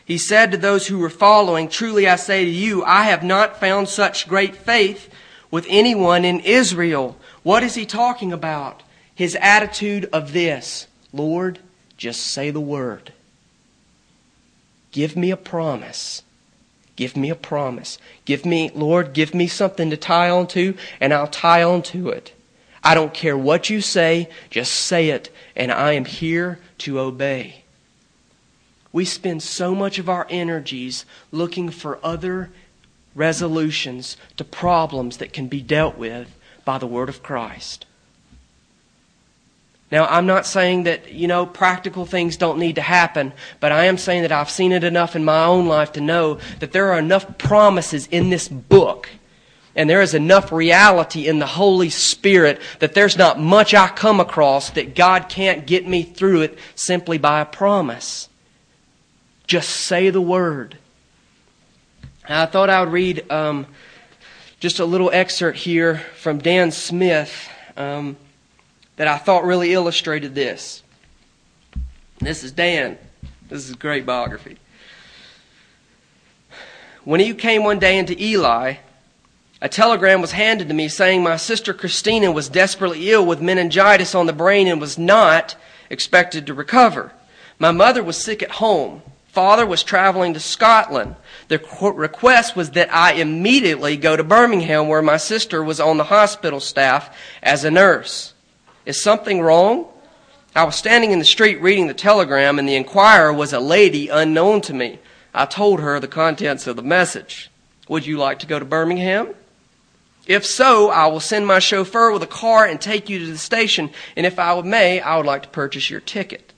he 0.07 0.17
said 0.17 0.53
to 0.53 0.57
those 0.57 0.87
who 0.87 1.01
were 1.01 1.11
following, 1.11 1.69
Truly 1.69 2.09
I 2.09 2.17
say 2.17 2.47
to 2.47 2.51
you, 2.51 2.83
I 2.83 3.03
have 3.03 3.23
not 3.23 3.61
found 3.61 3.91
such 3.91 4.27
great 4.27 4.57
faith 4.57 5.13
with 5.51 5.67
anyone 5.69 6.25
in 6.25 6.41
Israel. 6.41 7.15
What 7.43 7.63
is 7.63 7.75
he 7.75 7.85
talking 7.85 8.33
about? 8.33 8.83
His 9.15 9.37
attitude 9.39 10.09
of 10.15 10.33
this 10.33 10.87
Lord, 11.13 11.59
just 11.99 12.23
say 12.23 12.51
the 12.51 12.59
word. 12.59 13.13
Give 14.99 15.15
me 15.17 15.31
a 15.31 15.37
promise. 15.37 16.25
Give 16.97 17.17
me 17.17 17.31
a 17.31 17.37
promise. 17.37 17.99
Give 18.25 18.45
me, 18.45 18.73
Lord, 18.75 19.13
give 19.13 19.33
me 19.33 19.47
something 19.47 19.91
to 19.91 19.97
tie 19.97 20.29
onto, 20.29 20.75
and 21.01 21.15
I'll 21.15 21.29
tie 21.29 21.63
onto 21.63 22.09
it. 22.09 22.35
I 22.83 22.97
don't 22.97 23.15
care 23.15 23.39
what 23.39 23.71
you 23.71 23.81
say, 23.81 24.29
just 24.51 24.73
say 24.73 25.11
it, 25.11 25.33
and 25.55 25.71
I 25.71 25.93
am 25.93 26.05
here 26.05 26.59
to 26.79 26.99
obey. 26.99 27.63
We 28.91 29.05
spend 29.05 29.41
so 29.41 29.73
much 29.73 30.01
of 30.01 30.09
our 30.09 30.27
energies 30.31 31.07
looking 31.31 31.71
for 31.71 32.01
other 32.03 32.51
resolutions 33.15 34.17
to 34.37 34.43
problems 34.43 35.19
that 35.19 35.33
can 35.33 35.47
be 35.47 35.63
dealt 35.63 35.97
with 35.97 36.37
by 36.65 36.79
the 36.79 36.89
Word 36.89 37.09
of 37.09 37.23
Christ. 37.23 37.87
Now, 39.91 40.07
I'm 40.07 40.27
not 40.27 40.45
saying 40.45 40.83
that, 40.85 41.13
you 41.13 41.29
know, 41.29 41.47
practical 41.47 42.05
things 42.05 42.37
don't 42.37 42.59
need 42.59 42.75
to 42.75 42.83
happen, 42.83 43.33
but 43.59 43.73
I 43.73 43.87
am 43.87 43.97
saying 43.97 44.23
that 44.23 44.33
I've 44.33 44.51
seen 44.51 44.73
it 44.73 44.85
enough 44.85 45.17
in 45.17 45.25
my 45.25 45.45
own 45.45 45.67
life 45.67 45.93
to 45.93 46.01
know 46.01 46.39
that 46.59 46.73
there 46.73 46.93
are 46.93 46.99
enough 46.99 47.39
promises 47.39 48.07
in 48.09 48.29
this 48.29 48.49
book 48.49 49.09
and 49.79 49.89
there 49.89 50.03
is 50.03 50.13
enough 50.13 50.51
reality 50.51 51.29
in 51.29 51.39
the 51.39 51.47
Holy 51.47 51.89
Spirit 51.89 52.61
that 52.81 52.95
there's 52.95 53.17
not 53.17 53.39
much 53.39 53.75
I 53.75 53.87
come 53.87 54.19
across 54.19 54.71
that 54.71 54.97
God 54.97 55.29
can't 55.29 55.69
get 55.69 55.87
me 55.87 56.03
through 56.03 56.43
it 56.43 56.59
simply 56.75 57.17
by 57.17 57.41
a 57.41 57.45
promise. 57.47 58.29
Just 59.47 59.71
say 59.71 60.11
the 60.11 60.21
word. 60.21 60.77
I 62.29 62.47
thought 62.47 62.69
I 62.69 62.81
would 62.81 62.93
read 62.93 63.31
um, 63.31 63.69
just 64.59 64.81
a 64.81 64.85
little 64.85 65.13
excerpt 65.13 65.59
here 65.59 65.99
from 66.17 66.39
Dan 66.39 66.73
Smith. 66.73 67.49
Um, 67.77 68.17
that 68.99 69.09
I 69.09 69.17
thought 69.17 69.45
really 69.45 69.73
illustrated 69.73 70.35
this. 70.35 70.83
This 72.19 72.43
is 72.43 72.51
Dan. 72.53 72.99
This 73.49 73.65
is 73.65 73.71
a 73.71 73.77
great 73.77 74.05
biography. 74.05 74.59
When 77.05 77.21
he 77.21 77.33
came 77.33 77.63
one 77.63 77.79
day 77.79 77.97
into 77.97 78.21
Ely, 78.21 78.79
a 79.63 79.69
telegram 79.69 80.21
was 80.21 80.33
handed 80.33 80.69
to 80.69 80.75
me 80.75 80.89
saying 80.89 81.23
my 81.23 81.37
sister 81.37 81.73
Christina 81.73 82.33
was 82.33 82.49
desperately 82.49 83.11
ill 83.11 83.25
with 83.25 83.41
meningitis 83.41 84.17
on 84.17 84.27
the 84.27 84.33
brain 84.33 84.67
and 84.67 84.81
was 84.81 84.99
not 84.99 85.55
expected 85.91 86.47
to 86.47 86.55
recover. 86.55 87.13
My 87.59 87.71
mother 87.71 88.03
was 88.03 88.17
sick 88.17 88.43
at 88.43 88.51
home. 88.51 89.03
Father 89.29 89.65
was 89.65 89.85
traveling 89.85 90.35
to 90.35 90.41
Scotland. 90.41 91.15
The 91.47 91.61
request 91.95 92.57
was 92.57 92.73
that 92.73 92.93
I 92.93 93.13
immediately 93.13 93.97
go 93.97 94.17
to 94.17 94.25
Birmingham 94.25 94.89
where 94.89 95.03
my 95.03 95.19
sister 95.19 95.63
was 95.63 95.79
on 95.79 95.99
the 95.99 96.05
hospital 96.05 96.59
staff 96.59 97.17
as 97.45 97.63
a 97.63 97.71
nurse. 97.71 98.35
Is 98.89 98.99
something 98.99 99.43
wrong? 99.43 99.87
I 100.57 100.65
was 100.65 100.75
standing 100.75 101.11
in 101.11 101.19
the 101.19 101.25
street 101.27 101.61
reading 101.61 101.89
the 101.89 101.95
telegram, 101.95 102.59
and 102.59 102.67
the 102.67 102.75
inquirer 102.75 103.31
was 103.35 103.53
a 103.53 103.61
lady 103.61 104.09
unknown 104.09 104.63
to 104.63 104.73
me. 104.73 104.99
I 105.35 105.45
told 105.45 105.81
her 105.81 106.01
the 106.01 106.09
contents 106.09 106.67
of 106.67 106.77
the 106.77 106.83
message. 106.83 107.51
Would 107.91 108.07
you 108.07 108.17
like 108.17 108.39
to 108.39 108.47
go 108.47 108.59
to 108.59 108.65
Birmingham? 108.65 109.35
If 110.27 110.47
so, 110.47 110.89
I 110.89 111.07
will 111.09 111.21
send 111.21 111.47
my 111.47 111.59
chauffeur 111.59 112.13
with 112.13 112.23
a 112.23 112.27
car 112.27 112.65
and 112.65 112.81
take 112.81 113.11
you 113.11 113.19
to 113.19 113.27
the 113.27 113.37
station, 113.37 113.91
and 114.17 114.25
if 114.25 114.39
I 114.39 114.59
may, 114.63 115.03
I 115.03 115.19
would 115.19 115.27
like 115.27 115.43
to 115.43 115.51
purchase 115.51 115.91
your 115.91 116.01
ticket. 116.01 116.55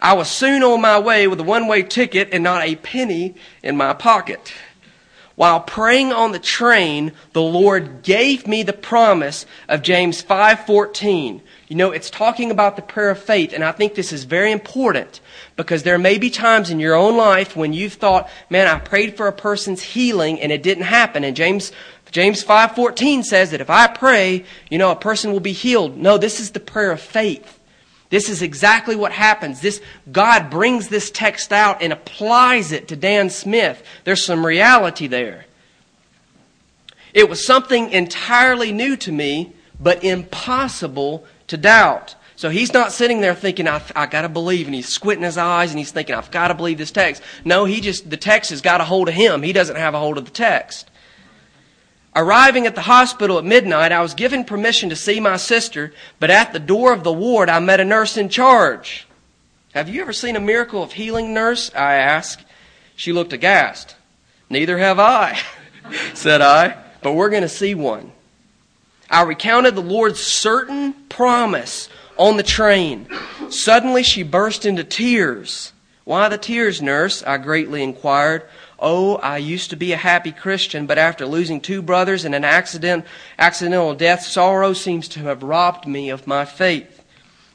I 0.00 0.14
was 0.14 0.30
soon 0.30 0.62
on 0.62 0.80
my 0.80 0.98
way 0.98 1.26
with 1.26 1.38
a 1.38 1.44
one 1.44 1.68
way 1.68 1.82
ticket 1.82 2.30
and 2.32 2.42
not 2.42 2.62
a 2.62 2.76
penny 2.76 3.34
in 3.62 3.76
my 3.76 3.92
pocket. 3.92 4.54
While 5.36 5.60
praying 5.60 6.12
on 6.12 6.30
the 6.30 6.38
train, 6.38 7.12
the 7.32 7.42
Lord 7.42 8.02
gave 8.02 8.46
me 8.46 8.62
the 8.62 8.72
promise 8.72 9.46
of 9.68 9.82
James 9.82 10.22
5:14. 10.22 11.42
You 11.66 11.76
know, 11.76 11.90
it's 11.90 12.08
talking 12.08 12.52
about 12.52 12.76
the 12.76 12.82
prayer 12.82 13.10
of 13.10 13.18
faith, 13.18 13.52
and 13.52 13.64
I 13.64 13.72
think 13.72 13.94
this 13.94 14.12
is 14.12 14.24
very 14.24 14.52
important 14.52 15.20
because 15.56 15.82
there 15.82 15.98
may 15.98 16.18
be 16.18 16.30
times 16.30 16.70
in 16.70 16.78
your 16.78 16.94
own 16.94 17.16
life 17.16 17.56
when 17.56 17.72
you've 17.72 17.94
thought, 17.94 18.28
"Man, 18.48 18.68
I 18.68 18.78
prayed 18.78 19.16
for 19.16 19.26
a 19.26 19.32
person's 19.32 19.82
healing 19.82 20.40
and 20.40 20.52
it 20.52 20.62
didn't 20.62 20.84
happen." 20.84 21.24
And 21.24 21.34
James 21.34 21.72
James 22.12 22.44
5:14 22.44 23.24
says 23.24 23.50
that 23.50 23.60
if 23.60 23.70
I 23.70 23.88
pray, 23.88 24.44
you 24.70 24.78
know, 24.78 24.92
a 24.92 24.96
person 24.96 25.32
will 25.32 25.40
be 25.40 25.52
healed. 25.52 25.96
No, 25.96 26.16
this 26.16 26.38
is 26.38 26.52
the 26.52 26.60
prayer 26.60 26.92
of 26.92 27.00
faith. 27.00 27.53
This 28.14 28.28
is 28.28 28.42
exactly 28.42 28.94
what 28.94 29.10
happens. 29.10 29.60
This, 29.60 29.80
God 30.12 30.48
brings 30.48 30.86
this 30.86 31.10
text 31.10 31.52
out 31.52 31.82
and 31.82 31.92
applies 31.92 32.70
it 32.70 32.86
to 32.86 32.94
Dan 32.94 33.28
Smith. 33.28 33.82
There's 34.04 34.24
some 34.24 34.46
reality 34.46 35.08
there. 35.08 35.46
It 37.12 37.28
was 37.28 37.44
something 37.44 37.90
entirely 37.90 38.70
new 38.70 38.96
to 38.98 39.10
me, 39.10 39.52
but 39.80 40.04
impossible 40.04 41.24
to 41.48 41.56
doubt. 41.56 42.14
So 42.36 42.50
he's 42.50 42.72
not 42.72 42.92
sitting 42.92 43.20
there 43.20 43.34
thinking, 43.34 43.66
I, 43.66 43.82
I 43.96 44.06
got 44.06 44.22
to 44.22 44.28
believe, 44.28 44.66
and 44.66 44.76
he's 44.76 44.88
squinting 44.88 45.24
his 45.24 45.36
eyes 45.36 45.70
and 45.70 45.78
he's 45.80 45.90
thinking, 45.90 46.14
I've 46.14 46.30
got 46.30 46.48
to 46.48 46.54
believe 46.54 46.78
this 46.78 46.92
text. 46.92 47.20
No, 47.44 47.64
he 47.64 47.80
just, 47.80 48.08
the 48.08 48.16
text 48.16 48.50
has 48.50 48.60
got 48.60 48.80
a 48.80 48.84
hold 48.84 49.08
of 49.08 49.14
him. 49.14 49.42
He 49.42 49.52
doesn't 49.52 49.74
have 49.74 49.94
a 49.94 49.98
hold 49.98 50.18
of 50.18 50.24
the 50.24 50.30
text. 50.30 50.88
Arriving 52.16 52.66
at 52.66 52.76
the 52.76 52.82
hospital 52.82 53.38
at 53.38 53.44
midnight, 53.44 53.90
I 53.90 54.00
was 54.00 54.14
given 54.14 54.44
permission 54.44 54.88
to 54.90 54.96
see 54.96 55.18
my 55.18 55.36
sister, 55.36 55.92
but 56.20 56.30
at 56.30 56.52
the 56.52 56.60
door 56.60 56.92
of 56.92 57.02
the 57.02 57.12
ward, 57.12 57.48
I 57.48 57.58
met 57.58 57.80
a 57.80 57.84
nurse 57.84 58.16
in 58.16 58.28
charge. 58.28 59.08
Have 59.74 59.88
you 59.88 60.00
ever 60.02 60.12
seen 60.12 60.36
a 60.36 60.40
miracle 60.40 60.82
of 60.82 60.92
healing, 60.92 61.34
nurse? 61.34 61.74
I 61.74 61.94
asked. 61.94 62.44
She 62.94 63.12
looked 63.12 63.32
aghast. 63.32 63.96
Neither 64.48 64.78
have 64.78 65.00
I, 65.00 65.36
said 66.14 66.40
I, 66.40 66.76
but 67.02 67.14
we're 67.14 67.30
going 67.30 67.42
to 67.42 67.48
see 67.48 67.74
one. 67.74 68.12
I 69.10 69.22
recounted 69.22 69.74
the 69.74 69.80
Lord's 69.80 70.20
certain 70.20 70.92
promise 71.08 71.88
on 72.16 72.36
the 72.36 72.44
train. 72.44 73.08
Suddenly 73.50 74.04
she 74.04 74.22
burst 74.22 74.64
into 74.64 74.84
tears. 74.84 75.72
Why 76.04 76.28
the 76.28 76.38
tears, 76.38 76.80
nurse? 76.80 77.24
I 77.24 77.38
greatly 77.38 77.82
inquired. 77.82 78.44
Oh, 78.86 79.16
I 79.16 79.38
used 79.38 79.70
to 79.70 79.76
be 79.76 79.92
a 79.92 79.96
happy 79.96 80.30
Christian, 80.30 80.84
but 80.84 80.98
after 80.98 81.24
losing 81.24 81.62
two 81.62 81.80
brothers 81.80 82.26
in 82.26 82.34
an 82.34 82.44
accident, 82.44 83.06
accidental 83.38 83.94
death, 83.94 84.20
sorrow 84.20 84.74
seems 84.74 85.08
to 85.08 85.20
have 85.20 85.42
robbed 85.42 85.86
me 85.86 86.10
of 86.10 86.26
my 86.26 86.44
faith. 86.44 87.02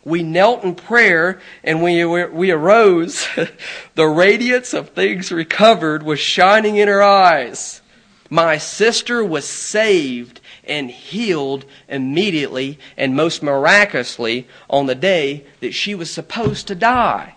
We 0.04 0.24
knelt 0.24 0.64
in 0.64 0.74
prayer 0.74 1.40
and 1.64 1.84
we, 1.84 2.04
we 2.04 2.50
arose. 2.50 3.28
the 3.94 4.08
radiance 4.08 4.74
of 4.74 4.90
things 4.90 5.32
recovered 5.32 6.02
was 6.02 6.20
shining 6.20 6.78
in 6.78 6.88
her 6.88 7.04
eyes. 7.04 7.84
My 8.32 8.58
sister 8.58 9.24
was 9.24 9.48
saved 9.48 10.42
and 10.64 10.90
healed 10.90 11.66
immediately 11.88 12.80
and 12.98 13.16
most 13.16 13.44
miraculously 13.44 14.48
on 14.68 14.88
the 14.88 14.96
day 14.96 15.46
that 15.60 15.76
she 15.76 15.94
was 15.94 16.10
supposed 16.10 16.68
to 16.70 16.74
die. 16.74 17.36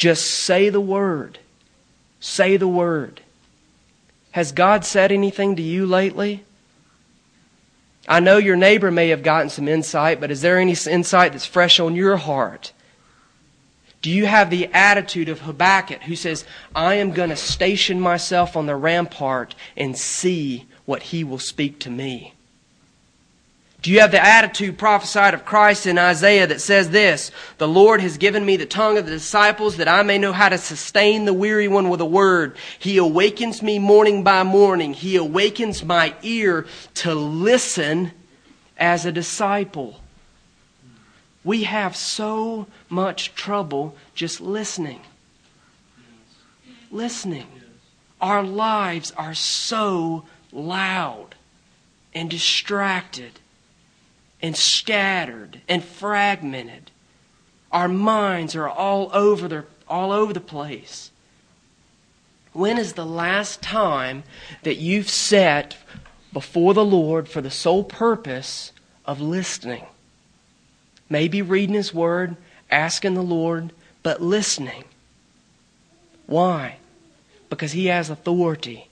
Just 0.00 0.30
say 0.30 0.70
the 0.70 0.80
word. 0.80 1.38
Say 2.20 2.56
the 2.56 2.66
word. 2.66 3.20
Has 4.30 4.50
God 4.50 4.86
said 4.86 5.12
anything 5.12 5.56
to 5.56 5.62
you 5.62 5.84
lately? 5.84 6.42
I 8.08 8.20
know 8.20 8.38
your 8.38 8.56
neighbor 8.56 8.90
may 8.90 9.10
have 9.10 9.22
gotten 9.22 9.50
some 9.50 9.68
insight, 9.68 10.18
but 10.18 10.30
is 10.30 10.40
there 10.40 10.58
any 10.58 10.74
insight 10.88 11.32
that's 11.32 11.44
fresh 11.44 11.78
on 11.78 11.96
your 11.96 12.16
heart? 12.16 12.72
Do 14.00 14.08
you 14.08 14.24
have 14.24 14.48
the 14.48 14.68
attitude 14.72 15.28
of 15.28 15.40
Habakkuk 15.40 16.04
who 16.04 16.16
says, 16.16 16.46
I 16.74 16.94
am 16.94 17.10
going 17.12 17.28
to 17.28 17.36
station 17.36 18.00
myself 18.00 18.56
on 18.56 18.64
the 18.64 18.76
rampart 18.76 19.54
and 19.76 19.98
see 19.98 20.66
what 20.86 21.02
he 21.02 21.24
will 21.24 21.38
speak 21.38 21.78
to 21.80 21.90
me? 21.90 22.32
Do 23.82 23.90
you 23.90 24.00
have 24.00 24.10
the 24.10 24.22
attitude 24.22 24.76
prophesied 24.76 25.32
of 25.32 25.46
Christ 25.46 25.86
in 25.86 25.98
Isaiah 25.98 26.46
that 26.46 26.60
says 26.60 26.90
this 26.90 27.30
The 27.56 27.68
Lord 27.68 28.02
has 28.02 28.18
given 28.18 28.44
me 28.44 28.56
the 28.56 28.66
tongue 28.66 28.98
of 28.98 29.06
the 29.06 29.12
disciples 29.12 29.78
that 29.78 29.88
I 29.88 30.02
may 30.02 30.18
know 30.18 30.32
how 30.32 30.50
to 30.50 30.58
sustain 30.58 31.24
the 31.24 31.32
weary 31.32 31.66
one 31.66 31.88
with 31.88 32.00
a 32.02 32.06
word. 32.06 32.56
He 32.78 32.98
awakens 32.98 33.62
me 33.62 33.78
morning 33.78 34.22
by 34.22 34.42
morning. 34.42 34.92
He 34.92 35.16
awakens 35.16 35.82
my 35.82 36.14
ear 36.22 36.66
to 36.96 37.14
listen 37.14 38.12
as 38.76 39.06
a 39.06 39.12
disciple. 39.12 40.00
We 41.42 41.62
have 41.62 41.96
so 41.96 42.66
much 42.90 43.34
trouble 43.34 43.96
just 44.14 44.42
listening. 44.42 45.00
Listening. 46.90 47.46
Our 48.20 48.42
lives 48.42 49.10
are 49.16 49.32
so 49.32 50.26
loud 50.52 51.34
and 52.12 52.28
distracted 52.28 53.40
and 54.42 54.56
scattered 54.56 55.60
and 55.68 55.82
fragmented. 55.82 56.90
Our 57.72 57.88
minds 57.88 58.56
are 58.56 58.68
all 58.68 59.10
over 59.12 59.48
the, 59.48 59.64
all 59.88 60.12
over 60.12 60.32
the 60.32 60.40
place. 60.40 61.10
When 62.52 62.78
is 62.78 62.94
the 62.94 63.06
last 63.06 63.62
time 63.62 64.24
that 64.62 64.76
you've 64.76 65.08
sat 65.08 65.76
before 66.32 66.74
the 66.74 66.84
Lord 66.84 67.28
for 67.28 67.40
the 67.40 67.50
sole 67.50 67.84
purpose 67.84 68.72
of 69.04 69.20
listening? 69.20 69.86
Maybe 71.08 71.42
reading 71.42 71.76
His 71.76 71.94
Word, 71.94 72.36
asking 72.70 73.14
the 73.14 73.22
Lord, 73.22 73.72
but 74.02 74.20
listening. 74.20 74.84
Why? 76.26 76.76
Because 77.48 77.72
He 77.72 77.86
has 77.86 78.10
authority 78.10 78.89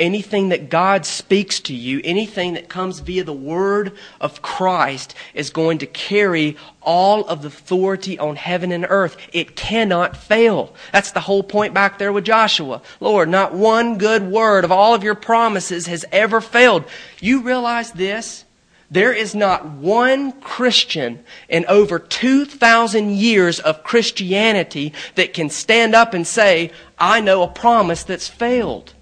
anything 0.00 0.48
that 0.48 0.70
God 0.70 1.06
speaks 1.06 1.60
to 1.60 1.74
you, 1.74 2.00
anything 2.02 2.54
that 2.54 2.68
comes 2.68 2.98
via 3.00 3.22
the 3.22 3.32
word 3.32 3.92
of 4.20 4.42
Christ, 4.42 5.14
is 5.34 5.50
going 5.50 5.78
to 5.78 5.86
carry 5.86 6.56
all 6.82 7.24
of 7.26 7.42
the 7.42 7.48
authority 7.48 8.18
on 8.18 8.36
heaven 8.36 8.72
and 8.72 8.86
earth. 8.88 9.16
It 9.32 9.54
cannot 9.54 10.16
fail. 10.16 10.74
That's 10.92 11.12
the 11.12 11.20
whole 11.20 11.42
point 11.42 11.74
back 11.74 11.98
there 11.98 12.12
with 12.12 12.24
Joshua. 12.24 12.82
Lord, 12.98 13.28
not 13.28 13.54
one 13.54 13.98
good 13.98 14.24
word 14.24 14.64
of 14.64 14.72
all 14.72 14.94
of 14.94 15.04
your 15.04 15.14
promises 15.14 15.86
has 15.86 16.04
ever 16.10 16.40
failed. 16.40 16.84
You 17.20 17.42
realize 17.42 17.92
this? 17.92 18.44
There 18.90 19.12
is 19.12 19.36
not 19.36 19.66
one 19.66 20.32
Christian 20.40 21.22
in 21.48 21.64
over 21.66 22.00
2,000 22.00 23.10
years 23.10 23.60
of 23.60 23.84
Christianity 23.84 24.92
that 25.14 25.32
can 25.32 25.48
stand 25.48 25.94
up 25.94 26.12
and 26.12 26.26
say, 26.26 26.72
I 26.98 27.20
know 27.20 27.42
a 27.42 27.48
promise 27.48 28.02
that's 28.02 28.26
failed. 28.26 28.94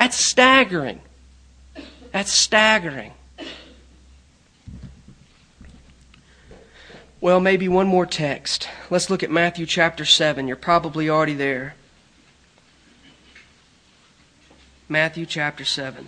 That's 0.00 0.16
staggering. 0.16 1.02
That's 2.10 2.32
staggering. 2.32 3.12
Well, 7.20 7.38
maybe 7.38 7.68
one 7.68 7.86
more 7.86 8.06
text. 8.06 8.66
Let's 8.88 9.10
look 9.10 9.22
at 9.22 9.30
Matthew 9.30 9.66
chapter 9.66 10.06
7. 10.06 10.48
You're 10.48 10.56
probably 10.56 11.10
already 11.10 11.34
there. 11.34 11.74
Matthew 14.88 15.26
chapter 15.26 15.66
7. 15.66 16.06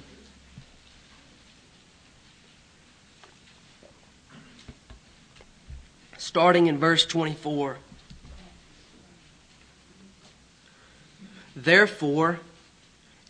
Starting 6.16 6.66
in 6.66 6.78
verse 6.78 7.04
24. 7.04 7.76
Therefore, 11.54 12.40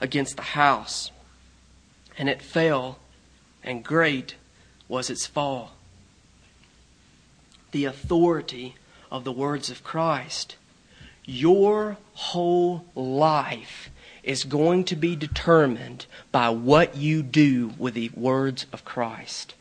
against 0.00 0.36
the 0.36 0.42
house. 0.42 1.10
And 2.18 2.28
it 2.28 2.42
fell, 2.42 2.98
and 3.62 3.84
great 3.84 4.34
was 4.88 5.10
its 5.10 5.26
fall. 5.26 5.72
The 7.70 7.84
authority 7.84 8.74
of 9.10 9.24
the 9.24 9.32
words 9.32 9.70
of 9.70 9.84
Christ. 9.84 10.56
Your 11.24 11.96
whole 12.14 12.84
life 12.94 13.90
is 14.22 14.44
going 14.44 14.84
to 14.84 14.96
be 14.96 15.16
determined 15.16 16.06
by 16.32 16.50
what 16.50 16.96
you 16.96 17.22
do 17.22 17.72
with 17.78 17.94
the 17.94 18.10
words 18.14 18.66
of 18.72 18.84
Christ. 18.84 19.54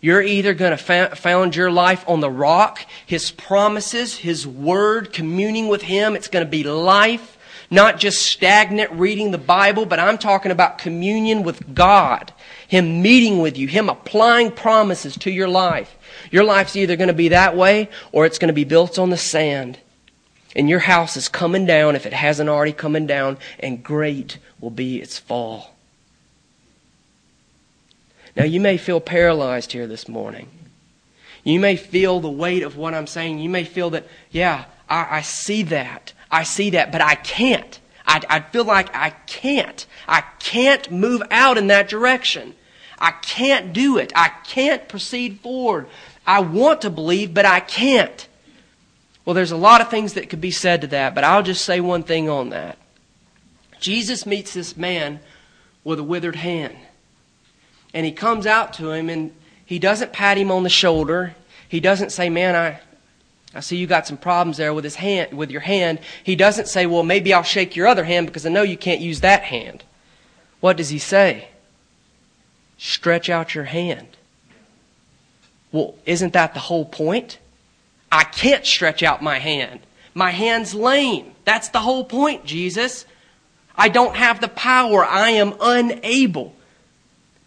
You're 0.00 0.22
either 0.22 0.54
going 0.54 0.76
to 0.76 1.16
found 1.16 1.56
your 1.56 1.70
life 1.70 2.04
on 2.06 2.20
the 2.20 2.30
rock, 2.30 2.86
His 3.06 3.30
promises, 3.30 4.16
His 4.16 4.46
word, 4.46 5.12
communing 5.12 5.68
with 5.68 5.82
Him. 5.82 6.14
It's 6.14 6.28
going 6.28 6.44
to 6.44 6.50
be 6.50 6.62
life 6.62 7.37
not 7.70 7.98
just 7.98 8.22
stagnant 8.22 8.90
reading 8.92 9.30
the 9.30 9.38
Bible, 9.38 9.84
but 9.84 9.98
I'm 9.98 10.18
talking 10.18 10.52
about 10.52 10.78
communion 10.78 11.42
with 11.42 11.74
God. 11.74 12.32
Him 12.66 13.02
meeting 13.02 13.40
with 13.40 13.58
you, 13.58 13.68
Him 13.68 13.88
applying 13.88 14.52
promises 14.52 15.16
to 15.18 15.30
your 15.30 15.48
life. 15.48 15.94
Your 16.30 16.44
life's 16.44 16.76
either 16.76 16.96
going 16.96 17.08
to 17.08 17.14
be 17.14 17.28
that 17.28 17.56
way 17.56 17.90
or 18.12 18.26
it's 18.26 18.38
going 18.38 18.48
to 18.48 18.54
be 18.54 18.64
built 18.64 18.98
on 18.98 19.10
the 19.10 19.16
sand. 19.16 19.78
And 20.56 20.68
your 20.68 20.78
house 20.80 21.16
is 21.16 21.28
coming 21.28 21.66
down 21.66 21.94
if 21.94 22.06
it 22.06 22.12
hasn't 22.12 22.48
already 22.48 22.72
coming 22.72 23.06
down, 23.06 23.36
and 23.60 23.84
great 23.84 24.38
will 24.60 24.70
be 24.70 25.00
its 25.00 25.18
fall. 25.18 25.74
Now, 28.34 28.44
you 28.44 28.60
may 28.60 28.78
feel 28.78 29.00
paralyzed 29.00 29.72
here 29.72 29.86
this 29.86 30.08
morning. 30.08 30.48
You 31.44 31.60
may 31.60 31.76
feel 31.76 32.20
the 32.20 32.30
weight 32.30 32.62
of 32.62 32.76
what 32.76 32.94
I'm 32.94 33.06
saying. 33.06 33.40
You 33.40 33.48
may 33.48 33.64
feel 33.64 33.90
that, 33.90 34.06
yeah, 34.30 34.64
I, 34.88 35.18
I 35.18 35.20
see 35.22 35.62
that. 35.64 36.12
I 36.30 36.42
see 36.42 36.70
that, 36.70 36.92
but 36.92 37.00
I 37.00 37.14
can't. 37.14 37.80
I, 38.06 38.22
I 38.28 38.40
feel 38.40 38.64
like 38.64 38.94
I 38.94 39.10
can't. 39.26 39.86
I 40.06 40.22
can't 40.38 40.90
move 40.90 41.22
out 41.30 41.58
in 41.58 41.68
that 41.68 41.88
direction. 41.88 42.54
I 42.98 43.12
can't 43.12 43.72
do 43.72 43.98
it. 43.98 44.12
I 44.16 44.28
can't 44.28 44.88
proceed 44.88 45.40
forward. 45.40 45.86
I 46.26 46.40
want 46.40 46.82
to 46.82 46.90
believe, 46.90 47.32
but 47.32 47.46
I 47.46 47.60
can't. 47.60 48.26
Well, 49.24 49.34
there's 49.34 49.52
a 49.52 49.56
lot 49.56 49.80
of 49.80 49.90
things 49.90 50.14
that 50.14 50.30
could 50.30 50.40
be 50.40 50.50
said 50.50 50.80
to 50.80 50.86
that, 50.88 51.14
but 51.14 51.24
I'll 51.24 51.42
just 51.42 51.64
say 51.64 51.80
one 51.80 52.02
thing 52.02 52.28
on 52.28 52.50
that. 52.50 52.78
Jesus 53.78 54.26
meets 54.26 54.54
this 54.54 54.76
man 54.76 55.20
with 55.84 55.98
a 55.98 56.04
withered 56.04 56.36
hand. 56.36 56.76
And 57.94 58.04
he 58.04 58.12
comes 58.12 58.46
out 58.46 58.74
to 58.74 58.90
him 58.90 59.08
and 59.08 59.32
he 59.64 59.78
doesn't 59.78 60.12
pat 60.12 60.38
him 60.38 60.50
on 60.50 60.62
the 60.62 60.70
shoulder. 60.70 61.34
He 61.68 61.80
doesn't 61.80 62.10
say, 62.10 62.28
Man, 62.28 62.56
I, 62.56 62.80
I 63.54 63.60
see 63.60 63.76
you 63.76 63.86
got 63.86 64.06
some 64.06 64.18
problems 64.18 64.58
there 64.58 64.74
with 64.74 64.84
his 64.84 64.96
hand, 64.96 65.32
with 65.32 65.50
your 65.50 65.62
hand. 65.62 66.00
He 66.22 66.36
doesn't 66.36 66.68
say, 66.68 66.86
well, 66.86 67.02
maybe 67.02 67.32
I'll 67.32 67.42
shake 67.42 67.76
your 67.76 67.86
other 67.86 68.04
hand 68.04 68.26
because 68.26 68.44
I 68.44 68.50
know 68.50 68.62
you 68.62 68.76
can't 68.76 69.00
use 69.00 69.20
that 69.20 69.44
hand. 69.44 69.84
What 70.60 70.76
does 70.76 70.90
he 70.90 70.98
say? 70.98 71.48
Stretch 72.76 73.28
out 73.30 73.54
your 73.54 73.64
hand. 73.64 74.08
Well, 75.72 75.94
isn't 76.04 76.32
that 76.34 76.54
the 76.54 76.60
whole 76.60 76.84
point? 76.84 77.38
I 78.10 78.24
can't 78.24 78.64
stretch 78.64 79.02
out 79.02 79.22
my 79.22 79.38
hand. 79.38 79.80
My 80.14 80.30
hand's 80.30 80.74
lame. 80.74 81.32
That's 81.44 81.68
the 81.68 81.80
whole 81.80 82.04
point, 82.04 82.44
Jesus. 82.44 83.04
I 83.76 83.88
don't 83.88 84.16
have 84.16 84.40
the 84.40 84.48
power. 84.48 85.04
I 85.04 85.30
am 85.30 85.54
unable. 85.60 86.54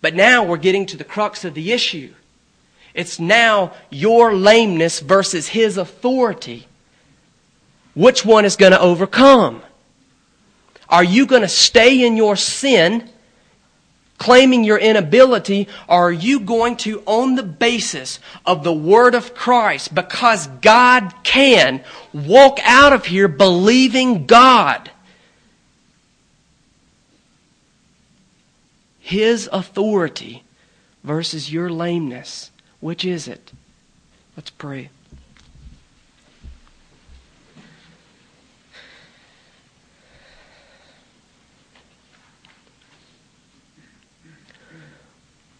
But 0.01 0.15
now 0.15 0.43
we're 0.43 0.57
getting 0.57 0.85
to 0.87 0.97
the 0.97 1.03
crux 1.03 1.45
of 1.45 1.53
the 1.53 1.71
issue. 1.71 2.13
It's 2.93 3.19
now 3.19 3.73
your 3.89 4.33
lameness 4.35 4.99
versus 4.99 5.47
his 5.47 5.77
authority. 5.77 6.67
Which 7.93 8.25
one 8.25 8.45
is 8.45 8.55
going 8.55 8.71
to 8.71 8.79
overcome? 8.79 9.61
Are 10.89 11.03
you 11.03 11.25
going 11.25 11.41
to 11.41 11.47
stay 11.47 12.05
in 12.05 12.17
your 12.17 12.35
sin, 12.35 13.09
claiming 14.17 14.65
your 14.65 14.77
inability, 14.77 15.69
or 15.87 16.09
are 16.09 16.11
you 16.11 16.41
going 16.41 16.75
to, 16.77 17.01
on 17.05 17.35
the 17.35 17.43
basis 17.43 18.19
of 18.45 18.63
the 18.63 18.73
Word 18.73 19.15
of 19.15 19.33
Christ, 19.33 19.95
because 19.95 20.47
God 20.47 21.13
can, 21.23 21.83
walk 22.13 22.59
out 22.63 22.91
of 22.91 23.05
here 23.05 23.29
believing 23.29 24.25
God? 24.25 24.91
His 28.99 29.49
authority 29.51 30.43
versus 31.03 31.51
your 31.51 31.69
lameness. 31.69 32.50
Which 32.81 33.05
is 33.05 33.27
it? 33.27 33.53
Let's 34.35 34.49
pray. 34.49 34.89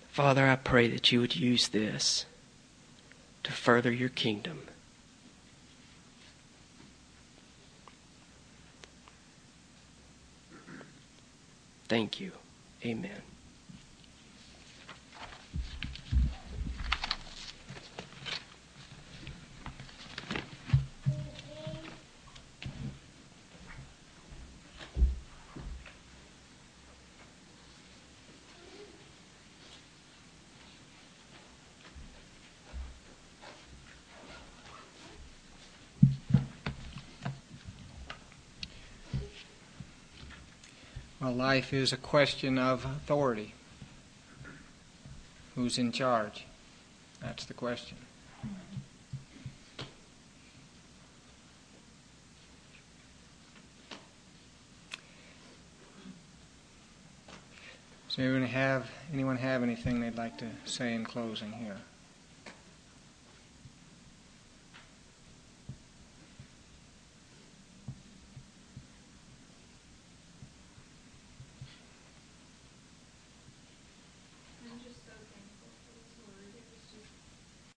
Father, 0.09 0.45
I 0.45 0.55
pray 0.55 0.89
that 0.89 1.11
you 1.11 1.21
would 1.21 1.35
use 1.35 1.69
this 1.69 2.25
to 3.43 3.51
further 3.51 3.91
your 3.91 4.09
kingdom. 4.09 4.63
Thank 11.87 12.19
you. 12.19 12.31
Amen. 12.85 13.30
Life 41.31 41.73
is 41.73 41.93
a 41.93 41.97
question 41.97 42.57
of 42.57 42.85
authority. 42.85 43.53
Who's 45.55 45.77
in 45.77 45.91
charge? 45.91 46.45
That's 47.21 47.45
the 47.45 47.53
question. 47.53 47.97
Does 58.07 58.19
anyone 58.19 58.43
have 58.43 58.91
anyone 59.13 59.37
have 59.37 59.63
anything 59.63 60.01
they'd 60.01 60.17
like 60.17 60.37
to 60.39 60.47
say 60.65 60.93
in 60.93 61.05
closing 61.05 61.53
here? 61.53 61.77